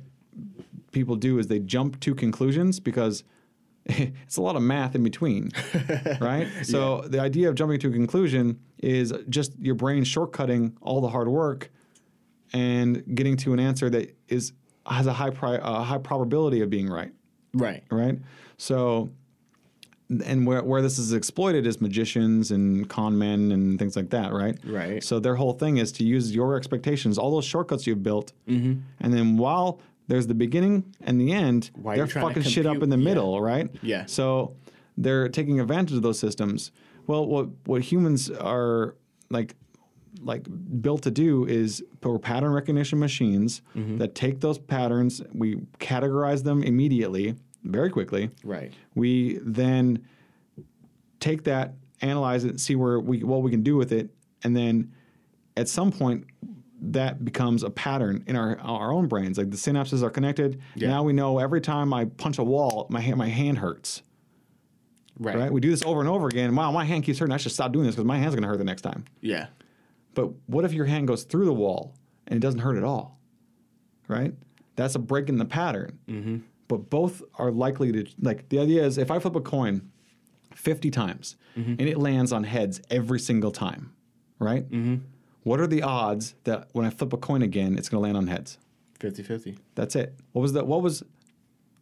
[0.91, 3.23] people do is they jump to conclusions because
[3.85, 5.51] it's a lot of math in between.
[6.21, 6.47] right?
[6.63, 11.09] So the idea of jumping to a conclusion is just your brain shortcutting all the
[11.09, 11.71] hard work
[12.53, 14.53] and getting to an answer that is
[14.85, 17.11] has a high pri- a high probability of being right
[17.53, 18.19] right right?
[18.57, 19.11] So,
[20.25, 24.31] and where where this is exploited is magicians and con men and things like that,
[24.33, 24.57] right?
[24.65, 25.03] Right.
[25.03, 28.79] So their whole thing is to use your expectations, all those shortcuts you've built, Mm-hmm.
[29.01, 32.89] and then while there's the beginning and the end, While they're fucking shit up in
[32.89, 33.03] the yeah.
[33.03, 33.69] middle, right?
[33.81, 34.05] Yeah.
[34.05, 34.55] So
[34.97, 36.71] they're taking advantage of those systems.
[37.05, 38.95] Well, what what humans are
[39.29, 39.55] like
[40.21, 40.47] like
[40.81, 43.97] built to do is we're pattern recognition machines Mm-hmm.
[43.97, 47.35] that take those patterns, we categorize them immediately,
[47.71, 48.29] very quickly.
[48.43, 50.05] right We then
[51.19, 54.09] take that, analyze it, see where we what we can do with it,
[54.43, 54.91] and then
[55.55, 56.25] at some point
[56.79, 59.37] that becomes a pattern in our our own brains.
[59.37, 60.61] Like the synapses are connected.
[60.75, 60.89] Yeah.
[60.89, 64.03] Now we know every time I punch a wall, my hand, my hand hurts.
[65.19, 65.51] right Right?
[65.51, 66.55] We do this over and over again.
[66.55, 67.33] Wow, my hand keeps hurting.
[67.33, 69.05] I should stop doing this because my hand's going to hurt the next time.
[69.21, 69.47] yeah
[70.13, 71.95] But what if your hand goes through the wall
[72.27, 73.17] and it doesn't hurt at all?
[74.07, 74.33] Right?
[74.75, 75.97] That's a break in the pattern.
[76.07, 76.37] Mm-hmm.
[76.67, 79.89] But both are likely to, like, the idea is if I flip a coin
[80.53, 83.93] 50 times and it lands on heads every single time,
[84.37, 84.69] right?
[84.69, 84.97] Mm-hmm.
[85.43, 88.17] What are the odds that when I flip a coin again, it's going to land
[88.17, 88.57] on heads?
[88.99, 90.13] 50-50 That's it.
[90.33, 91.03] What was the, what was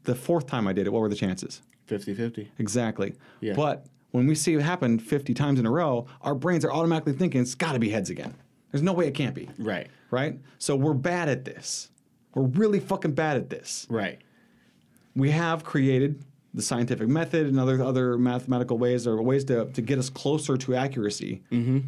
[0.03, 0.93] the fourth time I did it?
[0.93, 1.61] What were the chances?
[1.89, 3.15] 50-50 Exactly.
[3.41, 3.53] Yeah.
[3.53, 7.13] But when we see it happen 50 times in a row, our brains are automatically
[7.13, 8.33] thinking it's got to be heads again.
[8.71, 9.49] There's no way it can't be.
[9.57, 10.39] right Right?
[10.57, 11.89] So we're bad at this.
[12.33, 13.87] We're really fucking bad at this.
[13.89, 14.21] right
[15.15, 16.23] We have created
[16.53, 20.57] the scientific method and other other mathematical ways or ways to, to get us closer
[20.57, 21.43] to accuracy.
[21.51, 21.79] Mm-hmm.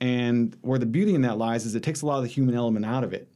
[0.00, 2.54] And where the beauty in that lies is it takes a lot of the human
[2.54, 3.28] element out of it.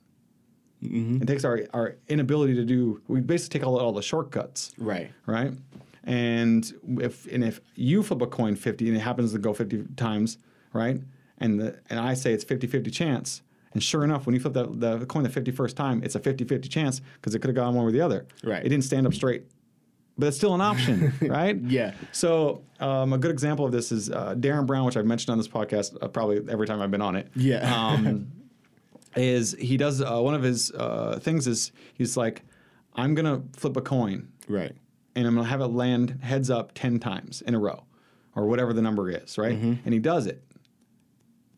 [1.23, 5.11] It takes our, our inability to do, we basically take all, all the shortcuts right
[5.27, 5.53] right?
[6.05, 9.85] And if and if you flip a coin 50 and it happens to go 50
[9.97, 10.39] times,
[10.73, 11.01] right?
[11.39, 13.43] And the and I say it's 50-50 chance.
[13.75, 14.67] And sure enough, when you flip the,
[14.99, 17.85] the coin the 51st time, it's a 50-50 chance because it could have gone one
[17.85, 18.27] way or the other.
[18.45, 18.65] Right.
[18.65, 19.45] It didn't stand up straight.
[20.19, 21.57] But it's still an option, right?
[21.57, 21.95] Yeah.
[22.13, 25.39] So um, a good example of this is uh, Derren Brown, which I've mentioned on
[25.39, 27.29] this podcast uh, probably every time I've been on it.
[27.35, 27.63] Yeah.
[27.97, 28.31] Um,
[29.17, 32.43] is he does uh, one of his uh, things is he's like,
[32.95, 34.73] I'm gonna flip a coin Right.
[35.15, 37.85] and I'm gonna have it land heads up ten times in a row,
[38.35, 39.53] or whatever the number is, right?
[39.53, 40.43] And he does it,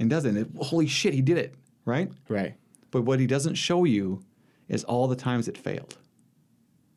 [0.01, 0.31] and does it.
[0.31, 1.55] And it- holy shit, he did it,
[1.85, 2.11] right?
[2.29, 2.55] Right.
[2.91, 4.23] But what he doesn't show you
[4.69, 5.99] is all the times it failed.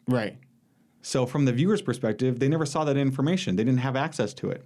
[0.08, 0.38] Right.
[1.02, 3.56] So from the viewer's perspective, they never saw that information.
[3.56, 4.64] They didn't have access to it,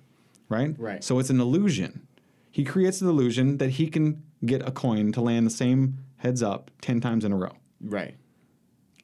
[0.50, 0.76] right?
[0.78, 1.04] Right.
[1.04, 2.08] So it's an illusion.
[2.50, 6.44] He creates an illusion that he can get a coin to land the same heads
[6.44, 7.54] up 10 times in a row.
[7.80, 8.16] Right.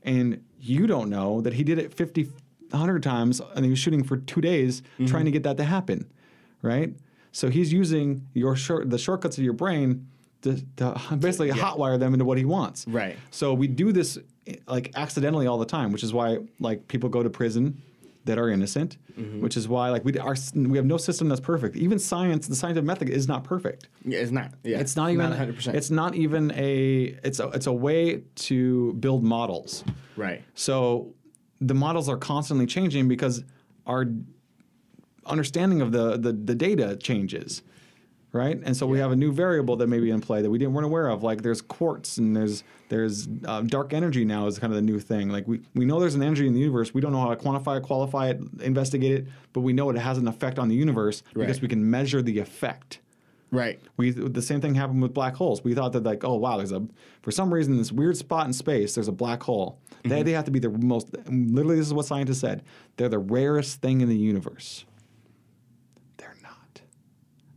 [0.03, 2.30] And you don't know that he did it 50
[2.69, 5.06] 100 times and he was shooting for 2 days Mm-hmm.
[5.06, 6.11] trying to get that to happen,
[6.61, 6.94] right?
[7.31, 10.07] So he's using your short the shortcuts of your brain
[10.43, 12.85] to, to basically hotwire them into what he wants.
[12.88, 13.18] Right.
[13.31, 14.18] So we do this
[14.68, 17.81] like accidentally all the time, which is why like people go to prison
[18.26, 19.41] that are innocent, Mm-hmm.
[19.41, 21.76] which is why like we our we have no system that's perfect.
[21.76, 23.88] Even science, the scientific method is not perfect.
[24.05, 24.53] Yeah, it's not.
[24.64, 24.80] Yeah.
[24.80, 25.73] It's not even 100%.
[25.73, 29.84] It's not even a it's a it's a way to build models.
[30.18, 30.43] right.
[30.53, 31.15] So
[31.59, 33.43] the models are constantly changing because
[33.88, 34.05] our
[35.26, 37.64] understanding of the the, the data changes,
[38.32, 38.60] right?
[38.64, 40.74] And so we have a new variable that may be in play that we didn't
[40.74, 41.24] weren't aware of.
[41.24, 44.99] Like there's quarks and there's there's uh, dark energy now is kind of the new
[44.99, 45.30] thing.
[45.30, 46.94] Like we we know there's an energy in the universe.
[46.94, 49.98] We don't know how to quantify it, qualify it, investigate it, but we know it
[49.98, 52.99] has an effect on the universe because we can measure the effect.
[53.49, 53.80] Right.
[53.95, 55.64] We the same thing happened with black holes.
[55.64, 56.86] We thought that like, oh wow, there's a
[57.22, 58.95] for some reason this weird spot in space.
[58.95, 59.80] There's a black hole.
[60.04, 61.10] They, they have to be the most.
[61.30, 62.64] Literally, this is what scientists said.
[62.98, 64.86] They're the rarest thing in the universe.
[66.18, 66.82] They're not.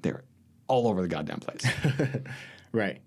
[0.02, 0.24] They're
[0.70, 1.64] all over the goddamn place.
[2.72, 3.00] Right.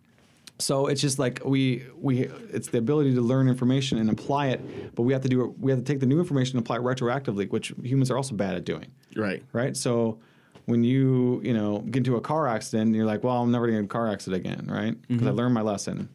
[0.60, 4.94] so it's just like we we it's the ability to learn information and apply it,
[4.96, 5.58] but we have to do it.
[5.60, 8.36] We have to take the new information and apply it retroactively, which humans are also
[8.36, 9.42] bad at doing Right.
[9.54, 9.76] right?
[9.78, 10.20] So
[10.66, 13.80] when you you know get into a car accident, you're like, well, I'm never gonna
[13.80, 14.94] get a car accident again, right?
[15.02, 15.14] Mm-hmm.
[15.14, 16.10] Because I learned my lesson.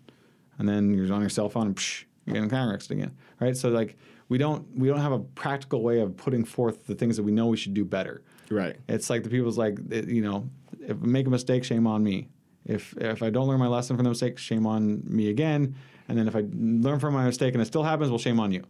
[0.58, 3.00] And then you're on your cell phone, and psh, you're getting in a car accident
[3.00, 3.56] again, right?
[3.56, 3.96] So like
[4.28, 7.32] we don't we don't have a practical way of putting forth the things that we
[7.32, 8.20] know we should do better.
[8.50, 8.76] Right.
[8.88, 10.48] It's like the people's like you know,
[10.88, 12.28] if I make a mistake, shame on me.
[12.64, 15.74] If if I don't learn my lesson from the mistake, shame on me again.
[16.08, 18.50] And then if I learn from my mistake and it still happens, well, shame on
[18.52, 18.64] you,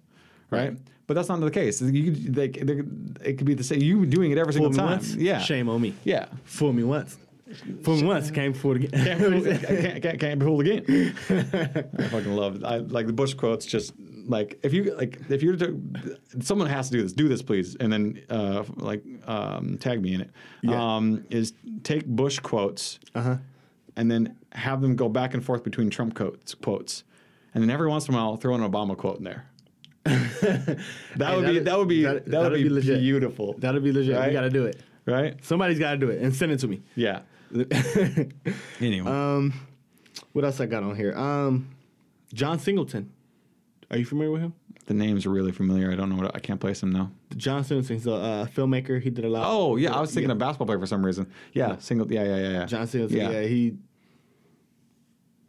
[0.51, 0.71] right?
[0.71, 0.79] Right.
[1.07, 1.81] But that's not the case.
[1.81, 2.83] You, they, they,
[3.25, 3.81] it could be the same.
[3.81, 4.99] You doing it every Fool single me time.
[4.99, 5.15] once.
[5.15, 5.39] Yeah.
[5.39, 5.95] Shame on me.
[6.05, 6.27] Yeah.
[6.45, 7.17] Fool me once.
[7.83, 8.31] Fool me once.
[8.31, 8.91] Can't fool again.
[8.91, 11.15] Can't, fool- can't, can't, can't be fooled again.
[11.31, 12.65] I fucking love it.
[12.65, 13.65] I like the Bush quotes.
[13.65, 13.95] Just
[14.29, 15.81] like if you like if you're to,
[16.41, 17.13] someone has to do this.
[17.13, 20.31] Do this, please, and then uh, like um, tag me in it.
[20.63, 20.81] Yeah.
[20.97, 23.37] Um, is take Bush quotes Uh huh.
[23.97, 27.05] and then have them go back and forth between Trump quotes, quotes,
[27.55, 29.47] and then every once in a while throw an Obama quote in there.
[30.05, 33.55] that would be that'd- that would be that'd- that, that'd be, be beautiful.
[33.59, 34.17] That'll be legit.
[34.17, 34.29] Right?
[34.29, 34.81] We gotta do it.
[35.07, 35.43] right?
[35.45, 36.83] Somebody's gotta do it and send it to me.
[36.95, 37.21] Yeah.
[38.81, 39.53] Anyway, um,
[40.33, 41.15] what else I got on here?
[41.17, 41.69] Um,
[42.33, 43.11] John Singleton.
[43.91, 44.55] Are you familiar with him?
[44.87, 45.93] the name's really familiar.
[45.93, 47.11] I don't know what I can't place him now.
[47.37, 48.99] John Singleton's a uh, filmmaker.
[49.03, 49.45] He did a lot.
[49.47, 51.31] Oh yeah, I was thinking of basketball player for some reason.
[51.53, 52.11] Yeah, single.
[52.11, 52.51] Yeah, yeah, yeah.
[52.51, 52.65] yeah.
[52.65, 53.19] John Singleton.
[53.19, 53.43] Yeah.
[53.43, 53.77] he.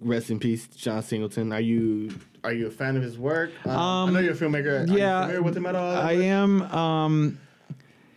[0.02, 1.52] Rest in peace, John Singleton.
[1.52, 2.12] Are you
[2.44, 3.52] are you a fan of his work?
[3.66, 4.84] Um, I Um, know you're a filmmaker.
[4.84, 5.96] Are you yeah, familiar with him at all?
[5.98, 6.62] I am.
[6.64, 7.40] Um,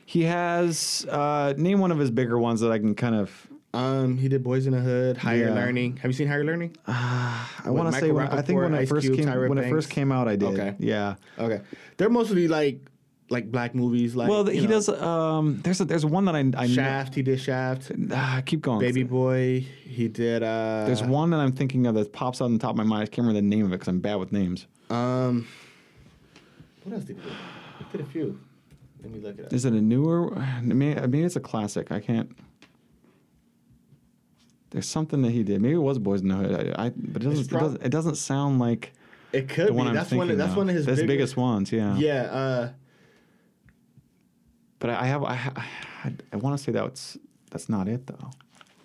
[0.07, 3.49] he has uh, name one of his bigger ones that I can kind of.
[3.75, 5.55] Um, he did Boys in the Hood, Higher Yeah.
[5.55, 5.97] Learning.
[5.97, 6.77] Have you seen Higher Learning?
[6.87, 9.59] I want to say when, I think when it Ice first Cube, came Tyra when
[9.59, 10.49] it first came out, I did.
[10.51, 10.75] Okay.
[10.79, 11.15] Yeah.
[11.39, 11.61] Okay,
[11.97, 12.81] they're mostly like
[13.31, 14.15] like black movies.
[14.15, 14.89] Like Well, he know, does.
[14.91, 17.15] Um, there's a, there's one that I I know- Shaft.
[17.15, 17.91] He did Shaft.
[18.13, 18.79] Ah, keep going.
[18.81, 19.61] Baby Boy.
[19.85, 20.43] He did.
[20.43, 22.85] uh There's one that I'm thinking of that pops out on the top of my
[22.85, 23.03] mind.
[23.05, 24.67] I can't remember the name of it because I'm bad with names.
[24.91, 25.49] Um,
[26.85, 27.29] what else did he do?
[27.79, 28.39] He did a few.
[29.03, 29.53] Let me look it up.
[29.55, 30.31] Is it a newer?
[30.63, 31.91] Maybe, maybe it's a classic.
[31.91, 32.31] I can't.
[34.73, 35.61] There's something that he did.
[35.63, 36.75] Maybe it was Boys in the Hood.
[36.77, 37.83] I, I but it doesn't, prob- it doesn't.
[37.85, 38.93] It doesn't sound like
[39.33, 39.81] It could the be.
[39.81, 40.31] I'm that's thinking one.
[40.31, 40.57] Of, that's of.
[40.57, 41.71] one of his That's bigger- biggest ones.
[41.71, 41.97] Yeah.
[41.97, 42.23] Yeah.
[42.23, 42.71] Uh,
[44.79, 45.23] But I have.
[45.23, 45.35] I,
[46.05, 47.17] I, I want to say that's
[47.51, 48.31] that's not it though.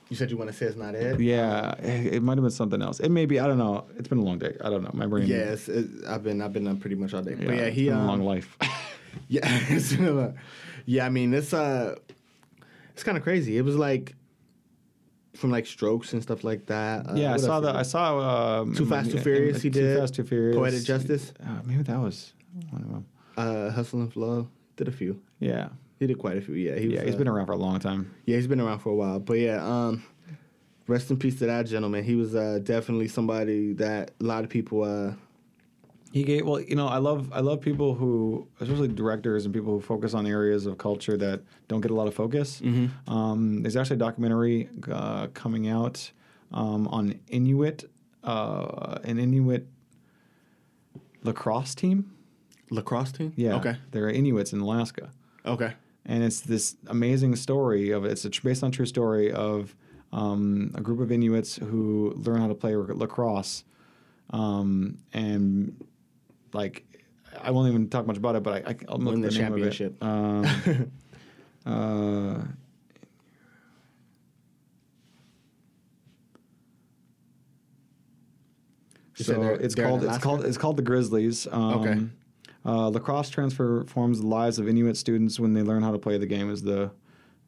[0.09, 1.19] you said you want to say it's not it.
[1.19, 2.99] Yeah, it, it might have been something else.
[2.99, 3.39] It may be.
[3.39, 3.85] I don't know.
[3.97, 4.55] It's been a long day.
[4.63, 4.91] I don't know.
[4.93, 5.25] My brain.
[5.27, 7.35] Yeah, it, I've been I've been up pretty much all day.
[7.39, 8.57] Yeah, but yeah, it's he been a um, long life.
[9.29, 10.33] Yeah, it's been a
[10.85, 11.05] yeah.
[11.07, 11.95] I mean, it's uh,
[12.93, 13.57] it's kind of crazy.
[13.57, 14.13] It was like
[15.37, 17.09] from like strokes and stuff like that.
[17.09, 17.69] Uh, yeah, I saw the.
[17.75, 18.59] I saw.
[18.61, 19.99] Um, Too Fast, Too Furious, he Too did.
[19.99, 20.55] Fast, Too Furious.
[20.57, 21.33] Poetic Justice.
[21.41, 22.33] Uh, maybe that was
[22.69, 23.05] one of them.
[23.37, 25.21] uh, Hustle and Flow did a few.
[25.39, 25.69] Yeah.
[25.99, 26.55] He did quite a few.
[26.55, 28.13] Yeah, he was, Yeah, he's uh, been around for a long time.
[28.25, 29.19] Yeah, he's been around for a while.
[29.19, 30.03] But yeah, um,
[30.87, 32.03] rest in peace to that gentleman.
[32.03, 34.83] He was uh, definitely somebody that a lot of people.
[34.83, 35.13] Uh,
[36.17, 39.71] He gave well, you know, I love I love people who, especially directors and people
[39.75, 41.37] who focus on areas of culture that
[41.69, 42.49] don't get a lot of focus.
[43.15, 45.97] Um, there's actually a documentary uh, coming out
[46.51, 47.79] um, on Inuit,
[48.23, 49.67] uh, an Inuit
[51.23, 52.11] lacrosse team.
[52.71, 53.33] lacrosse team.
[53.35, 53.75] Yeah, Okay.
[53.91, 55.11] they're Inuits in Alaska,
[55.45, 55.73] Okay.
[56.05, 59.75] and it's this amazing story of it's a, based on a true story of
[60.11, 63.63] um, a group of Inuits who learn how to play lacrosse,
[64.31, 65.75] um, and
[66.57, 66.83] like
[67.41, 69.39] I won't even talk much about it, but I, I I'll look Win the, the
[69.39, 69.71] name of it.
[69.71, 70.03] championship.
[70.03, 70.91] Um,
[71.65, 72.43] uh,
[79.17, 81.47] You so they're- it's they're called it's called it's called the Grizzlies.
[81.51, 81.99] Um, Okay.
[82.65, 86.25] Uh, lacrosse transforms the lives of Inuit students when they learn how to play the
[86.25, 86.49] game.
[86.51, 86.91] Is the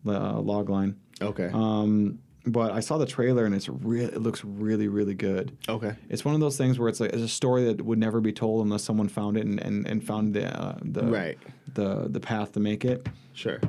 [0.05, 0.95] the uh, log line.
[1.21, 1.49] Okay.
[1.53, 4.07] Um, but I saw the trailer and it's real.
[4.09, 5.55] It looks really really good.
[5.67, 5.95] okay.
[6.09, 8.31] It's one of those things where it's like it's a story that would never be
[8.31, 11.37] told unless someone found it and, and, and found the uh, the Right.
[11.73, 13.07] the the path to make it.
[13.33, 13.59] Sure.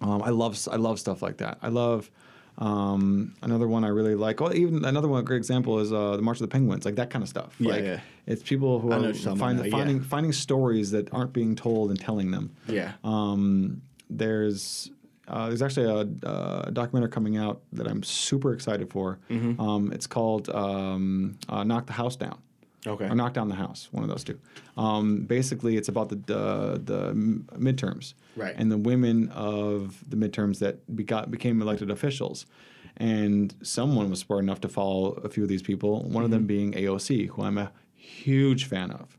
[0.00, 1.58] Um, I love I love stuff like that.
[1.62, 2.10] I love
[2.58, 4.40] um, another one I really like.
[4.40, 7.10] Well, even another one great example is uh, the March of the Penguins, like that
[7.10, 7.54] kind of stuff.
[7.58, 8.00] Yeah, like yeah.
[8.26, 9.70] it's people who are what you're talking find, now, yeah.
[9.70, 12.54] finding finding stories that aren't being told and telling them.
[12.66, 12.92] Yeah.
[13.04, 14.90] Um, there's
[15.32, 16.28] uh, there's actually a,
[16.66, 19.18] a documentary coming out that I'm super excited for.
[19.30, 19.60] Mm-hmm.
[19.60, 22.38] Um, it's called um, uh, "Knock the House Down."
[22.84, 23.04] Okay.
[23.04, 24.40] Or knock down the house, one of those two.
[24.76, 27.12] Um, basically, it's about the the, the
[27.56, 28.54] midterms, Right.
[28.56, 32.46] And the women of the midterms that became elected officials,
[32.96, 36.02] and someone was smart enough to follow a few of these people.
[36.04, 39.16] One of them being AOC, who I'm a huge fan of.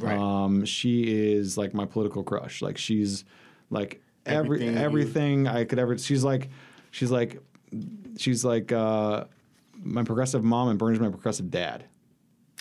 [0.00, 0.18] Right.
[0.18, 2.62] Um, she is like my political crush.
[2.62, 3.24] Like she's
[3.70, 5.96] like every Everything everything, I could ever.
[5.98, 6.48] She's like,
[6.90, 7.40] she's like,
[8.16, 9.24] she's like uh,
[9.82, 11.84] my progressive mom, and Bernie's my progressive dad.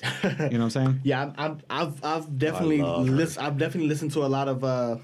[0.04, 1.00] you know what I'm saying?
[1.04, 3.28] Yeah, I'm, I'm, I've I've definitely her.
[3.40, 4.64] I've definitely listened to a lot of.
[4.64, 4.98] Uh,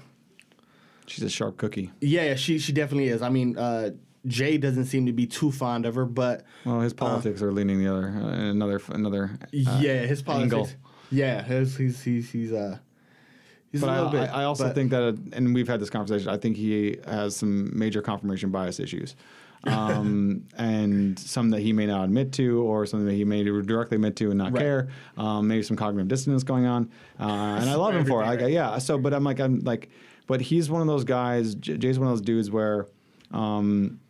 [1.08, 1.92] She's a sharp cookie.
[2.00, 3.22] yeah, yeah, she she definitely is.
[3.22, 3.90] I mean, uh,
[4.26, 7.78] Jay doesn't seem to be too fond of her, but Well, his politics are leaning
[7.78, 9.38] the other, uh, another, another.
[9.42, 10.52] uh, yeah, his politics.
[10.52, 10.68] angle.
[11.12, 12.78] Yeah, his, he's he's he's uh.
[13.76, 14.30] He's But a I, little bit.
[14.30, 16.28] I I also but- think that, uh, and we've had this conversation.
[16.30, 19.14] I think he has some major confirmation bias issues,
[19.64, 23.96] um, and some that he may not admit to, or something that he may directly
[23.96, 24.60] admit to and not Right.
[24.62, 24.88] care.
[25.16, 26.90] Um, maybe some cognitive dissonance going on,
[27.20, 28.26] uh, and I love him for it.
[28.26, 28.50] I, right.
[28.52, 28.78] yeah.
[28.78, 29.90] So, but I'm like, I'm like,
[30.26, 31.54] but he's one of those guys.
[31.54, 32.86] Jay's one of those dudes where.
[33.32, 34.00] Um,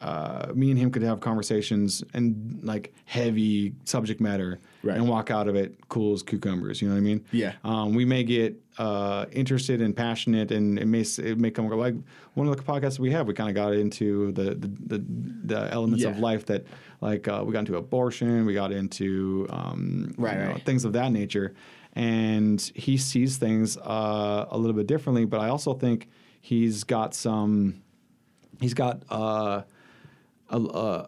[0.00, 4.96] uh, me and him could have conversations and like heavy subject matter Right.
[4.96, 6.80] and walk out of it cool as cucumbers.
[6.80, 7.24] You know what I mean?
[7.32, 7.54] Yeah.
[7.64, 11.94] Um, we may get uh, interested and passionate, and it may it may come like
[12.34, 13.26] one of the podcasts we have.
[13.26, 15.04] We kind of got into the the, the,
[15.44, 16.64] the elements of life that
[17.00, 20.64] like uh, we got into abortion, we got into um, Right, you know, right.
[20.64, 21.54] things of that nature,
[21.94, 25.24] and he sees things uh, a little bit differently.
[25.24, 26.08] But I also think
[26.40, 27.82] he's got some
[28.60, 29.62] he's got uh,
[30.50, 31.06] a, uh,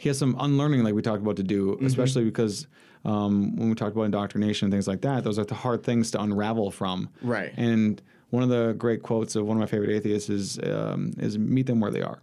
[0.00, 1.84] he has some unlearning like we talked about to do, Mm-hmm.
[1.84, 2.66] especially because
[3.04, 6.10] um, when we talked about indoctrination and things like that, those are the hard things
[6.12, 7.10] to unravel from.
[7.20, 7.52] Right.
[7.58, 8.00] And
[8.30, 11.66] one of the great quotes of one of my favorite atheists is um, is meet
[11.66, 12.22] them where they are.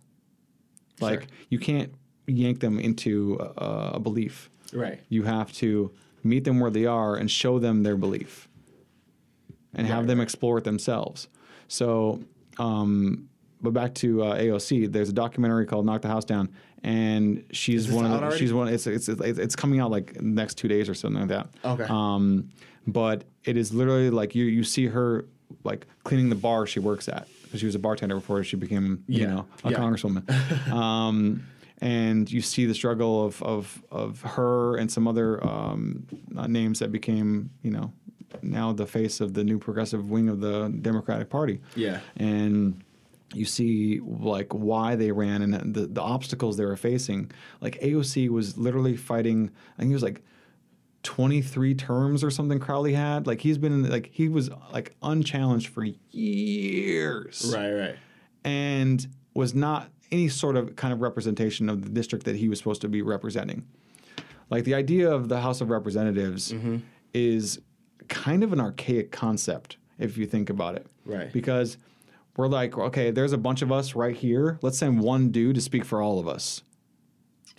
[1.00, 1.30] Like Sure.
[1.50, 1.94] you can't
[2.26, 4.50] yank them into a, a belief.
[4.74, 5.00] Right.
[5.10, 5.92] You have to
[6.24, 8.50] meet them where they are and show them their belief,
[9.76, 11.28] and have them explore it themselves.
[11.68, 12.22] So,
[12.58, 13.30] um,
[13.62, 14.92] but back to uh, AOC.
[14.92, 16.50] There's a documentary called "Knock the House Down,"
[16.84, 18.68] and she's one of the, she's one.
[18.68, 21.48] It's, it's it's it's coming out like next two days or something like that.
[21.66, 21.86] Okay.
[21.90, 22.50] Um,
[22.86, 25.26] but it is literally like you you see her
[25.64, 29.04] like cleaning the bar she works at because she was a bartender before she became
[29.08, 29.78] you know a Yeah.
[29.78, 30.70] congresswoman.
[30.72, 31.44] um,
[31.80, 36.06] and you see the struggle of of of her and some other um,
[36.36, 37.92] uh, names that became you know
[38.42, 41.60] now the face of the new progressive wing of the Democratic Party.
[41.76, 42.00] Yeah.
[42.18, 42.84] And
[43.34, 47.30] you see like why they ran and the, the obstacles they were facing.
[47.62, 49.52] Like AOC was literally fighting.
[49.78, 50.24] I think it was like
[51.04, 53.28] 23 terms or something Crowley had.
[53.28, 55.84] Like he's been like he was like unchallenged for
[56.62, 57.72] years Right.
[57.74, 57.96] Right.
[58.44, 62.58] and was not any sort of kind of representation of the district that he was
[62.60, 63.66] supposed to be representing.
[64.50, 66.78] Like the idea of the House of Representatives Mm-hmm.
[67.14, 67.60] is
[68.08, 70.88] kind of an archaic concept if you think about it.
[71.06, 71.32] Right.
[71.34, 71.78] Because
[72.38, 74.60] we're like, okay, there's a bunch of us right here.
[74.62, 76.62] Let's send one dude to speak for all of us.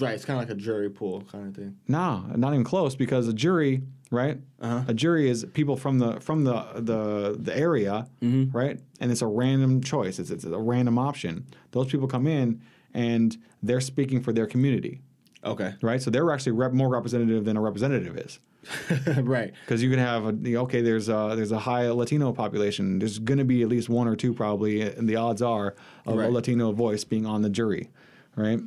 [0.00, 0.14] Right.
[0.14, 1.76] It's kind of like a jury pool kind of thing.
[1.88, 3.82] No, not even close because a jury,
[4.12, 4.38] right?
[4.60, 4.84] Uh-huh.
[4.86, 8.56] A jury is people from the from the the, the area, Mm-hmm.
[8.56, 8.78] right?
[9.00, 10.20] And it's a random choice.
[10.20, 11.46] It's, it's a random option.
[11.72, 12.62] Those people come in
[12.94, 15.00] and they're speaking for their community,
[15.44, 15.74] Okay.
[15.82, 16.00] right?
[16.00, 18.38] So they're actually rep- more representative than a representative is.
[19.22, 19.52] right.
[19.64, 22.98] Because you can have a, okay, there's a, there's a high Latino population.
[22.98, 25.74] There's going to be at least one or two probably, and the odds are
[26.06, 26.28] of Right.
[26.28, 27.90] a Latino voice being on the jury,
[28.36, 28.60] right?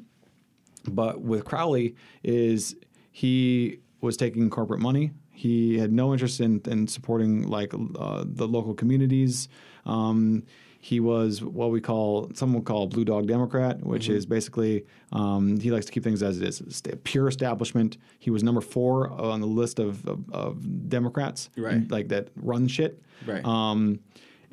[0.87, 2.75] But with Crowley, is
[3.11, 5.11] he was taking corporate money.
[5.31, 9.47] He had no interest in, in supporting like uh, the local communities.
[9.85, 10.43] Um,
[10.83, 14.83] he was what we call some would call a blue dog Democrat, which is basically
[15.11, 16.81] um, he likes to keep things as it is.
[17.03, 17.97] Pure establishment.
[18.17, 21.89] He was number four on the list of, of, of Democrats, Right.
[21.91, 22.99] like that run shit.
[23.27, 23.45] Right.
[23.45, 23.99] Um,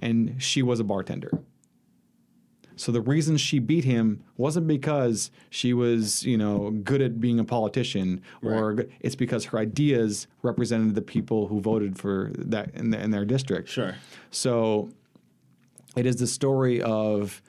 [0.03, 1.31] and she was a bartender.
[2.77, 7.41] So the reason she beat him wasn't because she was, you know, good at being
[7.41, 12.71] a politician, or good, it's because her ideas represented the people who voted for that
[12.75, 13.69] in, the, in their district.
[13.69, 13.97] Sure.
[14.31, 14.91] So
[15.99, 17.43] it is the story of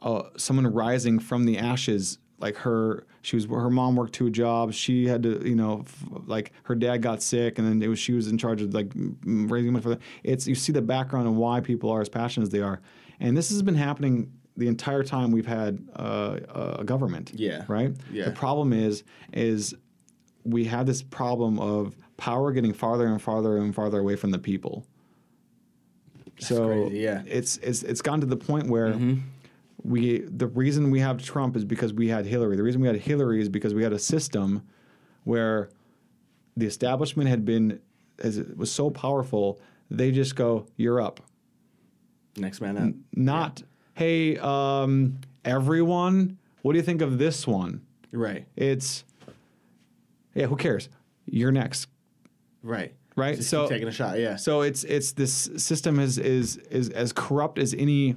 [0.00, 2.18] uh, someone rising from the ashes.
[2.38, 4.74] Like her, she was her mom worked two jobs.
[4.74, 7.98] She had to, you know, f- like her dad got sick, and then it was
[7.98, 8.92] she was in charge of like
[9.24, 10.00] raising money for them.
[10.24, 12.80] It's you see the background and why people are as passionate as they are,
[13.20, 16.38] and this has been happening the entire time we've had uh,
[16.78, 17.32] a government.
[17.34, 17.64] Yeah.
[17.68, 17.94] Right.
[18.12, 18.26] Yeah.
[18.26, 19.74] The problem is is
[20.44, 24.38] we have this problem of power getting farther and farther and farther away from the
[24.38, 24.84] people.
[26.38, 27.16] So crazy, yeah.
[27.16, 27.28] Mm-hmm.
[27.30, 28.98] it's it's it's gotten to the point where
[29.82, 32.56] we the reason we have Trump is because we had Hillary.
[32.56, 34.62] The reason we had Hillary is because we had a system
[35.24, 35.68] where
[36.56, 37.80] the establishment had been
[38.18, 41.20] as it was so powerful, they just go, "You're up."
[42.36, 42.94] Next man up.
[43.14, 43.62] Not,
[43.94, 47.82] "Hey, um, everyone, what do you think of this one?"
[48.12, 48.46] Right.
[48.56, 49.04] It's,
[50.34, 50.88] yeah, who cares?
[51.26, 51.88] You're next.
[52.62, 52.94] Right.
[53.16, 53.36] Right?
[53.36, 54.18] Just So- taking a shot.
[54.18, 54.36] Yeah.
[54.36, 58.16] So it's it's this system is is is as corrupt as any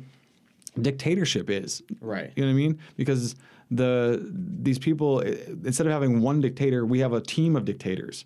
[0.81, 1.83] dictatorship is.
[2.01, 2.31] Right.
[2.35, 2.79] You know what I mean?
[2.95, 3.35] Because
[3.69, 8.25] the these people instead of having one dictator, we have a team of dictators.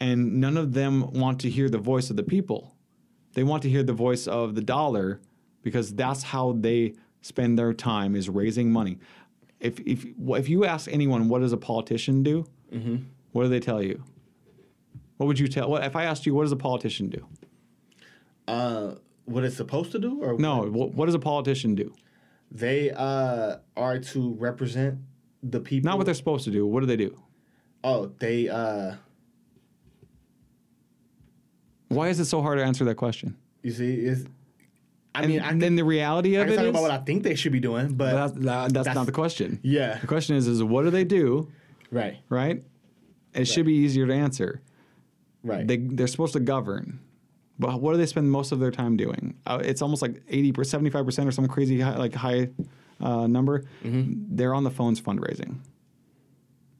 [0.00, 2.72] And none of them want to hear the voice of the people.
[3.34, 5.20] They want to hear the voice of the dollar
[5.62, 8.98] because that's how they spend their time is raising money.
[9.60, 12.96] If if if you ask anyone what does a politician do, mm-hmm.
[13.32, 14.02] what do they tell you?
[15.18, 15.68] What would you tell?
[15.68, 17.26] What, if I asked you, what does a politician do?
[18.46, 18.94] Uh,
[19.26, 21.92] what it's supposed to do, or No, what, what does a politician do?
[22.50, 24.98] they uh are to represent
[25.42, 25.86] the people.
[25.90, 26.66] Not what they're supposed to do.
[26.66, 27.14] What do they do?
[27.84, 28.94] Oh, they uh.
[31.88, 33.36] Why is it so hard to answer that question?
[33.62, 34.26] You see, is.
[35.14, 36.90] I And mean, I then the reality I of can it talk is, about what
[36.90, 39.58] I think they should be doing, but that's, that- that's, that's- not the question.
[39.62, 41.48] yeah, The question is, is what do they do,
[41.90, 42.62] right, right?
[43.34, 44.60] It should be easier to answer.
[45.42, 45.66] Right.
[45.66, 47.00] They they're supposed to govern,
[47.58, 49.36] but what do they spend most of their time doing?
[49.46, 52.50] Uh, it's almost like eighty percent, seventy five percent, or some crazy high, like high
[53.00, 53.64] uh, number.
[53.84, 54.36] Mm-hmm.
[54.36, 55.56] They're on the phones fundraising.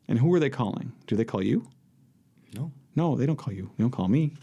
[0.09, 0.93] And who are they calling?
[1.07, 1.69] Do they call you?
[2.55, 3.71] no, No, they don't call you.
[3.77, 4.35] They don't call me.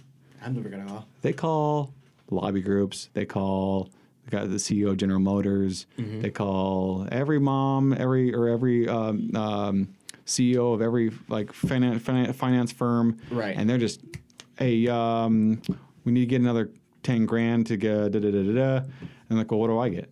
[0.44, 1.08] I'm never gonna call.
[1.22, 1.94] They call
[2.30, 3.10] lobby groups.
[3.14, 3.90] They call
[4.26, 5.88] the guy, the CEO of General Motors.
[5.98, 6.22] Mm-hmm.
[6.22, 9.96] They call every mom, every or every um, um,
[10.26, 12.04] CEO of every like finance
[12.36, 13.18] finance firm.
[13.30, 13.56] Right.
[13.58, 14.02] And they're just,
[14.58, 15.62] hey, um,
[16.04, 16.72] we need to get another
[17.04, 18.86] ten grand to get da da da da da.
[19.30, 20.10] And like, well, what do I get?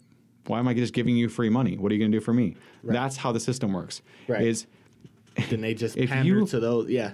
[0.48, 1.78] Why am I just giving you free money?
[1.78, 2.56] What are you going to do for me?
[2.84, 4.02] That's how the system works.
[4.28, 4.42] Right.
[4.46, 4.68] Is
[5.50, 6.90] Then they just If pander you- to those.
[6.90, 7.14] Yeah,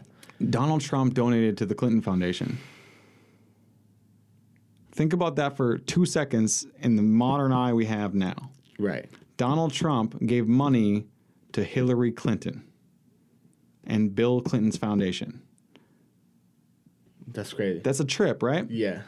[0.50, 2.58] Donald Trump donated to the Clinton Foundation.
[4.92, 8.52] Think about that for two seconds in the modern eye we have now.
[8.78, 9.10] right.
[9.38, 11.06] Donald Trump gave money
[11.54, 12.62] to Hillary Clinton
[13.90, 15.42] and Bill Clinton's foundation.
[17.28, 17.82] That's crazy.
[17.84, 18.70] That's a trip, right?
[18.70, 19.02] yeah,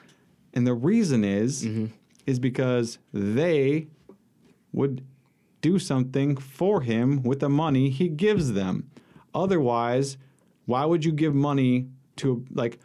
[0.53, 1.85] And the reason is mm-hmm.
[2.25, 3.87] is because they
[4.73, 5.05] would
[5.61, 8.89] do something for him with the money he gives them.
[9.33, 10.17] Otherwise,
[10.65, 11.87] why would you give money
[12.17, 12.79] to like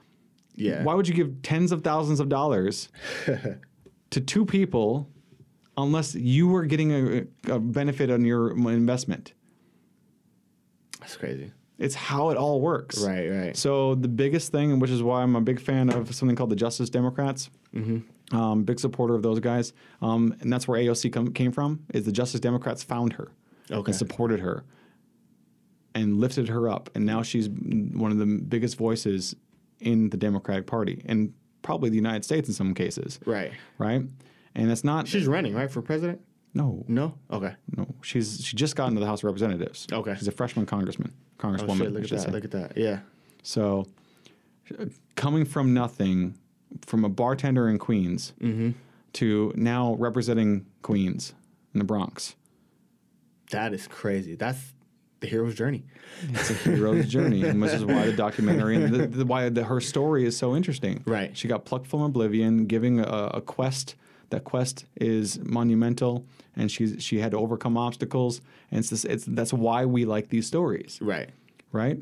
[0.55, 0.83] yeah.
[0.85, 2.89] why would you give tens of thousands of dollars
[4.11, 5.11] to two people
[5.77, 9.33] unless you were getting a, a benefit on your investment?
[11.01, 11.53] That's crazy.
[11.79, 12.99] It's how it all works.
[13.05, 13.57] Right, right.
[13.57, 16.57] So the biggest thing, which is why I'm a big fan of something called the
[16.57, 17.51] Justice Democrats.
[17.75, 18.37] Mm-hmm.
[18.37, 19.73] Um, big supporter of those guys,
[20.03, 21.85] um, and that's where AOC come, came from.
[21.95, 23.31] Is the Justice Democrats found her
[23.71, 23.91] Okay.
[23.91, 24.65] and supported her
[25.95, 29.35] and lifted her up, and now she's one of the biggest voices
[29.81, 31.33] in the Democratic Party and
[31.63, 33.19] probably the United States in some cases.
[33.27, 33.53] Right.
[33.79, 34.03] Right,
[34.55, 36.21] and it's not She's running right for president.
[36.55, 37.15] no No.
[37.31, 37.55] Okay.
[37.77, 39.87] no she's she just got into the House of Representatives.
[39.93, 40.15] Okay.
[40.19, 41.79] she's a freshman congressman, Oh congresswoman.
[41.79, 41.93] shit!
[41.93, 42.21] Look at that.
[42.21, 42.31] say.
[42.31, 42.77] Look at that.
[42.77, 43.01] Yeah.
[43.43, 43.87] So,
[45.15, 46.39] coming from nothing,
[46.83, 48.71] from a bartender in Queens mm-hmm.
[49.15, 51.35] to now representing Queens
[51.73, 52.35] in the Bronx,
[53.51, 54.35] That is crazy.
[54.35, 54.75] That's
[55.21, 55.85] the hero's journey.
[56.31, 59.65] It's a hero's journey, and this is why the documentary and the, the, why the,
[59.65, 61.03] her story is so interesting.
[61.07, 61.37] Right.
[61.37, 63.95] She got plucked from oblivion, giving a, a quest.
[64.31, 66.27] That quest is monumental,
[66.57, 68.41] and she's she had to overcome obstacles,
[68.71, 71.31] and it's, this, it's that's why we like these stories, Right.
[71.73, 71.99] right?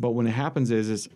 [0.00, 1.08] But when it happens is is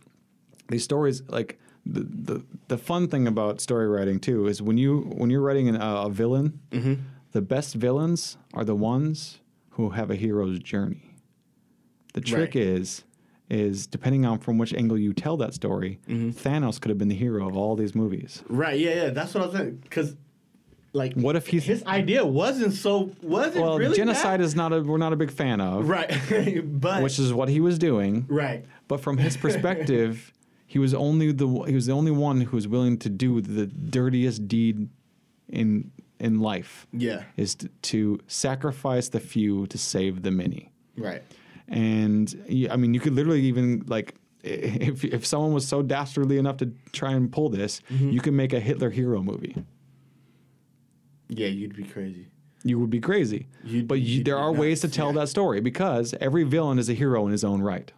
[0.69, 5.01] these stories like the, the the fun thing about story writing too is when you
[5.17, 6.95] when you're writing an, a villain, mm-hmm.
[7.33, 11.15] the best villains are the ones who have a hero's journey.
[12.13, 12.63] The trick Right.
[12.65, 13.05] is
[13.49, 16.31] is depending on from which angle you tell that story, mm-hmm.
[16.31, 18.43] Thanos could have been the hero of all these movies.
[18.49, 18.79] Right.
[18.79, 18.95] Yeah.
[19.05, 19.11] Yeah.
[19.11, 19.77] That's what I was saying.
[19.83, 20.17] Because,
[20.93, 24.45] like, What if he's his idea wasn't so wasn't well, really genocide bad.
[24.47, 26.11] is not a we're not a big fan of, right.
[26.65, 28.27] but which is what he was doing.
[28.29, 28.65] right.
[28.89, 30.33] But from his perspective,
[30.67, 33.67] he was only the he was the only one who was willing to do the
[33.67, 34.89] dirtiest deed
[35.49, 36.87] in in life.
[36.93, 37.25] Yeah.
[37.37, 40.71] Is to, to sacrifice the few to save the many.
[40.97, 41.23] Right.
[41.69, 42.35] And
[42.71, 44.15] i mean, you could literally even like
[44.45, 48.11] if if someone was so dastardly enough to try and pull this, Mm-hmm.
[48.11, 49.57] you could make a Hitler hero movie.
[51.39, 51.49] Yeah.
[51.49, 52.29] You'd be crazy.
[52.65, 53.49] You would be crazy.
[53.65, 55.21] You'd- but you, you'd there are ways to tell yeah.
[55.21, 57.91] that story because every villain is a hero in his own right.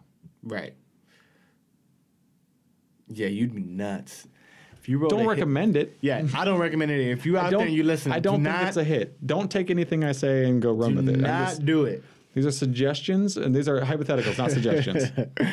[0.43, 0.73] Right.
[3.07, 3.27] Yeah.
[3.27, 4.27] You'd be nuts.
[4.77, 5.97] If you wrote Don't a hit- recommend it.
[6.01, 6.23] yeah.
[6.35, 7.09] I don't recommend it.
[7.11, 9.25] If you out there and you listen, I don't do think not, it's a hit.
[9.25, 11.17] Don't take anything I say and go run with it.
[11.17, 12.03] Not just- do it.
[12.35, 15.05] these are suggestions, and these are hypotheticals, not suggestions.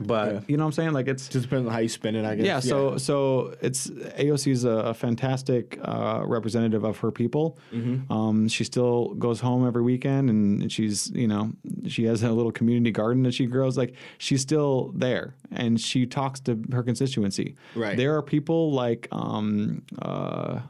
[0.00, 0.92] But you know what I'm saying?
[0.92, 2.46] Like it's Just depends on how you spend it, I guess.
[2.46, 2.60] yeah.
[2.60, 7.58] So so it's AOC is a, a fantastic uh, representative of her people.
[7.72, 8.12] Mm-hmm.
[8.12, 11.52] Um, she still goes home every weekend, and she's you know
[11.86, 13.76] she has a little community garden that she grows.
[13.78, 17.56] Like she's still there, and she talks to her constituency.
[17.74, 17.96] Right.
[17.96, 20.60] There are people like um, uh,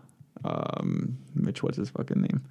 [0.44, 1.62] um, Mitch.
[1.62, 2.44] What's his fucking name?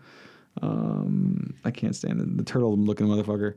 [0.62, 2.38] Um, I can't stand it.
[2.38, 3.56] The turtle looking motherfucker.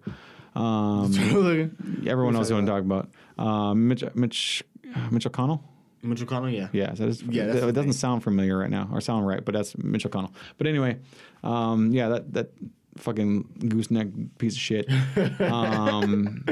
[0.56, 1.12] Um,
[2.06, 3.10] everyone knows who I'm talking about.
[3.38, 4.64] Um, Mitch, Mitch,
[5.10, 5.62] Mitch O'Connell.
[6.02, 6.68] Mitch O'Connell, yeah.
[6.72, 7.92] Yeah, that Yeah, it doesn't name.
[7.92, 10.32] sound familiar right now, or sound right, but that's Mitch O'Connell.
[10.56, 10.98] But anyway,
[11.44, 12.50] um, yeah, that that
[12.96, 14.08] fucking gooseneck
[14.38, 14.88] piece of shit.
[15.40, 16.44] Um,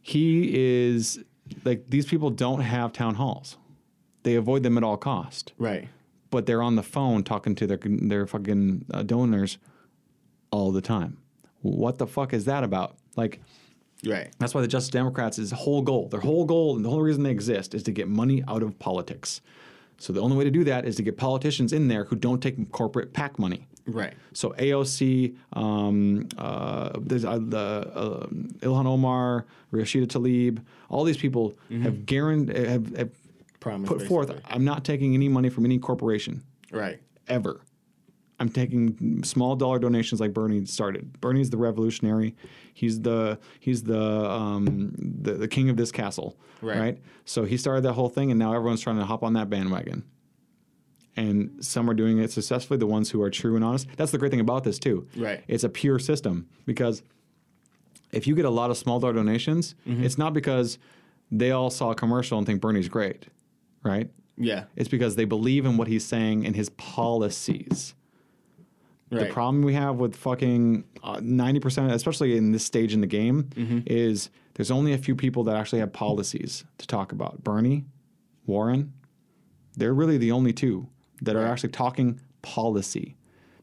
[0.00, 1.22] he is
[1.64, 3.56] like these people don't have town halls;
[4.22, 5.52] they avoid them at all cost.
[5.58, 5.88] Right.
[6.30, 9.58] But they're on the phone talking to their their fucking uh, donors
[10.50, 11.18] all the time.
[11.62, 12.96] What the fuck is that about?
[13.20, 13.40] Like.
[14.02, 14.30] Right.
[14.38, 17.22] That's why the Justice Democrats' is whole goal, their whole goal, and the whole reason
[17.22, 19.42] they exist is to get money out of politics.
[19.98, 22.40] So the only way to do that is to get politicians in there who don't
[22.42, 23.66] take corporate PAC money.
[23.86, 24.14] Right.
[24.32, 27.58] So AOC, um, uh, there's uh, the
[27.94, 28.26] uh,
[28.60, 31.52] Ilhan Omar, Rashida Tlaib, all these people
[31.82, 33.10] have guaranteed have, have
[33.60, 34.32] Promise, put forth.
[34.46, 36.42] I'm not taking any money from any corporation
[36.72, 36.98] Right.
[37.28, 37.60] ever.
[38.40, 41.20] I'm taking small dollar donations like Bernie started.
[41.20, 42.34] Bernie's the revolutionary.
[42.74, 46.78] He's the he's the um, the, the king of this castle, Right.
[46.78, 46.98] right.
[47.26, 50.04] So he started that whole thing, and now everyone's trying to hop on that bandwagon.
[51.16, 52.78] And some are doing it successfully.
[52.78, 53.88] The ones who are true and honest.
[53.96, 55.06] That's the great thing about this too.
[55.16, 55.44] Right.
[55.48, 57.02] It's a pure system because
[58.12, 60.04] if you get a lot of small dollar donations, Mm-hmm.
[60.04, 60.78] it's not because
[61.30, 63.26] they all saw a commercial and think Bernie's great,
[63.82, 64.10] right?
[64.38, 64.64] Yeah.
[64.76, 67.94] It's because they believe in what he's saying and his policies.
[69.10, 69.26] Right.
[69.26, 73.06] The problem we have with fucking uh, ninety percent, especially in this stage in the
[73.08, 73.80] game, Mm-hmm.
[73.86, 77.42] is there's only a few people that actually have policies to talk about.
[77.42, 77.84] Bernie,
[78.46, 78.92] Warren,
[79.76, 80.86] they're really the only two
[81.22, 83.16] that are actually talking policy.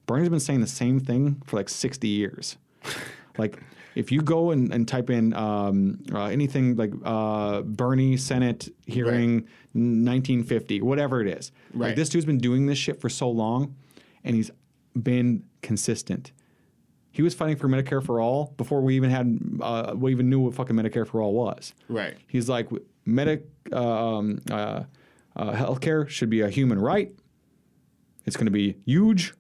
[0.06, 2.58] Bernie's been saying the same thing for like sixty years.
[3.38, 3.60] like
[3.96, 9.48] if you go and, and type in um, uh, anything like uh, Bernie Senate hearing
[9.74, 11.88] 1950, whatever it is, Right.
[11.88, 13.76] like this dude's been doing this shit for so long,
[14.24, 14.52] and he's
[15.04, 16.32] been consistent.
[17.12, 20.40] He was fighting for Medicare for all before we even had uh, we even knew
[20.40, 21.74] what fucking Medicare for all was.
[21.90, 22.16] Right.
[22.28, 22.70] He's like,
[23.06, 24.84] medic, um, uh,
[25.36, 27.12] uh, healthcare should be a human right.
[28.26, 29.34] It's going to be huge,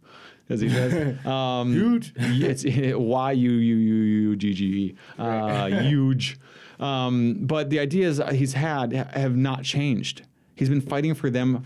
[0.49, 1.17] as he says.
[1.27, 2.13] Um, Huge.
[2.15, 2.63] It's
[2.95, 3.93] Y U U U
[4.31, 4.95] U G G E.
[5.19, 6.39] Uh, Huge.
[6.79, 10.23] Um, but the ideas he's had have not changed.
[10.55, 11.63] He's been fighting for them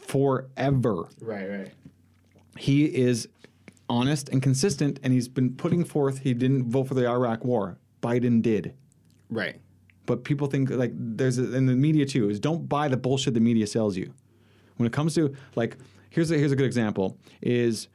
[0.00, 1.48] forever Right.
[1.48, 1.72] Right.
[2.58, 3.28] He is
[3.88, 6.18] honest and consistent, and he's been putting forth.
[6.18, 7.78] He didn't vote for the Iraq War.
[8.02, 8.74] Biden did.
[9.30, 9.60] Right.
[10.06, 13.34] But people think like there's a, in the media too is don't buy the bullshit
[13.34, 14.12] the media sells you.
[14.76, 15.76] When it comes to like
[16.10, 17.88] here's a, here's a good example is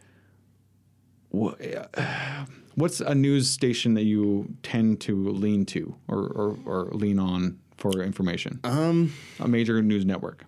[1.31, 1.55] wha-
[2.75, 7.59] what's a news station that you tend to lean to or, or, or lean on
[7.77, 8.59] for information?
[8.63, 9.13] Um.
[9.39, 10.45] A major news network.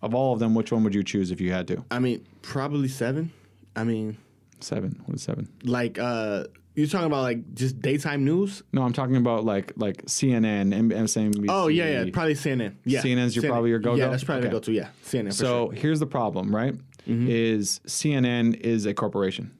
[0.00, 1.84] Of all of them, which one would you choose if you had to?
[1.90, 3.32] I mean, probably seven.
[3.76, 4.16] I mean,
[4.60, 5.02] Seven.
[5.04, 5.48] What is seven?
[5.64, 6.44] like uh,
[6.74, 8.62] You're talking about like just daytime news?
[8.72, 11.46] No, I'm talking about like like CNN, M- MSNBC.
[11.48, 12.74] Oh yeah, yeah, probably CNN.
[12.84, 13.96] Yeah, CNN's your- probably your go-go?
[13.96, 14.52] Yeah, that's probably Okay.
[14.52, 14.72] go-to.
[14.72, 15.26] Yeah, CNN.
[15.26, 15.66] For So sure.
[15.68, 15.76] Mm-hmm.
[15.80, 16.74] here's the problem, right?
[17.06, 19.50] Is CNN is a corporation.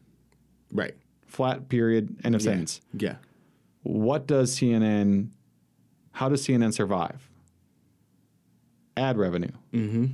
[0.73, 0.95] right.
[1.27, 2.16] Flat period.
[2.24, 2.45] End of Yeah.
[2.53, 2.81] sentence.
[2.97, 3.16] Yeah.
[3.82, 5.28] What does CNN?
[6.12, 7.28] How does CNN survive?
[8.97, 9.51] Ad revenue.
[9.73, 10.07] Mm-hmm.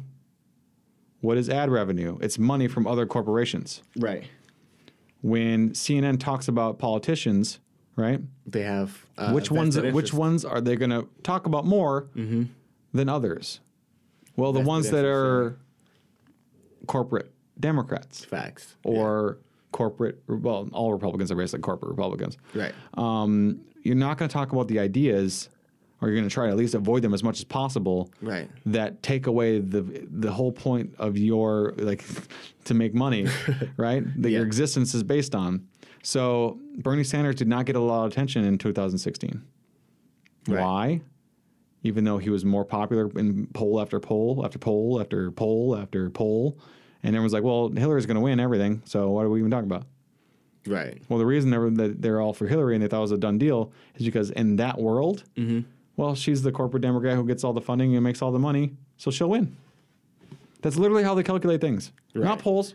[1.20, 2.18] What is ad revenue?
[2.20, 3.82] It's money from other corporations.
[3.96, 4.24] Right.
[5.22, 7.60] When CNN talks about politicians,
[7.96, 8.20] right?
[8.46, 9.76] They have uh, which ones?
[9.76, 12.08] vested Which ones are they going to talk about more
[12.92, 13.60] than others?
[14.36, 15.58] Well, the Vested ones that interest, are
[16.86, 18.76] corporate Democrats Facts.
[18.84, 19.38] or
[19.72, 20.22] corporate.
[20.26, 22.38] Well, all Republicans are basically corporate Republicans.
[22.54, 22.72] Right.
[22.94, 25.48] Um, you're not going to talk about the ideas,
[26.00, 28.10] or you're going to try to at least avoid them as much as possible.
[28.22, 28.48] Right.
[28.66, 32.04] That take away the the whole point of your like
[32.64, 33.26] to make money,
[33.76, 34.02] right?
[34.22, 35.66] That your existence is based on.
[36.02, 39.42] So Bernie Sanders did not get a lot of attention in 2016.
[40.48, 40.60] Right.
[40.60, 41.00] Why?
[41.82, 46.10] Even though he was more popular in poll after poll after poll after poll after
[46.10, 46.58] poll,
[47.02, 49.70] and everyone's like, "Well, Hillary's going to win everything, so what are we even talking
[49.70, 49.86] about?"
[50.66, 51.02] Right.
[51.08, 53.38] Well, the reason that they're all for Hillary and they thought it was a done
[53.38, 55.60] deal is because in that world, Mm-hmm.
[56.00, 58.72] Well, she's the corporate Democrat who gets all the funding and makes all the money,
[58.96, 59.54] so she'll win.
[60.62, 61.92] That's literally how they calculate things.
[62.14, 62.74] Not polls.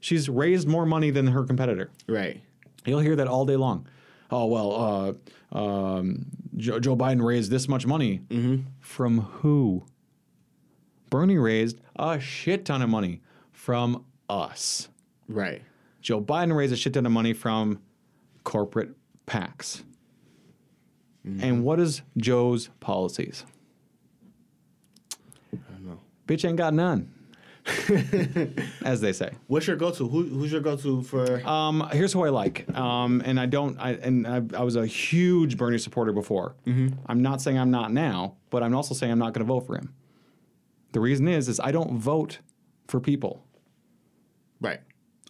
[0.00, 1.90] She's raised more money than her competitor.
[2.06, 2.40] Right.
[2.84, 3.86] You'll hear that all day long.
[4.30, 5.16] Oh well,
[5.52, 6.26] uh, um,
[6.56, 8.20] Joe, Joe Biden raised this much money
[8.80, 9.84] from who?
[11.08, 13.20] Bernie raised a shit ton of money
[13.52, 14.88] from us.
[15.28, 15.62] Right.
[16.02, 17.80] Joe Biden raised a shit ton of money from
[18.44, 18.90] corporate
[19.26, 19.82] PACs.
[21.24, 23.44] And what is Joe's policies?
[25.52, 25.98] I don't know.
[26.26, 27.12] Bitch ain't got none,
[28.84, 29.32] as they say.
[29.46, 30.08] What's your go-to?
[30.08, 31.46] Who, who's your go-to for?
[31.46, 33.78] Um, here's who I like, um, and I don't.
[33.78, 36.54] I and I, I was a huge Bernie supporter before.
[36.66, 39.66] I'm not saying I'm not now, but I'm also saying I'm not going to vote
[39.66, 39.92] for him.
[40.92, 42.38] The reason is, is I don't vote
[42.88, 43.44] for people.
[44.60, 44.80] right.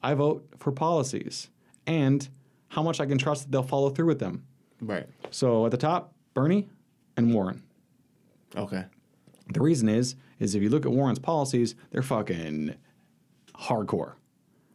[0.02, 1.50] I vote for policies
[1.86, 2.26] and
[2.68, 4.44] how much I can trust that they'll follow through with them.
[4.80, 5.06] Right.
[5.31, 6.69] So at the top, Bernie
[7.16, 7.62] and Warren.
[8.57, 8.85] Okay.
[9.52, 12.74] The reason is, is if you look at Warren's policies, they're fucking
[13.55, 14.15] hardcore.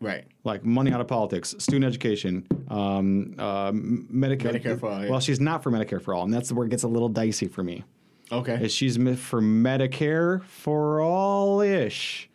[0.01, 0.25] Right.
[0.43, 4.53] Like money out of politics, student education, um, uh, Medicare.
[4.53, 5.09] Medicare for all, yeah.
[5.09, 7.47] Well, she's not for Medicare for all, and that's where it gets a little dicey
[7.47, 7.83] for me.
[8.31, 8.65] Okay.
[8.65, 12.29] Is she's for Medicare for all ish,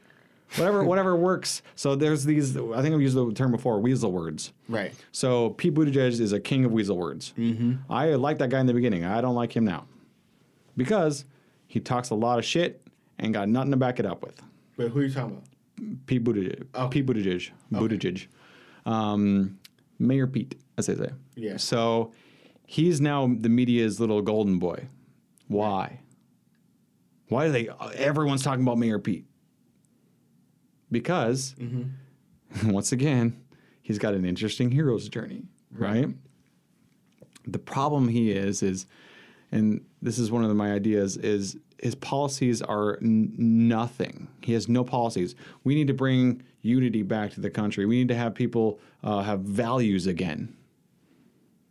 [0.57, 1.63] whatever whatever works.
[1.75, 2.57] So there's these.
[2.57, 4.53] I think I've used the term before, weasel words.
[4.69, 4.93] right.
[5.13, 7.33] So Pete Buttigieg is a king of weasel words.
[7.39, 7.93] Mm-hmm.
[7.93, 9.05] I like that guy in the beginning.
[9.05, 9.87] I don't like him now
[10.77, 11.25] because
[11.67, 12.87] he talks a lot of shit
[13.19, 14.41] and got nothing to back it up with.
[14.77, 16.07] But who are you talking about?
[16.07, 16.67] Pete Buttigieg.
[16.75, 16.89] Oh.
[16.89, 17.51] Pete Buttigieg.
[17.73, 18.27] Buttigieg.
[18.87, 19.59] Um,
[19.99, 21.11] Mayor Pete, as they say.
[21.37, 21.57] Yeah.
[21.59, 22.13] So
[22.67, 24.89] he's now the media's little golden boy.
[25.49, 26.01] Why?
[27.29, 27.69] Why do they?
[27.95, 29.27] Everyone's talking about Mayor Pete.
[30.91, 31.55] Because
[32.65, 33.41] once again,
[33.83, 36.09] he's got an interesting hero's journey, right?
[37.47, 38.87] The problem he is is,
[39.53, 44.29] and this is one of my ideas is his policies are n- nothing.
[44.43, 45.35] He has no policies.
[45.65, 47.87] We need to bring unity back to the country.
[47.87, 50.55] We need to have people uh, have values again.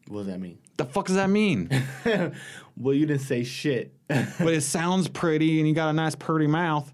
[0.07, 0.57] What does that mean?
[0.77, 1.69] The fuck does that mean?
[2.81, 3.93] Well, you didn't say shit.
[4.07, 6.91] but it sounds pretty, and you got a nice, pretty mouth.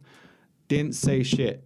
[0.68, 1.64] Didn't say shit.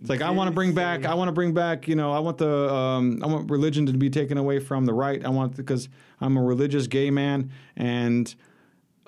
[0.00, 1.04] It's like I want to bring back.
[1.04, 1.88] I want to bring back.
[1.88, 2.72] You know, I want the.
[2.72, 5.24] Um, I want religion to be taken away from the right.
[5.24, 5.88] I want because
[6.20, 8.32] I'm a religious gay man, and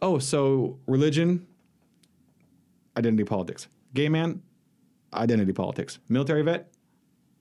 [0.03, 1.47] oh, so religion,
[2.97, 3.69] identity politics.
[3.95, 4.43] Gay man,
[5.15, 5.99] identity politics.
[6.09, 6.73] Military vet,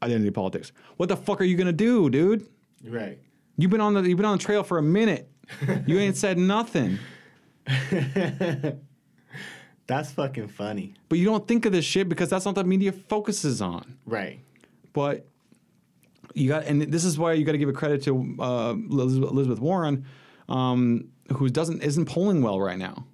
[0.04, 0.72] identity politics.
[0.98, 2.48] What the fuck are you gonna do, dude?
[2.88, 3.20] right.
[3.58, 5.30] You've been on the you've been on the trail for a minute.
[5.86, 7.00] you ain't said nothing.
[9.90, 10.94] That's fucking funny.
[11.10, 13.98] But you don't think of this shit because that's not what media focuses on.
[14.06, 14.40] Right.
[14.94, 15.26] But
[16.36, 19.60] you got, and this is why you got to give a credit to uh, Elizabeth
[19.60, 20.06] Warren,
[20.48, 23.06] um, who doesn't isn't polling well right now.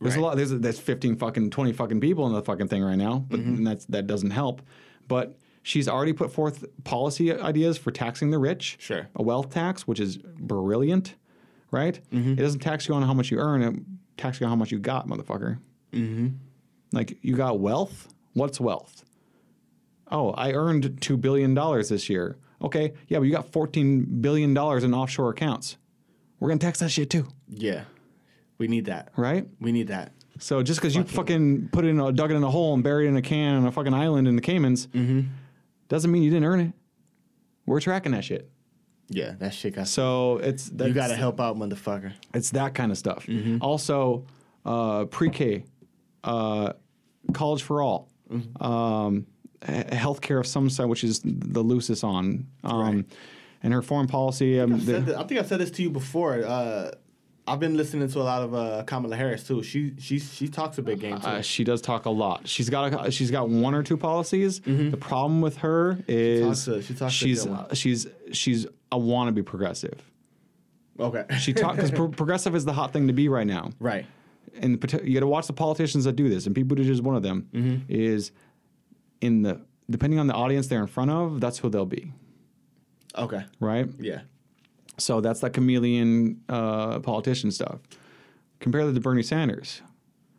[0.00, 0.36] There's a lot.
[0.36, 3.64] There's there's 15 fucking 20 fucking people in the fucking thing right now, but Mm-hmm.
[3.64, 4.62] that's that doesn't help.
[5.08, 8.76] But she's already put forth policy ideas for taxing the rich.
[8.78, 9.08] Sure.
[9.16, 11.14] A wealth tax, which is brilliant,
[11.72, 11.98] right?
[12.12, 12.32] Mm-hmm.
[12.34, 13.62] It doesn't tax you on how much you earn.
[13.62, 13.74] It
[14.16, 15.58] taxes you on how much you got, motherfucker.
[15.96, 16.26] Mm-hmm.
[16.92, 18.08] Like you got wealth.
[18.34, 19.04] What's wealth?
[20.10, 22.36] Oh, I earned two billion dollars this year.
[22.62, 25.76] Okay, yeah, but you got fourteen billion dollars in offshore accounts.
[26.38, 27.84] We're gonna tax that shit too, Yeah.
[28.58, 29.12] We need that.
[29.16, 29.46] right?
[29.60, 30.12] We need that.
[30.38, 32.82] So just because you fucking put it in a, dug it in a hole and
[32.82, 34.88] buried it in a can on a fucking island in the Caymans,
[35.88, 36.72] doesn't mean you didn't earn it.
[37.66, 38.50] We're tracking that shit.
[39.08, 39.88] Yeah, that shit got.
[39.88, 42.12] So it's you got to help out, motherfucker.
[42.34, 43.26] It's that kind of stuff.
[43.26, 43.58] Mm-hmm.
[43.60, 44.24] Also,
[44.64, 45.64] uh, pre-K,
[46.26, 46.72] uh,
[47.32, 48.62] college for all, Mm-hmm.
[48.62, 49.26] um,
[49.62, 53.04] healthcare of some sort, which is the loosest on, um, Right.
[53.62, 54.60] and her foreign policy.
[54.60, 56.44] Um, I've the- I think I've said this to you before.
[56.44, 56.90] Uh,
[57.48, 59.62] I've been listening to a lot of uh, Kamala Harris too.
[59.62, 61.26] She she she talks a big game too.
[61.28, 62.48] uh, she does talk a lot.
[62.48, 64.60] She's got a, she's got one or two policies.
[64.60, 66.94] The problem with her is Mm-hmm.
[66.98, 70.02] talks she talks she's she's she's a wannabe progressive.
[70.98, 71.24] okay.
[71.38, 73.70] She talks because pro- progressive is the hot thing to be right now.
[73.78, 74.06] right.
[74.60, 74.72] And
[75.04, 77.22] you got to watch the politicians that do this, and Pete Buttigieg is one of
[77.22, 77.48] them.
[77.52, 77.76] Mm-hmm.
[77.88, 78.32] Is
[79.20, 79.60] in the
[79.90, 82.12] depending on the audience they're in front of, that's who they'll be,
[83.16, 83.44] Okay.
[83.60, 83.88] right?
[84.00, 84.22] Yeah.
[84.98, 87.78] So that's that chameleon uh, politician stuff.
[88.58, 89.82] Compare that to Bernie Sanders.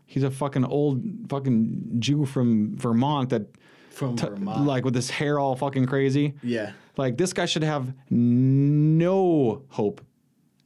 [0.05, 3.43] He's a fucking old fucking Jew from Vermont that,
[3.89, 4.65] From t- Vermont.
[4.65, 6.33] like with his hair all fucking crazy.
[6.43, 6.71] yeah.
[6.97, 10.01] Like this guy should have no hope,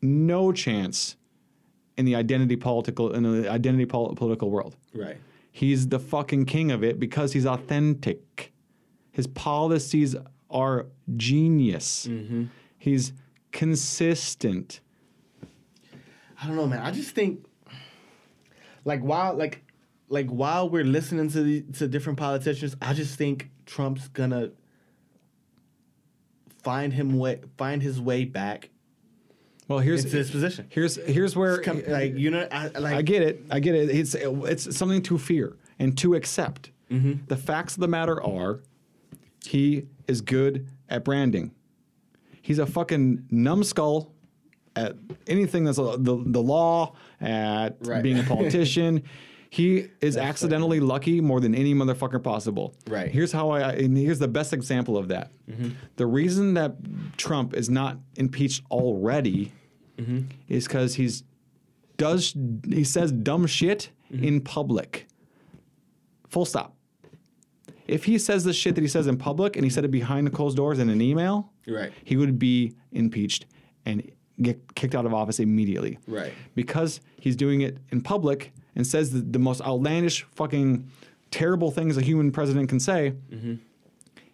[0.02, 1.18] no chance
[2.02, 4.76] in the identity political in the identity pol- political world.
[4.94, 5.18] Right.
[5.52, 8.52] He's the fucking king of it because he's authentic.
[9.12, 10.16] His policies
[10.50, 12.08] are genius.
[12.10, 12.46] Mm-hmm.
[12.78, 13.14] He's
[13.52, 14.80] consistent.
[16.42, 16.82] I don't know, man.
[16.82, 17.46] I just think,
[18.84, 19.64] like while like,
[20.10, 24.50] like while we're listening to the, to different politicians, I just think Trump's gonna
[26.64, 28.72] find him way find his way back
[29.72, 30.68] Well, here's his position.
[30.70, 33.44] here's here's where come- like you know, I, like I get it.
[33.50, 33.90] I get it.
[33.90, 36.72] It's it's something to fear and to accept.
[36.92, 37.26] Mm-hmm.
[37.28, 38.60] The facts of the matter are,
[39.46, 41.52] he is good at branding.
[42.42, 44.14] He's a fucking numbskull
[44.76, 44.96] at
[45.28, 48.04] anything that's a, the the law, at Right.
[48.04, 49.04] being a politician.
[49.50, 52.74] he is That's accidentally lucky more than any motherfucker possible.
[52.88, 53.12] Right.
[53.12, 53.74] Here's how I.
[53.74, 55.32] And here's the best example of that.
[55.98, 56.76] The reason that
[57.18, 59.52] Trump is not impeached already
[60.02, 60.20] Mm-hmm.
[60.48, 61.24] is because he's
[61.98, 62.36] does
[62.68, 64.24] he says dumb shit mm-hmm.
[64.24, 65.08] in public.
[66.30, 66.76] Full stop.
[67.88, 70.26] If he says the shit that he says in public and he said it behind
[70.26, 71.92] the closed doors in an email, Right.
[72.04, 73.46] he would be impeached
[73.86, 74.10] and
[74.42, 75.98] get kicked out of office immediately.
[76.08, 76.34] Right.
[76.56, 80.90] Because he's doing it in public and says the, the most outlandish, fucking
[81.32, 83.56] terrible things a human president can say, mm-hmm.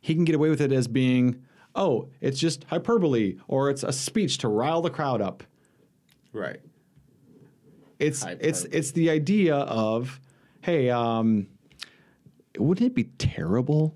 [0.02, 1.44] he can get away with it as being,
[1.76, 5.44] oh, it's just hyperbole or it's a speech to rile the crowd up.
[6.38, 6.59] Right.
[7.99, 10.19] It's it's it's the idea of,
[10.61, 11.47] hey, um,
[12.57, 13.95] wouldn't it be terrible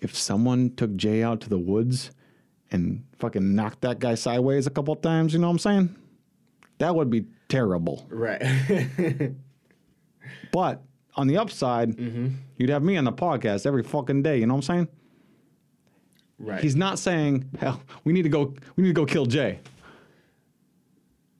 [0.00, 2.10] if someone took Jay out to the woods
[2.70, 5.32] and fucking knocked that guy sideways a couple of times?
[5.32, 5.96] You know what I'm saying?
[6.78, 8.06] That would be terrible.
[8.10, 8.42] Right.
[10.52, 10.82] But
[11.16, 11.98] on the upside,
[12.56, 14.38] you'd have me on the podcast every fucking day.
[14.38, 14.88] You know what I'm saying?
[16.38, 16.60] right.
[16.62, 19.60] He's not saying, hell, we need to go, we need to go kill Jay.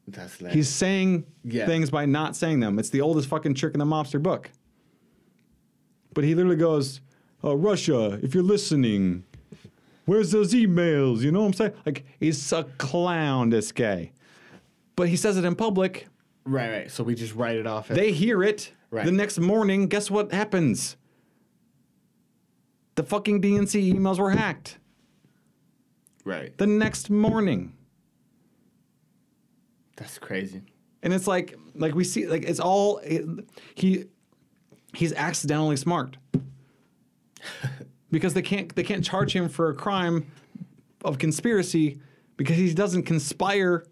[0.09, 1.67] That's He's saying Yeah.
[1.67, 2.79] things by not saying them.
[2.79, 4.51] It's the oldest fucking trick in the mobster book.
[6.15, 7.01] But he literally goes,
[7.43, 9.25] oh, Russia, if you're listening,
[10.05, 11.21] where's those emails?
[11.21, 11.73] You know what I'm saying?
[11.87, 14.13] Like, he's a clown, this guy.
[14.97, 16.09] But he says it in public.
[16.45, 16.71] right.
[16.71, 16.91] Right.
[16.91, 17.91] So we just write it off.
[17.91, 18.73] As, They hear it.
[18.91, 19.07] Right.
[19.07, 20.97] The next morning, guess what happens?
[22.97, 24.79] The fucking DNC emails were hacked.
[26.25, 26.57] right.
[26.59, 27.73] The next morning.
[29.97, 30.63] That's crazy.
[31.03, 33.25] and it's like like we see like it's all it,
[33.75, 34.05] he
[34.95, 36.17] he's accidentally smart
[38.11, 40.27] because they can't they can't charge him for a crime
[41.05, 42.01] of conspiracy
[42.37, 43.85] because he doesn't conspire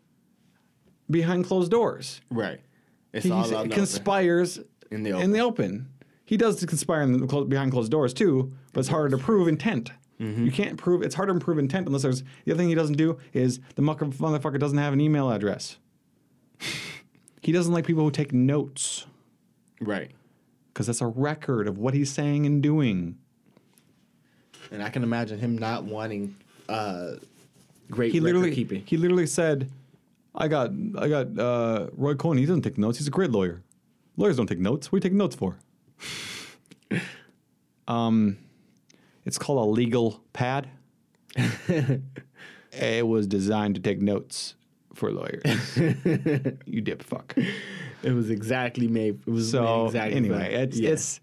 [1.11, 2.61] behind closed doors Right.
[3.13, 3.71] It's he all out in the open.
[3.71, 4.61] conspires
[4.91, 5.89] In the in the open
[6.25, 9.49] he does conspire in the, clo- behind closed doors too but it's harder to prove
[9.49, 9.91] intent
[10.21, 10.45] Mm-hmm.
[10.45, 12.99] you can't prove it's harder to prove intent unless there's the other thing he doesn't
[12.99, 15.79] do is the motherfucker doesn't have an email address
[17.43, 19.07] he doesn't like people who take notes
[19.81, 20.11] Right.
[20.73, 23.17] because that's a record of what he's saying and doing.
[24.71, 26.37] And I can imagine him not wanting
[26.69, 27.13] uh,
[27.91, 28.83] great He record literally keeping.
[28.87, 29.69] he literally said,
[30.35, 32.37] "I got I got uh, Roy Cohn.
[32.37, 32.99] He doesn't take notes.
[32.99, 33.63] He's a great lawyer.
[34.17, 34.93] Lawyers don't take notes.
[34.93, 35.57] What do you take notes for?"
[37.89, 38.37] um,
[39.25, 40.69] it's called a legal pad.
[42.73, 44.55] it was designed to take notes
[44.95, 45.43] for lawyers.
[46.67, 47.35] you dip fuck.
[48.03, 49.21] It was exactly made.
[49.27, 50.17] It was made So exactly.
[50.17, 50.91] anyway, it's yeah.
[50.91, 51.21] it's.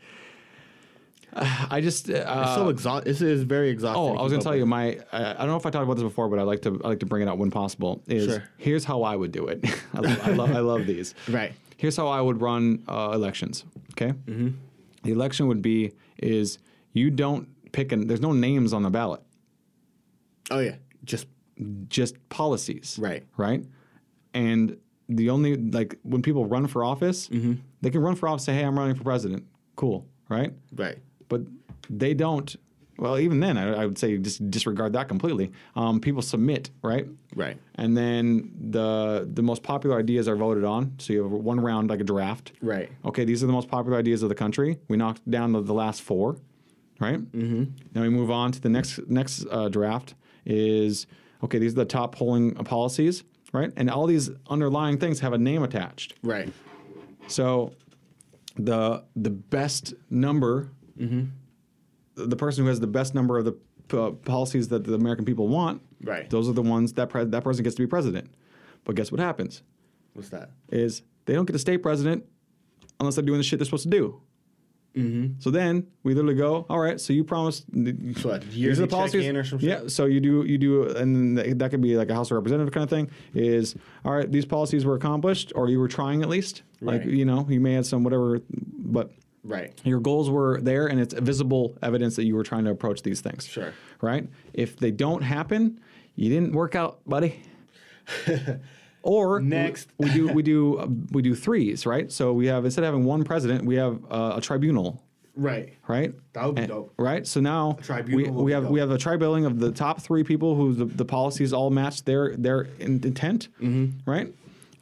[1.33, 2.13] Uh, I just uh,
[2.45, 3.11] It's so exhausting.
[3.11, 4.01] It is very exhausting.
[4.01, 4.59] Oh, I was gonna tell with.
[4.59, 4.97] you my.
[5.11, 6.87] Uh, I don't know if I talked about this before, but I like to I
[6.89, 8.01] like to bring it out when possible.
[8.07, 8.43] Is Sure.
[8.57, 9.63] here's how I would do it.
[9.93, 11.13] I, love, I love I love these.
[11.29, 11.51] Right.
[11.77, 13.63] Here's how I would run uh, elections.
[13.91, 14.11] Okay.
[14.11, 14.49] Mm-hmm.
[15.03, 16.57] The election would be is
[16.93, 19.21] you don't pick and There's no names on the ballot.
[20.49, 20.75] Oh yeah.
[21.03, 21.27] Just
[21.89, 22.97] just policies.
[23.01, 23.23] Right.
[23.37, 23.63] Right.
[24.33, 24.77] And
[25.09, 27.53] the only like when people run for office, Mm-hmm.
[27.81, 28.43] they can run for office.
[28.45, 30.05] Say, "Hey, I'm running for president." Cool.
[30.29, 30.53] Right.
[30.75, 30.97] Right.
[31.29, 31.41] But
[31.89, 32.55] they don't.
[32.99, 35.51] Well, even then, I, I would say just disregard that completely.
[35.75, 37.07] Um, people submit, right?
[37.35, 37.57] Right.
[37.75, 40.93] And then the the most popular ideas are voted on.
[40.97, 42.53] So you have one round like a draft.
[42.61, 42.89] Right.
[43.05, 44.77] Okay, these are the most popular ideas of the country.
[44.87, 46.37] We knocked down the, the last four,
[46.99, 47.19] right?
[47.19, 47.63] Mm-hmm.
[47.93, 50.15] Then we move on to the next next uh, draft.
[50.45, 51.05] Is
[51.43, 51.59] okay.
[51.59, 53.23] These are the top polling policies,
[53.53, 53.71] right?
[53.75, 56.13] And all these underlying things have a name attached.
[56.23, 56.51] Right.
[57.27, 57.73] So
[58.55, 63.53] the the best number, the person who has the best number of the
[63.97, 66.29] uh, policies that the American people want, Right.
[66.29, 68.29] Those are the ones that pre- that person gets to be president.
[68.83, 69.63] But guess what happens?
[70.13, 70.51] What's that?
[70.69, 72.25] Is they don't get to stay president
[72.99, 74.21] unless they're doing the shit they're supposed to do.
[74.97, 75.39] Mm-hmm.
[75.39, 76.99] So then we literally go, all right.
[76.99, 79.27] So you promised So what, these are the policies.
[79.27, 79.69] or some shit?
[79.69, 79.87] yeah.
[79.87, 82.83] So you do you do, and that could be like a House of Representative kind
[82.83, 83.09] of thing.
[83.33, 84.31] Is all right.
[84.31, 86.63] These policies were accomplished, or you were trying at least.
[86.81, 87.01] Right.
[87.01, 89.11] Like you know, you may have some whatever, but
[89.43, 89.71] Right.
[89.85, 93.21] your goals were there, and it's visible evidence that you were trying to approach these
[93.21, 93.45] things.
[93.47, 93.73] Sure.
[94.01, 94.27] Right.
[94.53, 95.79] If they don't happen,
[96.15, 97.41] you didn't work out, buddy.
[99.07, 99.87] Or Next.
[99.97, 102.11] we, we do we do uh, we do threes, right?
[102.11, 105.01] So we have instead of having one president, we have uh, a tribunal,
[105.33, 105.73] Right.
[105.87, 106.13] right?
[106.33, 106.93] That would be And- dope.
[106.97, 107.25] Right.
[107.25, 108.71] So now we, we have dope.
[108.73, 112.03] we have a tribilling of the top three people who the, the policies all match
[112.03, 114.09] their their in- intent, Mm-hmm.
[114.11, 114.27] right?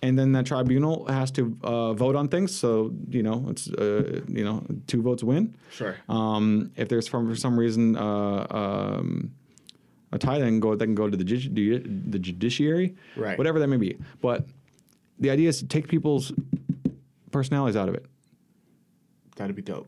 [0.02, 2.56] And then that tribunal has to uh, vote on things.
[2.56, 5.54] So you know it's uh, you know two votes win.
[5.72, 5.96] Sure.
[6.10, 9.32] Um, if there's from for some reason uh, um,
[10.12, 13.38] a tie, then go they can go to the judi- the judiciary, Right.
[13.38, 13.98] Whatever that may be.
[14.22, 14.48] But
[15.20, 16.32] the idea is to take people's
[17.32, 18.06] personalities out of it.
[19.36, 19.88] That'd be dope.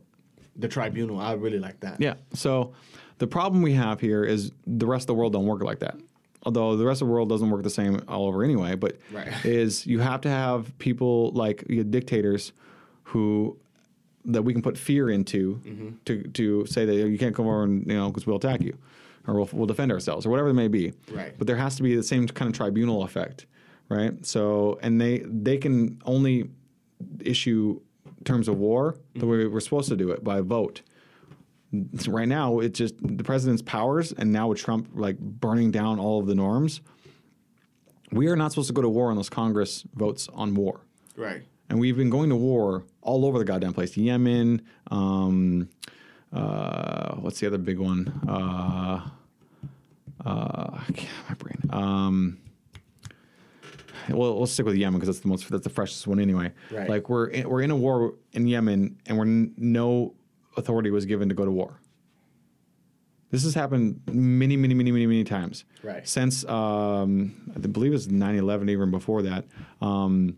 [0.56, 1.20] The tribunal.
[1.20, 2.02] I really like that.
[2.02, 2.16] Yeah.
[2.34, 2.74] So
[3.20, 5.98] the problem we have here is the rest of the world don't work like that.
[6.44, 9.28] Although the rest of the world doesn't work the same all over anyway, but Right.
[9.46, 12.54] is you have to have people like dictators
[13.04, 13.58] who
[14.26, 15.90] that we can put fear into Mm-hmm.
[16.06, 18.78] to to say that you can't come over and you know because we'll attack you
[19.28, 20.94] or we'll, we'll defend ourselves or whatever it may be.
[21.12, 21.38] Right.
[21.38, 23.46] But there has to be the same kind of tribunal effect,
[23.90, 24.26] right?
[24.26, 26.50] So and they they can only
[27.20, 27.80] issue
[28.26, 30.82] terms of war the way we're supposed to do it by vote.
[32.00, 36.00] So right now, it's just the president's powers, and now with Trump like burning down
[36.00, 36.82] all of the norms,
[38.12, 40.80] we are not supposed to go to war unless Congress votes on war.
[41.18, 41.44] Right.
[41.70, 43.98] And we've been going to war all over the goddamn place.
[43.98, 45.68] Yemen, um,
[46.34, 48.08] uh, what's the other big one?
[48.28, 49.10] Uh,
[50.26, 50.82] uh,
[51.30, 51.62] my brain.
[51.70, 52.40] Um,
[54.10, 56.52] well, let's stick with Yemen because that's the most that's the freshest one anyway.
[56.72, 56.90] Right.
[56.90, 60.16] Like we're in, we're in a war in Yemen, and we're n- no
[60.56, 61.80] authority was given to go to war.
[63.30, 65.66] This has happened many, many, many, many, many times.
[65.84, 66.08] Right.
[66.08, 69.46] Since um, I believe it was 9/11, even before that,
[69.82, 70.38] um,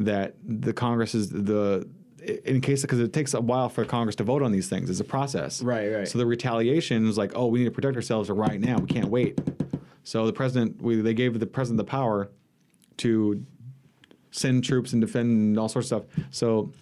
[0.00, 1.88] that the Congress is the
[2.22, 4.90] in case because it takes a while for Congress to vote on these things.
[4.90, 5.62] It's a process.
[5.62, 6.08] Right, right.
[6.08, 8.78] So the retaliation is like, oh, we need to protect ourselves right now.
[8.78, 9.38] We can't wait.
[10.04, 12.30] So the president, we, they gave the president the power
[12.98, 13.44] to
[14.30, 16.26] send troops and defend and all sorts of stuff.
[16.30, 16.72] So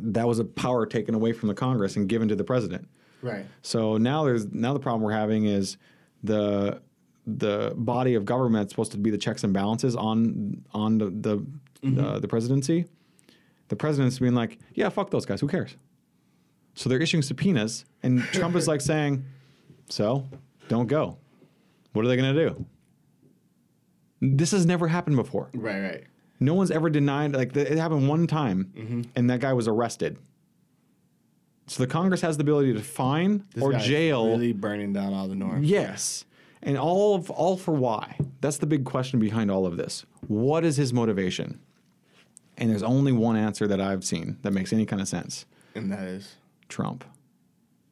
[0.00, 2.88] that was a power taken away from the Congress and given to the president.
[3.22, 3.46] Right.
[3.62, 5.76] So now there's now the problem we're having is
[6.22, 6.80] the
[7.26, 11.36] the body of government supposed to be the checks and balances on on the the,
[11.38, 11.94] mm-hmm.
[11.96, 12.86] the, the presidency.
[13.68, 15.40] The president's being like, yeah, fuck those guys.
[15.40, 15.76] Who cares?
[16.74, 19.24] So they're issuing subpoenas, and Trump is like saying,
[19.88, 20.28] so
[20.68, 21.18] don't go.
[21.92, 22.66] What are they going to do?
[24.20, 25.48] This has never happened before.
[25.54, 25.80] Right.
[25.80, 26.04] Right.
[26.38, 27.34] No one's ever denied.
[27.34, 29.02] Like it happened one time, mm-hmm.
[29.14, 30.18] and that guy was arrested.
[31.66, 34.28] So the Congress has the ability to fine This or jail.
[34.28, 35.68] Really burning down all the norms.
[35.68, 36.26] Yes,
[36.62, 38.18] and all of all for why?
[38.40, 40.04] That's the big question behind all of this.
[40.28, 41.58] What is his motivation?
[42.56, 45.46] And there's only one answer that I've seen that makes any kind of sense.
[45.74, 46.36] And that is
[46.68, 47.04] Trump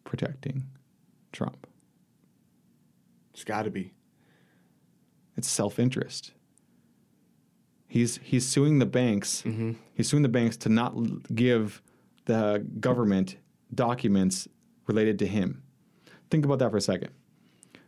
[0.04, 0.64] protecting
[1.32, 1.66] Trump.
[3.32, 3.92] it's got to be.
[5.36, 6.32] It's self-interest.
[7.88, 9.42] He's he's suing the banks.
[9.44, 9.72] Mm-hmm.
[9.94, 10.94] He's suing the banks to not
[11.34, 11.82] give
[12.24, 13.36] the government
[13.74, 14.48] documents
[14.86, 15.62] related to him.
[16.30, 17.10] Think about that for a second.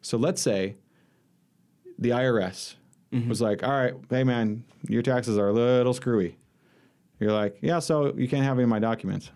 [0.02, 0.76] So let's say
[1.98, 2.74] the IRS
[3.12, 3.28] mm-hmm.
[3.28, 6.36] was like, "All right, hey man, your taxes are a little screwy."
[7.18, 9.30] You're like, "Yeah, so you can't have any of my documents."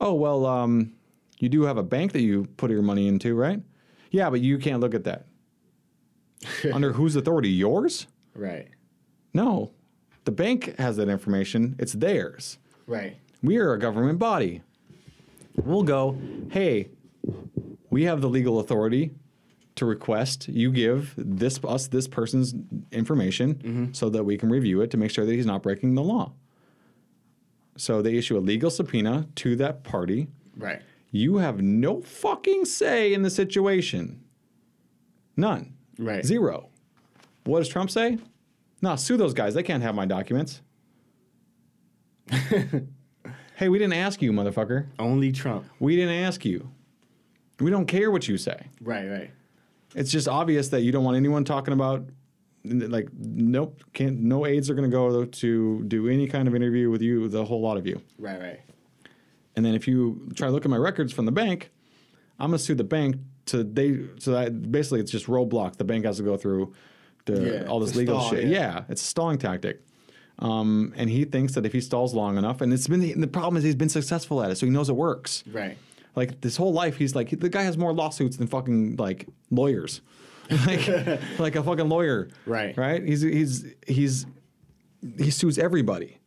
[0.00, 0.92] Oh well, um,
[1.38, 3.62] you do have a bank that you put your money into, right?
[4.10, 5.26] Yeah, but you can't look at that.
[6.72, 7.50] Under whose authority?
[7.50, 8.06] Yours?
[8.34, 8.68] Right.
[9.34, 9.72] No.
[10.24, 11.76] The bank has that information.
[11.78, 12.58] It's theirs.
[12.86, 13.16] Right.
[13.42, 14.62] We are a government body.
[15.56, 16.18] We'll go,
[16.50, 16.88] hey,
[17.90, 19.12] we have the legal authority
[19.80, 22.54] to request you give this us this person's
[22.92, 23.92] information Mm-hmm.
[23.92, 26.32] so that we can review it to make sure that he's not breaking the law.
[27.76, 30.28] So they issue a legal subpoena to that party.
[30.56, 30.82] Right.
[31.10, 34.22] You have no fucking say in the situation.
[35.36, 35.74] None.
[35.98, 36.24] Right.
[36.24, 36.68] Zero.
[37.44, 38.18] What does Trump say?
[38.82, 39.54] Nah, sue those guys.
[39.54, 40.60] They can't have my documents.
[42.30, 44.86] hey, we didn't ask you, motherfucker.
[44.98, 45.64] Only Trump.
[45.78, 46.70] We didn't ask you.
[47.58, 48.68] We don't care what you say.
[48.80, 49.08] Right.
[49.08, 49.30] Right.
[49.94, 52.08] It's just obvious that you don't want anyone talking about
[52.64, 56.90] like nope, can't no aides are going to go to do any kind of interview
[56.90, 58.00] with you, the whole lot of you.
[58.18, 58.40] Right.
[58.40, 58.60] Right.
[59.56, 61.70] And then if you try to look at my records from the bank,
[62.38, 65.76] I'm going to sue the bank to they so that basically it's just roadblock.
[65.76, 66.72] The bank has to go through
[67.26, 68.44] the, Yeah, all this legal stall, shit.
[68.44, 68.50] yeah.
[68.74, 68.84] Yeah.
[68.88, 69.82] it's a stalling tactic.
[70.38, 73.58] Um, and he thinks that if he stalls long enough, and it's been the problem
[73.58, 75.44] is he's been successful at it, so he knows it works.
[75.50, 75.76] Right.
[76.16, 80.00] Like this whole life, he's like the guy has more lawsuits than fucking like lawyers,
[80.66, 80.88] like
[81.38, 82.28] like a fucking lawyer.
[82.46, 82.76] Right.
[82.76, 83.02] Right.
[83.02, 84.26] He's he's he's
[85.18, 86.18] he sues everybody,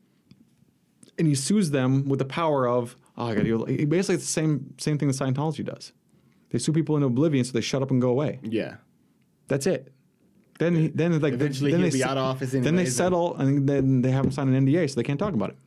[1.18, 4.26] and he sues them with the power of oh I got to he basically it's
[4.26, 5.92] the same same thing that Scientology does.
[6.50, 8.40] They sue people into oblivion so they shut up and go away.
[8.44, 8.76] Yeah.
[9.48, 9.92] That's it.
[10.60, 13.36] Then he, then like Eventually then he'll they be out of office Then they settle
[13.38, 15.58] and then they have him sign an NDA so they can't talk about it.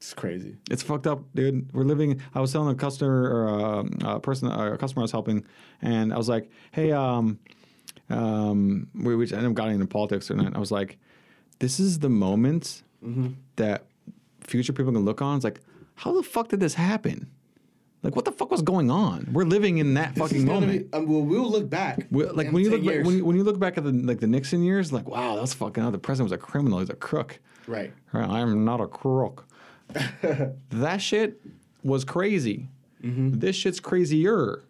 [0.00, 0.56] It's crazy.
[0.70, 1.70] It's fucked up, dude.
[1.74, 2.22] We're living.
[2.34, 5.44] I was telling a customer or a, a person, a customer I was helping,
[5.82, 7.38] and I was like, "Hey, um,
[8.08, 10.98] um, we, we ended up getting into politics, and I was like,
[11.58, 12.82] this is the moment
[13.56, 13.84] that
[14.40, 15.36] future people can look on.
[15.36, 15.60] It's like,
[15.96, 17.30] how the fuck did this happen?
[18.02, 19.28] Like, what the fuck was going on?
[19.32, 20.88] We're living in that fucking moment.
[20.94, 22.06] um, well, we'll look back.
[22.10, 23.92] We- like when you 10 look back, when you, when you look back at the
[23.92, 25.84] like the Nixon years, like wow, that's fucking.
[25.84, 26.78] Oh, the president was a criminal.
[26.78, 27.38] He's a crook.
[27.66, 27.92] Right.
[28.12, 29.46] Right, I'm not a crook.
[30.70, 31.40] That shit
[31.82, 32.68] was crazy.
[33.02, 34.62] This shit's crazier.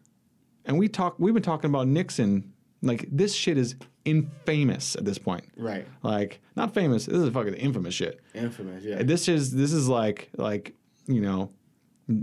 [0.64, 1.16] And we talk.
[1.18, 2.52] We've been talking about Nixon.
[2.82, 3.74] Like this shit is
[4.04, 5.44] infamous at this point.
[5.56, 5.86] Right.
[6.02, 7.06] Like not famous.
[7.06, 8.20] This is fucking infamous shit.
[8.34, 8.84] Infamous.
[8.84, 9.02] Yeah.
[9.02, 10.74] This is this is like like
[11.06, 11.50] you know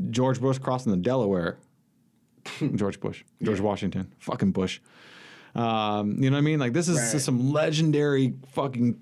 [0.10, 1.58] George Bush crossing the Delaware.
[2.76, 4.80] George Bush, George Washington, fucking Bush.
[5.54, 6.60] Um, you know what I mean?
[6.60, 7.22] Like this is Right.
[7.22, 9.00] some legendary fucking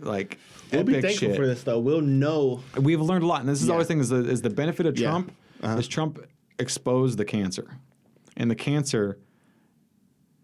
[0.00, 0.38] like
[0.72, 1.36] we'll be thankful shit.
[1.36, 1.78] for this though.
[1.78, 2.60] We'll know.
[2.76, 3.72] We've learned a lot, and this is Yeah.
[3.72, 5.08] always the thing is the, is the benefit of Yeah.
[5.10, 5.32] Trump
[5.62, 5.76] Uh-huh.
[5.78, 6.20] is Trump
[6.58, 7.78] exposed the cancer,
[8.36, 9.18] and the cancer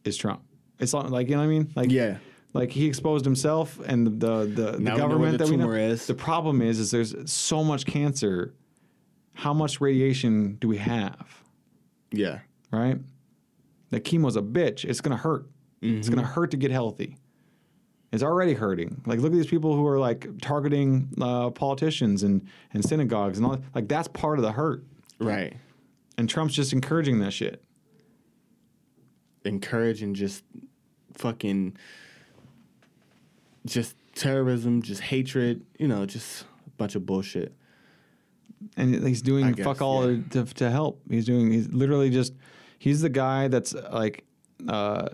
[0.05, 0.43] is Trump.
[0.79, 1.71] It's not like you know what I mean?
[1.75, 2.19] Like Yeah.
[2.53, 5.57] like he exposed himself and the the, the Now we know government the that we
[5.57, 5.65] know.
[5.65, 6.07] tumor is.
[6.07, 8.55] The problem is is there's so much cancer.
[9.35, 11.43] How much radiation do we have?
[12.13, 12.41] Yeah.
[12.71, 12.99] Right?
[13.91, 14.85] The chemo's a bitch.
[14.85, 15.47] It's gonna hurt.
[15.83, 16.15] It's Mm-hmm.
[16.17, 17.17] gonna hurt to get healthy.
[18.15, 19.03] It's already hurting.
[19.07, 23.47] Like look at these people who are like targeting uh, politicians and, and synagogues and
[23.47, 23.59] all.
[23.75, 24.85] Like that's part of the hurt.
[25.19, 25.57] Right.
[26.17, 27.61] And Trump's just encouraging that shit.
[29.45, 30.45] Encouraging just
[31.15, 31.77] fucking
[33.67, 35.67] just terrorism, just hatred.
[35.81, 37.53] You know, just a bunch of bullshit.
[38.77, 40.23] and he's I doing guess, fuck all yeah.
[40.31, 41.01] to, to help.
[41.11, 41.51] He's doing.
[41.51, 42.33] He's literally just.
[42.79, 44.25] He's the guy that's like
[44.69, 45.09] uh,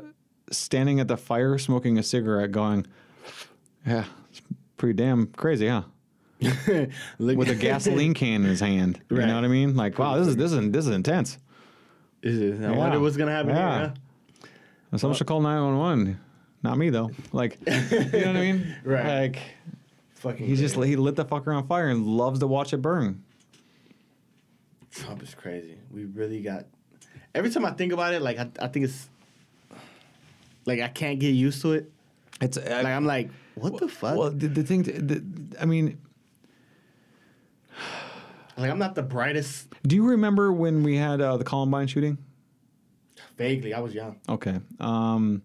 [0.51, 2.86] standing at the fire, smoking a cigarette, going,
[3.86, 4.43] "Yeah, it's
[4.77, 5.82] pretty damn crazy, huh?"
[7.18, 9.01] With a gasoline can in his hand.
[9.10, 9.27] You Right.
[9.27, 9.77] know what I mean?
[9.77, 11.39] Like, wow, this is this is this is intense.
[12.22, 12.77] Is it- I Yeah.
[12.77, 13.78] wonder what's gonna happen Yeah.
[13.78, 13.94] here.
[14.98, 16.20] Someone should call nine one one.
[16.62, 17.10] Not me though.
[17.32, 18.77] Like, you know what I mean?
[18.85, 19.05] Right.
[19.20, 19.43] Like, Huh?
[20.14, 20.47] Fucking.
[20.47, 23.22] he just he lit the fucker on fire and loves to watch it burn.
[24.90, 25.77] Trump is crazy.
[25.90, 26.66] We really got.
[27.35, 29.09] Every time I think about it, like I, I think it's
[30.71, 31.91] like I can't get used to it.
[32.41, 34.17] It's Like I'm like, what the fuck?
[34.17, 35.23] Well, the, the thing, the,
[35.61, 35.99] I mean,
[38.57, 39.69] like I'm not the brightest.
[39.87, 42.19] Do you remember when we had uh, the Columbine shooting?
[43.37, 44.21] Vaguely, I was young.
[44.29, 45.43] Okay, um,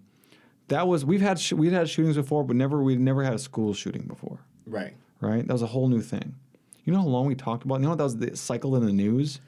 [0.68, 3.40] that was we've had sh- we've had shootings before, but never we never had a
[3.40, 4.94] school shooting before, Right.
[5.22, 5.46] right?
[5.46, 6.36] That was a whole new thing.
[6.84, 7.76] You know how long we talked about?
[7.76, 9.40] You know what that was the cycle in the news?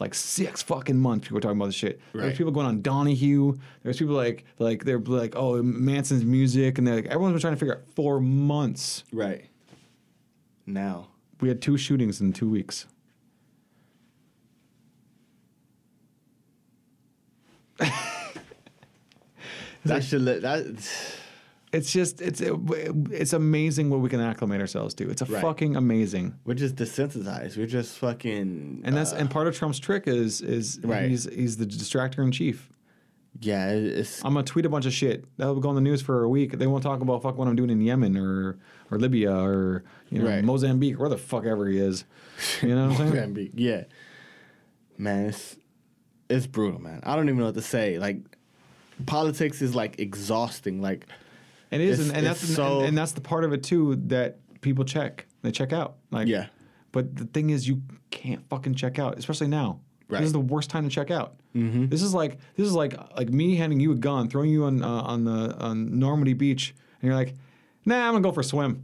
[0.00, 2.00] Like six fucking months, people were talking about this shit.
[2.12, 2.36] There's Right.
[2.36, 3.56] people going on Donahue.
[3.82, 7.54] There's people like like they're like, oh Manson's music, and they're like everyone's been trying
[7.54, 9.04] to figure out for months.
[9.12, 9.44] Right.
[10.66, 11.08] Now.
[11.40, 12.86] We had two shootings in two weeks.
[19.84, 20.64] That should let that.
[21.72, 25.08] It's just it's it's amazing what we can acclimate ourselves to.
[25.08, 25.40] It's a Right.
[25.40, 26.34] fucking amazing.
[26.44, 27.56] We're just desensitized.
[27.56, 28.82] We're just fucking.
[28.84, 31.08] And that's uh, and part of Trump's trick is is Right.
[31.08, 32.68] he's he's the distractor in chief.
[33.40, 33.70] yeah.
[33.70, 36.28] It's I'm gonna tweet a bunch of shit that'll go on the news for a
[36.28, 36.58] week.
[36.58, 38.58] They won't talk about fuck what I'm doing in Yemen or
[38.90, 40.44] or Libya or you know Right.
[40.44, 42.04] Mozambique, where the fuck ever he is.
[42.60, 43.08] You know what I'm saying?
[43.10, 43.52] Mozambique.
[43.54, 43.84] Yeah.
[44.98, 45.56] Man, it's
[46.28, 47.00] it's brutal, man.
[47.02, 47.98] I don't even know what to say.
[47.98, 48.18] Like
[49.06, 50.82] politics is like exhausting.
[50.82, 51.06] Like
[51.72, 53.96] It is, It's- and, and that's so- and, and that's the part of it too
[54.06, 55.26] that people check.
[55.42, 55.96] They check out.
[56.10, 56.46] Like Yeah.
[56.92, 57.80] But the thing is, you
[58.10, 59.80] can't fucking check out, especially now.
[60.08, 60.18] Right.
[60.18, 61.36] This is the worst time to check out.
[61.56, 61.86] Mm-hmm.
[61.86, 64.82] This is like this is like like me handing you a gun, throwing you on
[64.82, 67.34] uh, on the on Normandy Beach, and you're like,
[67.86, 68.82] Nah, I'm gonna go for a swim.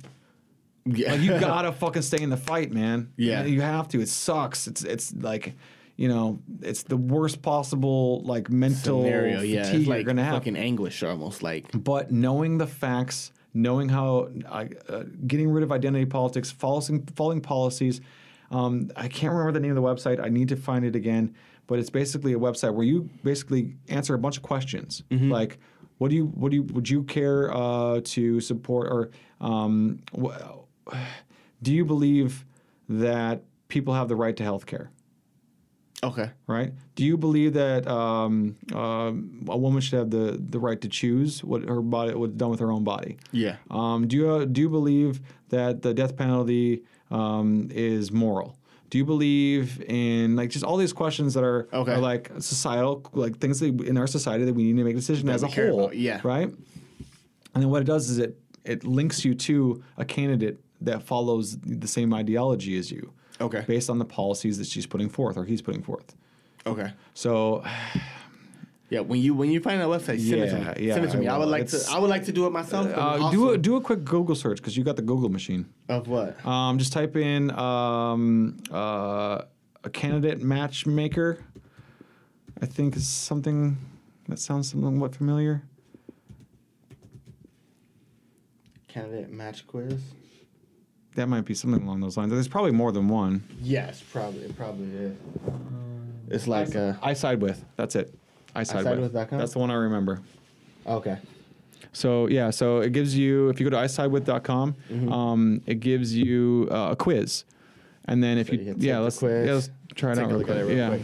[0.86, 3.12] yeah, Like you gotta fucking stay in the fight, man.
[3.16, 3.44] Yeah.
[3.44, 4.00] you have to.
[4.00, 4.66] It sucks.
[4.66, 5.54] It's it's like,
[5.98, 9.40] you know, it's the worst possible like mental scenario.
[9.40, 10.34] fatigue Yeah, it's you're gonna have.
[10.34, 11.42] fucking anguish almost.
[11.42, 17.04] Like But knowing the facts, knowing how uh, uh, getting rid of identity politics, following
[17.16, 18.00] following policies.
[18.50, 20.24] Um, I can't remember the name of the website.
[20.24, 21.34] I need to find it again.
[21.66, 25.58] But it's basically a website where you basically answer a bunch of questions like,
[25.98, 29.10] what do you what do you would you care uh, to support or
[29.40, 30.94] um, wh-
[31.62, 32.46] do you believe
[32.88, 34.90] that people have the right to health care?
[36.02, 36.72] Okay, right?
[36.94, 41.42] Do you believe that um, um a woman should have the, the right to choose
[41.44, 43.16] what her body what's done with her own body?
[43.32, 45.20] yeah, Um, do you do you believe
[45.50, 48.56] that the death penalty um, is moral?
[48.90, 51.92] Do you believe in like just all these questions that are, Okay.
[51.92, 54.96] are like societal like things that in our society that we need to make a
[54.96, 56.20] decision That as a whole, about, yeah.
[56.24, 56.48] right?
[57.54, 61.56] And then what it does is it it links you to a candidate that follows
[61.58, 65.44] the same ideology as you, okay, based on the policies that she's putting forth or
[65.44, 66.14] he's putting forth.
[66.66, 66.92] okay.
[67.14, 67.64] So
[68.90, 70.86] Yeah, when you when you find that website, send it to Yeah, me.
[70.86, 71.26] yeah, send it to I me.
[71.28, 71.50] I, would will.
[71.52, 71.92] like It's- to.
[71.94, 72.86] I would like to do it myself.
[72.88, 75.28] but Uh, do also- a do a quick Google search because you got the Google
[75.28, 75.66] machine.
[75.90, 76.42] of what?
[76.46, 79.42] Um, just type in um, uh,
[79.84, 81.44] a candidate matchmaker.
[82.62, 83.76] I think is something
[84.28, 85.62] that sounds somewhat familiar.
[88.88, 90.00] Candidate match quiz.
[91.18, 92.30] That might be something along those lines.
[92.30, 93.42] There's probably more than one.
[93.60, 94.42] Yes, probably.
[94.42, 95.16] It probably is.
[96.28, 97.64] It's like uh, I side with.
[97.74, 98.14] That's it.
[98.54, 99.12] I side, with.
[99.12, 99.38] isidewith.com?
[99.38, 100.20] That's the one I remember.
[100.86, 101.18] okay.
[101.92, 105.12] So yeah, so it gives you if you go to isidewith.com, Mm-hmm.
[105.12, 107.44] um, it gives you uh, a quiz,
[108.04, 110.30] and then if So you, you yeah let's quiz, yeah, let's try it take out
[110.30, 110.64] a real look at quick.
[110.64, 111.02] it real yeah, quick.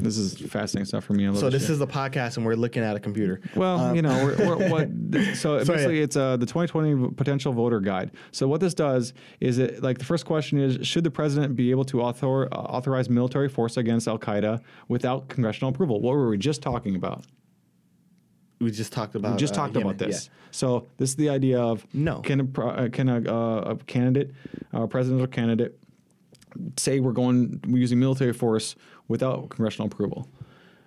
[0.00, 1.26] This is fascinating stuff for me.
[1.26, 1.70] I love So this shit.
[1.72, 3.40] is the podcast, and we're looking at a computer.
[3.54, 4.88] Well, Um, you know, we're, we're, what?
[5.36, 6.04] So So, basically, yeah.
[6.04, 8.10] it's uh, the 2020 potential voter guide.
[8.32, 11.70] So what this does is it like the first question is: Should the president be
[11.70, 16.00] able to author, uh, authorize military force against Al Qaeda without congressional approval?
[16.00, 17.24] What were we just talking about?
[18.60, 19.32] we just talked about.
[19.32, 20.26] We just uh, talked about this.
[20.26, 20.32] yeah.
[20.50, 22.20] So this is the idea of No.
[22.20, 24.32] Can a uh, can a, uh, a candidate,
[24.72, 25.78] a presidential candidate,
[26.76, 28.76] say we're going we're using military force
[29.08, 30.28] without congressional approval?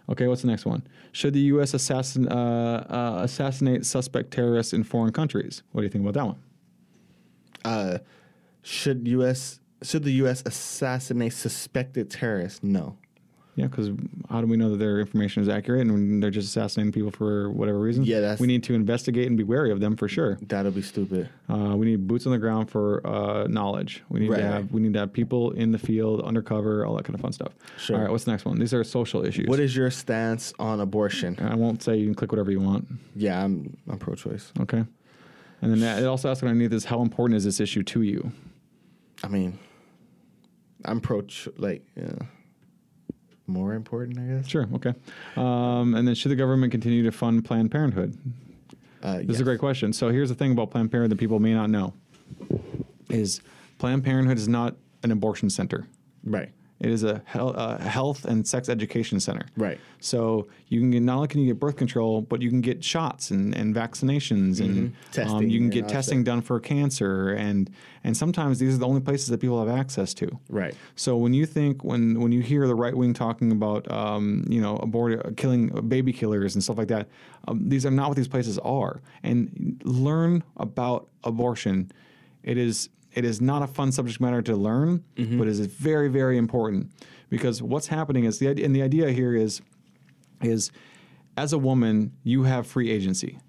[0.10, 0.86] Okay, what's the next one?
[1.14, 1.74] Should the U.S.
[1.74, 5.64] assassin uh, uh, assassinate suspect terrorists in foreign countries?
[5.72, 6.40] What do you think about that one?
[7.64, 7.98] Uh,
[8.62, 9.60] should U.S.
[9.82, 10.44] should the U.S.
[10.46, 12.62] assassinate suspected terrorists?
[12.64, 12.98] No.
[13.56, 13.92] Yeah, because
[14.32, 17.52] how do we know that their information is accurate and they're just assassinating people for
[17.52, 18.04] whatever reason?
[18.04, 20.40] Yeah, that's- we need to investigate and be wary of them for sure.
[20.42, 21.30] That'll be stupid.
[21.48, 24.02] Uh, we need boots on the ground for uh, knowledge.
[24.10, 26.96] We need Right, to have we need to have people in the field, undercover, all
[26.96, 27.54] that kind of fun stuff.
[27.78, 27.96] Sure.
[27.98, 28.58] All right, what's the next one?
[28.58, 29.48] These are social issues.
[29.48, 31.38] What is your stance on abortion?
[31.40, 32.88] I won't say you can click whatever you want.
[33.16, 34.52] Yeah, I'm I'm pro-choice.
[34.62, 34.84] Okay.
[35.62, 38.32] And then that, it also asks underneath is how important is this issue to you?
[39.24, 39.60] I mean,
[40.86, 41.22] I'm pro
[41.58, 42.14] like yeah,
[43.48, 44.48] more important, I guess.
[44.48, 44.68] Sure.
[44.76, 44.94] Okay.
[45.36, 48.18] Um, and then should the government continue to fund Planned Parenthood?
[49.02, 49.92] Uh, This is a great question.
[49.94, 51.94] So here's the thing about Planned Parenthood that people may not know:
[53.10, 53.42] is
[53.80, 55.88] Planned Parenthood is not an abortion center.
[56.24, 56.52] Right.
[56.80, 59.46] It is a hel- uh, health and sex education center.
[59.56, 59.80] Right.
[60.00, 62.84] So you can get, not only can you get birth control, but you can get
[62.84, 64.94] shots and, and vaccinations and
[65.26, 67.70] um, you can get all that testing done for cancer and
[68.04, 70.40] and sometimes these are the only places that people have access to.
[70.50, 70.76] Right.
[70.96, 74.62] So when you think when when you hear the right wing talking about um, you
[74.62, 77.08] know abort killing baby killers and stuff like that,
[77.48, 79.02] um, these are not what these places are.
[79.24, 81.92] And learn about abortion.
[82.44, 86.10] It is it is not a fun subject matter to learn, but it is very
[86.10, 86.92] very important
[87.30, 89.62] because what's happening is the idea, and the idea here is
[90.42, 90.72] is
[91.38, 93.40] as a woman you have free agency.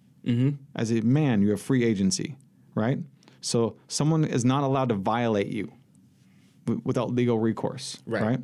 [0.74, 2.36] As a man you have free agency,
[2.74, 2.98] right?
[3.42, 5.70] So someone is not allowed to violate you
[6.64, 8.22] w- without legal recourse, Right.
[8.22, 8.40] right?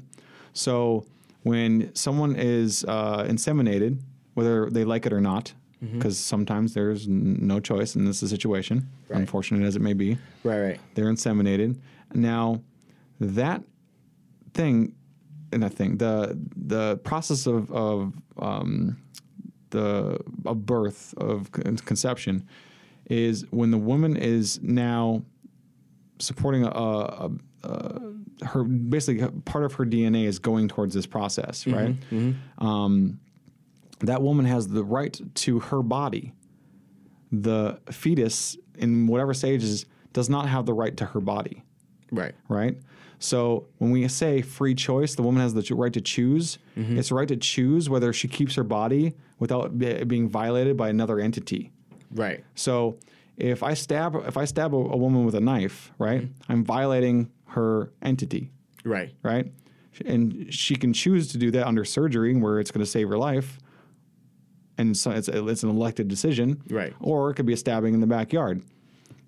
[0.53, 1.07] So
[1.43, 3.99] when someone is uh, inseminated,
[4.35, 8.29] whether they like it or not, because sometimes there's no choice, and this is a
[8.37, 9.19] situation, Right.
[9.21, 10.61] unfortunate as it may be, Right.
[10.61, 10.81] Right.
[10.95, 11.79] they're inseminated.
[12.15, 12.61] Now,
[13.19, 13.63] that
[14.53, 14.95] thing,
[15.53, 18.99] and that thing, the the process of of um,
[19.71, 22.45] the of birth of con- conception
[23.09, 25.23] is when the woman is now
[26.19, 27.31] supporting a, a,
[27.65, 28.01] a
[28.47, 31.97] her basically part of her DNA is going towards this process, right?
[32.59, 33.19] Um,
[34.01, 36.33] that woman has the right to her body.
[37.33, 41.63] The fetus, in whatever stages, does not have the right to her body
[42.11, 42.35] Right.
[42.49, 42.77] right?
[43.21, 46.59] So when we say free choice, the woman has the right to choose.
[46.77, 46.99] Mm-hmm.
[46.99, 50.89] It's the right to choose whether she keeps her body without be- being violated by
[50.89, 51.71] another entity.
[52.13, 52.43] Right.
[52.57, 52.99] So
[53.37, 56.53] if I stab if I stab a, a woman with a knife, right, mm-hmm.
[56.53, 58.51] I'm violating her entity,
[58.85, 59.15] Right.
[59.23, 59.53] right?
[60.05, 63.19] And she can choose to do that under surgery, where it's going to save her
[63.19, 63.59] life,
[64.81, 66.95] and so it's, it's an elected decision, Right.
[67.01, 68.63] Or it could be a stabbing in the backyard.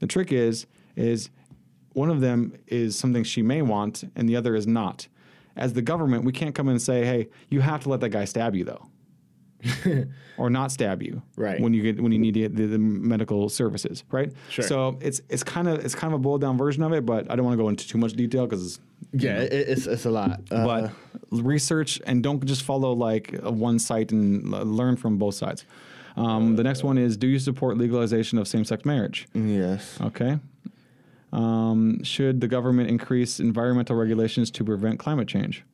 [0.00, 0.66] The trick is
[0.96, 1.30] is
[1.94, 5.08] one of them is something she may want, and the other is not.
[5.56, 8.08] As the government, we can't come in and say, "Hey, you have to let that
[8.08, 8.86] guy stab you, though."
[10.38, 11.60] or not stab you Right.
[11.60, 14.64] when you get when you need to get the, the medical services right Sure.
[14.66, 17.30] so it's it's kind of it's kind of a boiled down version of it but
[17.30, 18.80] i don't want to go into too much detail because
[19.12, 20.40] Yeah, it, it's it's a lot.
[20.50, 20.90] Uh, but
[21.30, 25.64] research and don't just follow like one site and l- learn from both sides.
[26.16, 29.28] Um, the next one is: Do you support legalization of same-sex marriage?
[29.34, 29.98] yes.
[30.00, 30.38] Okay.
[31.32, 35.64] Um, should the government increase environmental regulations to prevent climate change?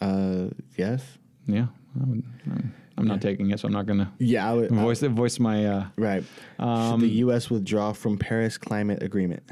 [0.00, 0.46] Uh,
[0.76, 1.02] yes.
[1.46, 1.66] Yeah,
[2.00, 4.72] I would, I'm, I'm not taking it, so I'm not going to Yeah, I would.
[4.72, 5.66] I- voice voice my.
[5.66, 6.24] Uh, right.
[6.58, 7.50] Um, Should the U.S.
[7.50, 9.42] withdraw from Paris Climate Agreement?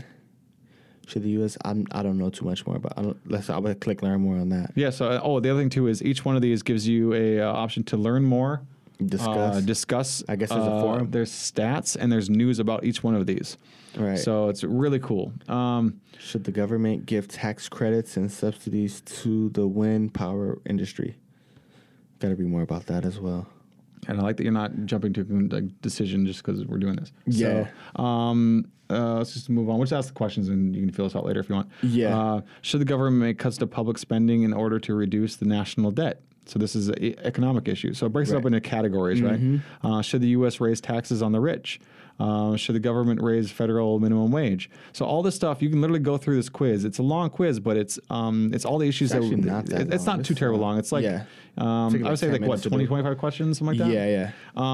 [1.07, 1.57] Should the U.S.
[1.65, 3.51] I'm, I don't know too much more but I don't, let's.
[3.51, 4.73] I would click learn more on that.
[4.75, 4.91] yeah.
[4.91, 7.41] So, uh, oh, the other thing too is each one of these gives you a
[7.41, 8.63] uh, option to learn more,
[9.05, 9.57] Discuss.
[9.57, 10.23] uh, discuss.
[10.29, 11.11] I guess there's a uh, forum.
[11.11, 13.57] There's stats and there's news about each one of these.
[13.97, 14.19] Right.
[14.19, 15.33] So it's really cool.
[15.49, 21.17] Um, Should the government give tax credits and subsidies to the wind power industry?
[22.19, 23.47] Got to be more about that as well.
[24.09, 25.21] And I like that you're not jumping to
[25.57, 27.13] a decision just because we're doing this.
[27.27, 27.69] Yeah.
[27.97, 29.77] So, um, uh, let's just move on.
[29.77, 31.71] We'll just ask the questions and you can fill us out later if you want.
[31.83, 32.19] Yeah.
[32.19, 35.91] Uh, should the government make cuts to public spending in order to reduce the national
[35.91, 36.21] debt?
[36.47, 37.95] So this is an economic issue.
[37.95, 39.41] So it breaks it up into categories, right?
[39.83, 40.61] Uh, should the U.S.
[40.61, 41.81] raise taxes on the rich?
[42.21, 44.71] Uh, should the government raise federal minimum wage?
[44.93, 46.85] So all this stuff, you can literally go through this quiz.
[46.85, 49.81] It's a long quiz, but it's um, it's all the issues It's that not that
[49.83, 50.79] it- it's not too terrible uh, long.
[50.79, 51.25] It's like yeah.
[51.59, 53.93] um, Take I like would say like what minutes 20, 25 questions, something like that.
[53.93, 54.31] Yeah, yeah.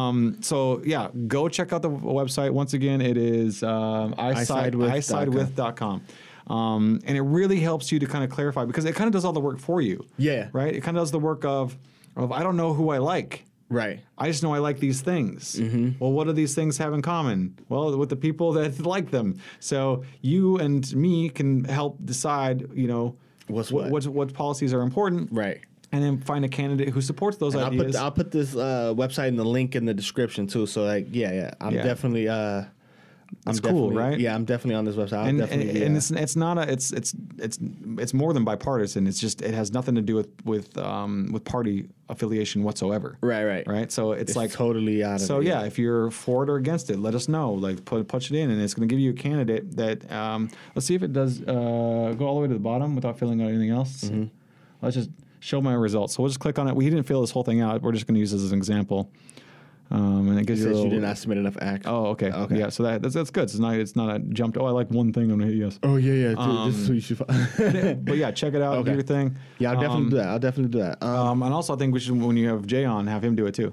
[0.09, 2.51] Um, so yeah, go check out the website.
[2.51, 4.99] Once again, it is um, isidewith.com.
[4.99, 6.03] isidewith.com.
[6.47, 9.25] Um, and it really helps you to kind of clarify because it kind of does
[9.25, 10.05] all the work for you.
[10.19, 10.49] Yeah.
[10.53, 10.75] Right?
[10.75, 11.77] It kind of does the work of,
[12.17, 13.45] of I don't know who I like.
[13.71, 14.01] Right.
[14.19, 15.55] I just know I like these things.
[15.55, 15.93] Mm-hmm.
[16.01, 17.57] Well, what do these things have in common?
[17.69, 19.41] Well, with the people that like them.
[19.61, 23.17] So you and me can help decide, you know,
[23.47, 24.07] What's what, what.
[24.07, 25.31] what, policies are important.
[25.33, 25.61] Right.
[25.93, 27.97] And then find a candidate who supports those I'll ideas.
[27.97, 30.67] put I'll put this uh, website in the link in the description too.
[30.67, 31.51] So like, yeah, yeah.
[31.61, 31.83] I'm Yeah.
[31.83, 32.29] definitely.
[32.29, 32.65] Uh,
[33.47, 34.19] I'm It's cool, right?
[34.19, 35.19] Yeah, I'm definitely on this website.
[35.19, 35.97] I'll and, and yeah.
[35.97, 37.59] it's it's not a it's it's it's
[37.98, 39.07] it's more than bipartisan.
[39.07, 43.16] It's just it has nothing to do with with um, with party affiliation whatsoever.
[43.20, 43.66] Right, right.
[43.66, 43.93] right.
[43.93, 45.66] So it's, It's like totally out of So it, yeah, yeah.
[45.66, 47.52] if you're for it or against it, let us know.
[47.52, 50.11] Like put punch it in, and it's going to give you a candidate that.
[50.11, 53.19] Um, let's see if it does uh, go all the way to the bottom without
[53.19, 54.05] filling out anything else.
[54.05, 54.24] Mm-hmm.
[54.82, 56.15] Let's just show my results.
[56.15, 56.77] So we'll just click on it.
[56.77, 57.82] We didn't fill this whole thing out.
[57.82, 59.11] We're just going to use this as an example.
[59.93, 61.85] Um, and it gives you a says you did not estimate enough act.
[61.89, 62.31] Oh, okay.
[62.31, 62.59] Okay.
[62.59, 63.45] Yeah, so that, that's, that's good.
[63.45, 64.57] It's not it's not a jumped.
[64.57, 65.25] Oh, I like one thing.
[65.31, 65.79] I'm gonna hit yes.
[65.83, 66.29] Oh yeah, yeah.
[66.35, 68.05] Dude, this is who you should.
[68.05, 68.75] But yeah, check it out.
[68.75, 68.93] Do Okay.
[68.93, 69.37] your thing.
[69.59, 70.29] yeah, I'll definitely Um, do that.
[70.29, 71.03] I'll definitely do that.
[71.03, 73.35] Um, Um, and also, I think we should when you have Jay on, have him
[73.35, 73.73] do it too.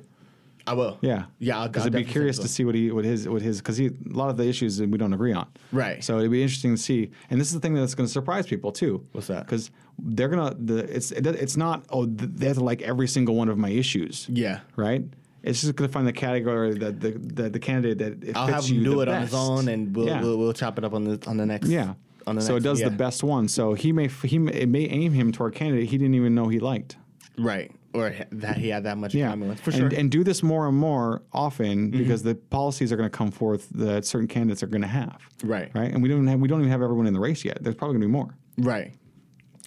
[0.65, 0.97] I will.
[1.01, 3.59] Yeah, Yeah, I'll- Because I'd be curious to see what he what his what his
[3.59, 5.47] because he a lot of the issues that we don't agree on.
[5.71, 6.03] Right.
[6.03, 7.11] So it'd be interesting to see.
[7.29, 9.05] And this is the thing that's going to surprise people too.
[9.13, 9.45] What's that?
[9.45, 13.07] Because they're gonna the it's it, it's not oh th- they have to like every
[13.07, 14.27] single one of my issues.
[14.29, 14.59] Yeah.
[14.75, 15.03] Right.
[15.43, 18.55] It's just to find the category that the the, the candidate that it I'll fits
[18.67, 20.21] have him you do it on his own, and we'll, Yeah.
[20.21, 21.67] we'll we'll chop it up on the on the next.
[21.69, 21.93] Yeah.
[22.25, 22.89] On the so next, it does yeah.
[22.89, 23.47] the best one.
[23.47, 26.35] So he may he may, it may aim him toward a candidate he didn't even
[26.35, 26.97] know he liked.
[27.37, 27.71] Right.
[27.93, 29.59] Or that he had that much Yeah, common with.
[29.61, 29.89] For sure.
[29.89, 29.99] Mm-hmm.
[29.99, 33.69] and do this more and more often because the policies are going to come forth
[33.69, 35.21] that certain candidates are going to have.
[35.43, 35.71] Right.
[35.73, 35.91] Right.
[35.93, 37.59] And we don't have we don't even have everyone in the race yet.
[37.63, 38.35] There's probably going to be more.
[38.57, 38.93] right.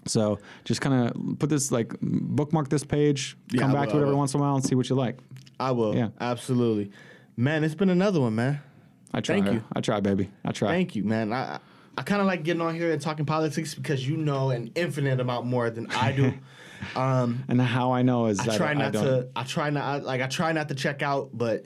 [0.06, 3.98] So just kind of put this like bookmark this page, Yeah, come back will, to
[3.98, 4.18] it every will.
[4.18, 5.18] once in a while and see what you like.
[5.60, 5.94] I will.
[5.94, 6.08] Yeah.
[6.20, 6.90] Absolutely.
[7.36, 8.60] Man, it's been another one, man.
[9.12, 9.40] I try.
[9.40, 9.64] Thank you.
[9.72, 10.30] I try, baby.
[10.44, 10.68] I try.
[10.72, 11.32] Thank you, man.
[11.32, 11.58] I
[11.98, 15.20] I kind of like getting on here and talking politics because you know an infinite
[15.20, 16.32] amount more than I do.
[16.96, 19.28] um, and how I know is I that try I not don't- to.
[19.36, 19.84] I try not.
[19.84, 21.64] I, like I try not to check out, but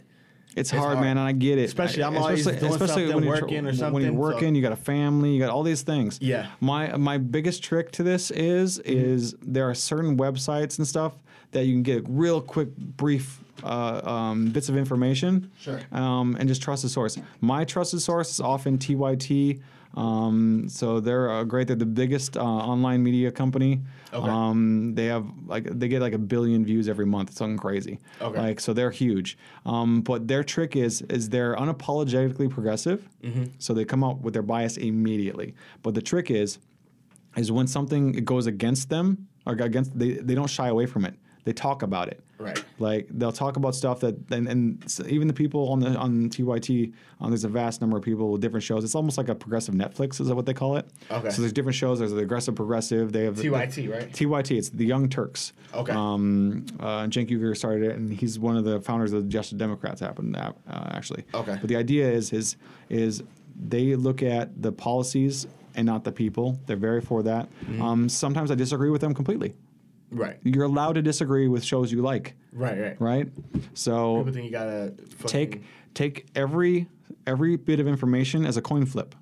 [0.56, 1.00] It's, It's hard, hard.
[1.00, 1.64] man, and I get it.
[1.64, 3.92] Especially, I'm I- always doing something, when working or something.
[3.94, 6.18] When you're so- working, you got a family, you got all these things.
[6.22, 6.46] Yeah.
[6.60, 8.90] My my biggest trick to this is Mm-hmm.
[9.14, 11.12] is there are certain websites and stuff
[11.52, 15.50] that you can get a real quick, brief uh, um, bits of information.
[15.60, 15.80] Sure.
[15.92, 17.18] Um, and just trust the source.
[17.40, 19.60] My trusted source is often TYT.
[19.96, 21.68] Um, so they're uh, great.
[21.68, 23.80] They're the biggest uh, online media company.
[24.12, 24.28] Okay.
[24.28, 27.30] Um, they have like they get like a billion views every month.
[27.30, 28.00] It's something crazy.
[28.20, 28.38] Okay.
[28.38, 29.38] Like so they're huge.
[29.64, 33.08] Um, but their trick is is they're unapologetically progressive.
[33.22, 33.44] Mm-hmm.
[33.58, 35.54] So they come out with their bias immediately.
[35.82, 36.58] But the trick is
[37.36, 41.14] is when something goes against them or against they, they don't shy away from it.
[41.44, 42.20] They talk about it.
[42.38, 42.62] Right.
[42.78, 46.92] Like they'll talk about stuff that and, and even the people on the on TYT,
[47.20, 48.82] um, there's a vast number of people with different shows.
[48.82, 50.88] It's almost like a progressive Netflix, is that what they call it?
[51.10, 51.30] Okay.
[51.30, 51.98] So there's different shows.
[51.98, 53.12] There's the aggressive progressive.
[53.12, 54.12] They have TYT, right?
[54.12, 54.56] TYT.
[54.58, 55.52] It's the Young Turks.
[55.74, 55.92] Okay.
[55.92, 59.58] Um, uh, Cenk Uygur started it, and he's one of the founders of the Justice
[59.58, 60.00] Democrats.
[60.00, 61.24] Happened uh, actually.
[61.34, 61.56] Okay.
[61.60, 62.56] But the idea is is
[62.88, 63.22] is
[63.56, 65.46] they look at the policies
[65.76, 66.58] and not the people.
[66.66, 67.48] They're very for that.
[67.64, 67.82] Mm-hmm.
[67.82, 69.54] Um, sometimes I disagree with them completely.
[70.14, 70.38] Right.
[70.44, 72.78] You're allowed to disagree with shows you like, Right.
[72.80, 73.00] Right.
[73.00, 73.28] right?
[73.74, 74.94] So People think you gotta
[75.26, 75.62] take
[75.94, 76.86] take every
[77.26, 79.14] every bit of information as a coin flip.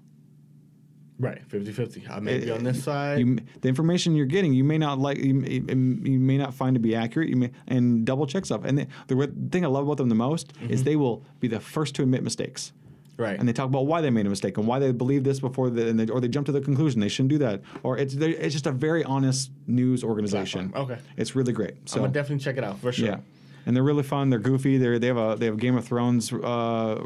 [1.19, 2.11] right 50-50.
[2.11, 3.21] I may be Uh, on this side.
[3.21, 6.75] You, the information you're getting, you may not like, you, you, you may not find
[6.75, 7.29] to be accurate.
[7.29, 8.65] You may and double check stuff.
[8.65, 11.61] And the, the thing I love about them the most is they will be the
[11.61, 12.73] first to admit mistakes.
[13.19, 13.39] Right.
[13.39, 15.69] And they talk about why they made a mistake and why they believe this before,
[15.71, 17.61] the, and they, or they jump to the conclusion they shouldn't do that.
[17.83, 20.73] Or it's it's just a very honest news organization.
[20.75, 20.99] Okay.
[21.17, 21.73] it's really great.
[21.73, 23.07] I'm So gonna definitely check it out for sure.
[23.07, 23.19] yeah,
[23.67, 24.31] and they're really fun.
[24.31, 24.79] They're goofy.
[24.79, 26.37] They they have a they have a Game of Thrones uh,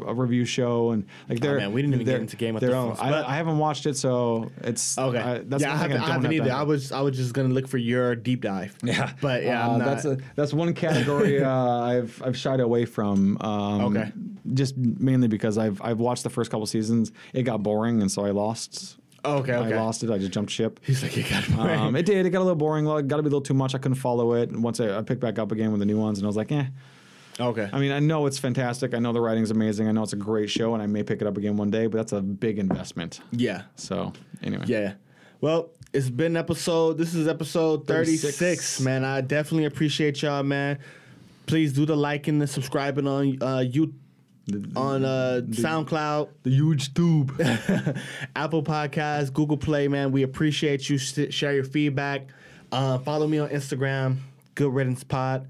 [0.07, 2.61] a review show and like they're Oh, man, we didn't even get into Game of
[2.61, 5.17] Thrones, I, I haven't watched it, so it's Okay.
[5.19, 6.51] I, that's yeah, I haven't, I haven't either.
[6.51, 8.75] I was I was just gonna look for your deep dive.
[8.83, 9.85] Yeah, But yeah, Uh, I'm not.
[9.85, 13.37] that's a that's one category uh, I've I've shied away from.
[13.41, 14.11] Um, Okay.
[14.53, 17.11] Just mainly because I've I've watched the first couple seasons.
[17.33, 18.97] It got boring, and so I lost.
[19.27, 19.53] Oh, okay.
[19.53, 19.73] Okay.
[19.73, 20.09] I lost it.
[20.09, 20.79] I just jumped ship.
[20.83, 22.25] He's like, you got Um, it did.
[22.25, 22.85] It got a little boring.
[22.85, 23.75] Like, got to be a little too much.
[23.75, 24.49] I couldn't follow it.
[24.49, 26.37] And once I, I picked back up again with the new ones, and I was
[26.37, 26.65] like, eh.
[27.39, 27.69] Okay.
[27.71, 28.93] I mean, I know it's fantastic.
[28.95, 29.87] I know the writing's amazing.
[29.87, 31.85] I know it's a great show, and I may pick it up again one day.
[31.87, 33.19] But that's a big investment.
[33.31, 33.63] yeah.
[33.75, 34.93] So anyway, Yeah.
[35.39, 36.97] Well, it's been episode.
[36.97, 38.81] This is episode 36, 36.
[38.81, 39.05] man.
[39.05, 40.79] I definitely appreciate y'all, man.
[41.45, 43.63] Please do the liking and subscribing on uh
[44.47, 47.39] you on uh SoundCloud, the huge tube.
[48.35, 50.11] Apple Podcasts, Google Play, man.
[50.11, 50.97] We appreciate you.
[50.97, 52.27] Sh- share your feedback.
[52.71, 54.17] Uh, follow me on Instagram,
[54.55, 55.47] Good Riddance Pod.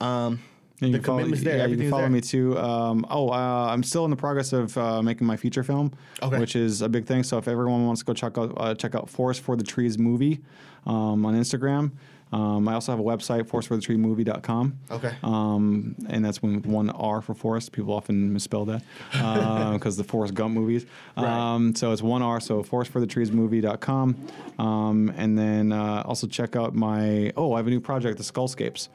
[0.00, 0.40] Um,
[0.80, 1.58] the can follow, there.
[1.58, 2.10] Yeah, you can follow there.
[2.10, 2.58] me too.
[2.58, 6.38] Um, oh, uh, I'm still in the progress of uh, making my feature film, Okay.
[6.38, 7.22] which is a big thing.
[7.22, 9.98] So if everyone wants to go check out uh, check out Forest for the Trees
[9.98, 10.40] movie
[10.86, 11.92] um, on Instagram.
[12.32, 14.78] Um, I also have a website, forestforthetreemovie.com.
[14.90, 15.14] Okay.
[15.22, 17.72] Um, and that's with one R for forest.
[17.72, 18.82] People often misspell that
[19.72, 20.86] because the Forrest Gump movies.
[21.16, 21.26] Right.
[21.26, 24.16] Um, so it's one R, so forestforthetreesmovie.com.
[24.58, 28.24] Um, and then uh, also check out my, oh, I have a new project, the
[28.24, 28.88] Skullscapes.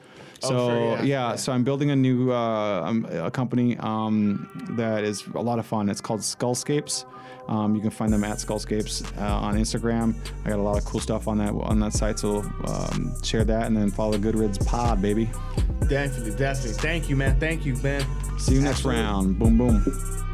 [0.43, 1.35] Oh, So sure, yeah, yeah, yeah.
[1.35, 5.65] so I'm building a new uh, um, a company um, that is a lot of
[5.65, 5.89] fun.
[5.89, 7.05] It's called Skullscapes.
[7.47, 10.15] Um, you can find them at Skullscapes uh, on Instagram.
[10.43, 13.43] I got a lot of cool stuff on that on that site, so um, share
[13.43, 15.29] that and then follow Goodrids Pod, baby.
[15.87, 16.73] Definitely, definitely.
[16.73, 17.39] Thank you, man.
[17.39, 18.03] Thank you, man.
[18.39, 19.01] See you next Absolutely.
[19.01, 19.39] round.
[19.39, 20.24] Boom, boom.